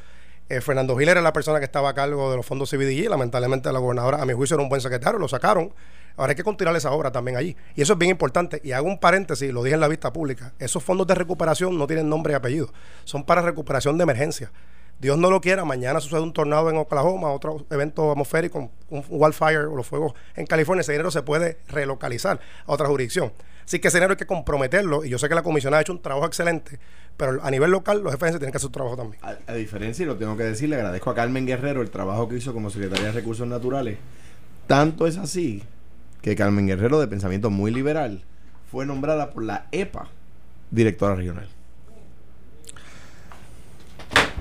Eh, 0.51 0.59
Fernando 0.59 0.97
Gil 0.97 1.07
era 1.07 1.21
la 1.21 1.31
persona 1.31 1.59
que 1.59 1.65
estaba 1.65 1.87
a 1.87 1.93
cargo 1.93 2.29
de 2.29 2.35
los 2.35 2.45
fondos 2.45 2.69
CBDG. 2.69 3.09
Lamentablemente 3.09 3.71
la 3.71 3.79
gobernadora, 3.79 4.21
a 4.21 4.25
mi 4.25 4.33
juicio, 4.33 4.55
era 4.55 4.63
un 4.63 4.67
buen 4.67 4.81
secretario, 4.81 5.17
lo 5.17 5.29
sacaron. 5.29 5.73
Ahora 6.17 6.31
hay 6.31 6.35
que 6.35 6.43
continuar 6.43 6.75
esa 6.75 6.91
obra 6.91 7.09
también 7.09 7.37
allí. 7.37 7.55
Y 7.73 7.81
eso 7.81 7.93
es 7.93 7.99
bien 7.99 8.11
importante. 8.11 8.59
Y 8.61 8.73
hago 8.73 8.85
un 8.85 8.99
paréntesis, 8.99 9.49
lo 9.53 9.63
dije 9.63 9.75
en 9.75 9.79
la 9.79 9.87
vista 9.87 10.11
pública. 10.11 10.51
Esos 10.59 10.83
fondos 10.83 11.07
de 11.07 11.15
recuperación 11.15 11.77
no 11.77 11.87
tienen 11.87 12.09
nombre 12.09 12.33
y 12.33 12.35
apellido. 12.35 12.67
Son 13.05 13.23
para 13.23 13.41
recuperación 13.41 13.97
de 13.97 14.03
emergencia. 14.03 14.51
Dios 14.99 15.17
no 15.17 15.31
lo 15.31 15.39
quiera, 15.39 15.63
mañana 15.63 16.01
sucede 16.01 16.19
un 16.19 16.33
tornado 16.33 16.69
en 16.69 16.75
Oklahoma, 16.75 17.31
otro 17.31 17.65
evento 17.71 18.11
atmosférico, 18.11 18.59
un, 18.59 18.71
un 18.89 19.05
wildfire 19.09 19.65
o 19.65 19.75
los 19.75 19.87
fuegos 19.87 20.13
en 20.35 20.45
California, 20.45 20.81
ese 20.81 20.91
dinero 20.91 21.09
se 21.09 21.23
puede 21.23 21.57
relocalizar 21.69 22.39
a 22.67 22.71
otra 22.71 22.87
jurisdicción. 22.87 23.31
Así 23.65 23.79
que 23.79 23.87
ese 23.87 23.97
dinero 23.97 24.11
hay 24.11 24.17
que 24.17 24.27
comprometerlo 24.27 25.03
y 25.05 25.09
yo 25.09 25.17
sé 25.17 25.29
que 25.29 25.33
la 25.33 25.43
comisión 25.43 25.73
ha 25.73 25.81
hecho 25.81 25.93
un 25.93 26.01
trabajo 26.01 26.27
excelente, 26.27 26.77
pero 27.21 27.39
a 27.43 27.51
nivel 27.51 27.69
local 27.69 28.01
los 28.01 28.11
jefes 28.13 28.31
tienen 28.31 28.49
que 28.49 28.57
hacer 28.57 28.61
su 28.61 28.71
trabajo 28.71 28.97
también. 28.97 29.23
A, 29.23 29.35
a 29.51 29.53
diferencia, 29.53 30.01
y 30.01 30.07
lo 30.07 30.15
tengo 30.15 30.35
que 30.35 30.41
decir, 30.43 30.67
le 30.69 30.75
agradezco 30.77 31.11
a 31.11 31.13
Carmen 31.13 31.45
Guerrero 31.45 31.83
el 31.83 31.91
trabajo 31.91 32.27
que 32.27 32.35
hizo 32.37 32.51
como 32.51 32.71
secretaria 32.71 33.05
de 33.05 33.11
Recursos 33.11 33.47
Naturales. 33.47 33.99
Tanto 34.65 35.05
es 35.05 35.17
así 35.19 35.61
que 36.23 36.35
Carmen 36.35 36.65
Guerrero, 36.65 36.99
de 36.99 37.07
pensamiento 37.07 37.51
muy 37.51 37.69
liberal, 37.69 38.23
fue 38.71 38.87
nombrada 38.87 39.29
por 39.29 39.43
la 39.43 39.67
EPA 39.71 40.07
directora 40.71 41.13
regional. 41.13 41.47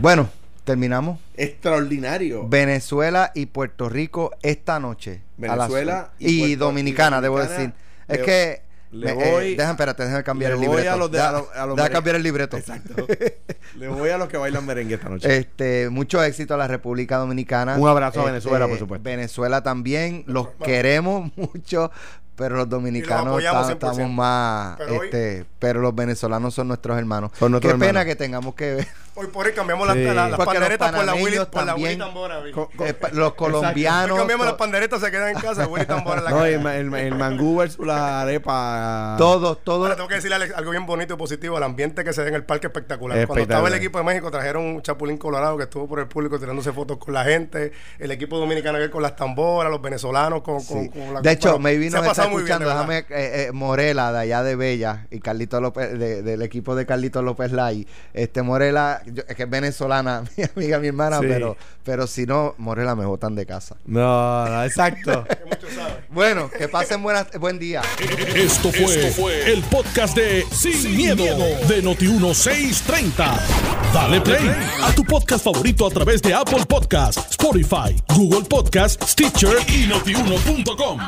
Bueno, 0.01 0.31
terminamos. 0.65 1.19
Extraordinario. 1.37 2.49
Venezuela 2.49 3.31
y 3.35 3.45
Puerto 3.45 3.91
Rico 3.91 4.31
esta 4.41 4.81
noche. 4.81 5.21
a 5.43 5.55
las- 5.55 5.69
Venezuela 5.69 6.13
y, 6.19 6.55
Dominicana, 6.55 7.21
debo 7.21 7.41
decir. 7.41 7.75
Es 8.09 8.21
que. 8.21 8.70
Le 8.93 9.15
me- 9.15 9.23
eh, 9.29 9.31
voy- 9.33 9.55
déjame, 9.57 9.71
espérate, 9.73 10.03
déjame 10.05 10.25
cambiar 10.25 10.53
el 10.53 10.59
voy 10.59 10.67
libreto. 10.69 10.93
a 10.93 10.97
los 10.97 11.11
de- 11.11 11.19
Deja- 11.19 11.29
a 11.29 11.33
los- 11.33 11.49
a 11.55 11.67
los 11.67 11.77
deja 11.77 11.85
mere- 11.89 11.93
cambiar 11.95 12.17
el 12.17 12.23
libreto. 12.23 12.57
Exacto. 12.57 12.95
Le 13.77 13.89
voy 13.89 14.11
a 14.11 14.19
los 14.19 14.29
que 14.29 14.37
bailan 14.37 14.67
merengue 14.67 14.95
esta 14.95 15.09
noche. 15.09 15.37
Este, 15.37 15.89
mucho 15.91 16.23
éxito 16.23 16.55
a 16.55 16.57
la 16.57 16.67
República 16.67 17.17
Dominicana. 17.19 17.77
Un 17.77 17.89
abrazo 17.89 18.19
a 18.21 18.23
Este, 18.23 18.33
Venezuela, 18.33 18.67
por 18.69 18.79
supuesto. 18.79 19.05
Venezuela 19.05 19.63
también, 19.63 20.25
los 20.27 20.49
queremos 20.65 21.31
mucho, 21.37 21.91
pero 22.37 22.57
los 22.57 22.69
dominicanos 22.69 23.29
apoyamos 23.29 23.63
ta- 23.63 23.75
100%. 23.75 23.91
estamos 23.93 24.11
más, 24.13 24.77
Pero 24.79 24.93
hoy- 24.99 25.07
este, 25.07 25.45
pero 25.59 25.81
los 25.81 25.95
venezolanos 25.95 26.55
son 26.55 26.69
nuestros 26.69 26.99
hermanos. 26.99 27.31
Son 27.39 27.53
nuestros 27.53 27.75
Qué 27.75 27.79
pena 27.79 28.05
que 28.05 28.17
tengamos 28.17 28.55
que 28.55 28.75
ver 28.77 28.89
Hoy 29.21 29.27
por 29.27 29.47
hoy 29.47 29.53
cambiamos 29.53 29.87
las, 29.87 29.97
la- 29.97 30.37
panderetas 30.37 30.93
por 30.93 31.05
la 31.05 31.15
Willy, 31.15 31.39
por 31.53 31.65
la 31.67 31.75
Willy 31.75 31.97
Tambora. 31.99 32.41
Vic. 32.41 32.55
Co- 32.55 32.71
co- 32.75 32.87
eh, 32.87 32.95
pa- 32.95 33.11
los 33.13 33.35
colombianos. 33.35 34.13
Hoy 34.13 34.19
cambiamos 34.19 34.47
las 34.47 34.55
panderetas, 34.55 34.99
se 35.01 35.11
quedan 35.11 35.29
en 35.37 35.41
casa, 35.43 35.67
Willy 35.67 35.85
Tambora 35.85 36.19
en 36.21 36.25
la 36.25 36.31
No, 36.41 36.45
el, 36.47 36.67
el, 36.67 36.95
el 36.95 37.15
mangú 37.17 37.59
versus 37.59 37.87
la 37.87 38.23
arepa. 38.23 39.17
todos, 39.19 39.63
todos. 39.63 39.83
Ahora 39.83 39.97
tengo 39.97 40.09
que 40.09 40.15
decirle 40.15 40.37
Alex, 40.37 40.55
algo 40.57 40.71
bien 40.71 40.87
bonito 40.87 41.15
y 41.15 41.17
positivo, 41.19 41.59
el 41.59 41.65
ambiente 41.65 42.03
que 42.03 42.13
se 42.15 42.23
da 42.23 42.29
en 42.29 42.35
el 42.35 42.45
parque 42.45 42.69
espectacular. 42.69 43.27
Cuando 43.27 43.43
estaba 43.43 43.69
el 43.69 43.75
equipo 43.75 43.99
de 43.99 44.05
México 44.05 44.31
trajeron 44.31 44.65
un 44.65 44.83
chapulín 44.83 45.19
colorado 45.19 45.57
que 45.59 45.65
estuvo 45.65 45.87
por 45.87 46.01
el 46.01 46.07
público 46.09 46.39
tirándose 46.39 46.73
fotos 46.73 46.97
con 46.97 47.13
la 47.13 47.25
gente, 47.25 47.73
el 47.99 48.11
equipo 48.13 48.39
dominicano 48.39 48.79
que 48.79 48.91
con 48.91 49.03
las 49.03 49.17
tamboras, 49.17 49.71
los 49.71 49.83
venezolanos 49.83 50.41
con, 50.43 50.65
con- 50.65 50.85
Sí. 50.85 50.89
con 50.89 51.13
la 51.15 51.21
de 51.21 51.33
hecho, 51.33 51.59
nos 51.59 51.67
ha 51.67 51.71
está 52.11 52.23
bien, 52.27 52.37
escuchando. 52.39 52.67
verdad. 52.69 52.87
Déjame, 52.87 52.99
eh, 53.11 53.47
eh, 53.49 53.53
Morela, 53.53 54.13
de 54.13 54.19
allá 54.21 54.43
de 54.43 54.57
Bella, 54.57 55.07
y 55.11 55.21
Carlito 55.21 55.61
López, 55.61 55.99
de- 55.99 56.23
del 56.23 56.43
equipo 56.43 56.75
de 56.75 56.87
Carlito 56.87 57.23
López 57.23 57.53
Lai. 57.53 57.87
Este 58.15 58.43
Morela, 58.43 59.03
yo- 59.13 59.23
es 59.29 59.37
que 59.37 59.43
es 59.45 59.51
venezolana, 59.51 60.23
mi 60.37 60.45
amiga, 60.45 60.79
mi 60.79 60.89
hermana, 60.89 61.19
Sí. 61.21 61.27
pero, 61.29 61.57
pero 61.85 62.07
si 62.07 62.27
no, 62.27 62.55
Morela 62.59 62.95
me 62.95 63.05
botan 63.05 63.35
de 63.35 63.47
casa. 63.47 63.77
No, 63.87 64.49
no, 64.49 64.65
exacto. 64.65 65.25
Que 65.29 65.45
muchos 65.45 65.73
saben. 65.75 65.97
Bueno, 66.11 66.51
que 66.51 66.69
pasen 66.69 67.03
buenas, 67.03 67.27
buen 67.39 67.59
día. 67.59 67.83
Esto 68.35 68.71
fue, 68.73 69.53
el 69.53 69.63
podcast 69.65 70.17
de 70.17 70.45
Sin, 70.53 70.97
miedo, 70.97 71.25
de 71.69 71.83
Noti1630. 71.83 73.39
Dale 73.93 74.21
play 74.21 74.51
a 74.83 74.93
tu 74.95 75.05
podcast 75.05 75.45
favorito 75.45 75.87
a 75.87 75.91
través 75.91 76.23
de 76.23 76.33
Apple 76.35 76.65
Podcasts, 76.69 77.23
Spotify, 77.31 77.97
Google 78.15 78.45
Podcasts, 78.49 79.05
Stitcher 79.13 79.57
y 79.69 79.87
notiuno.com. 79.87 80.99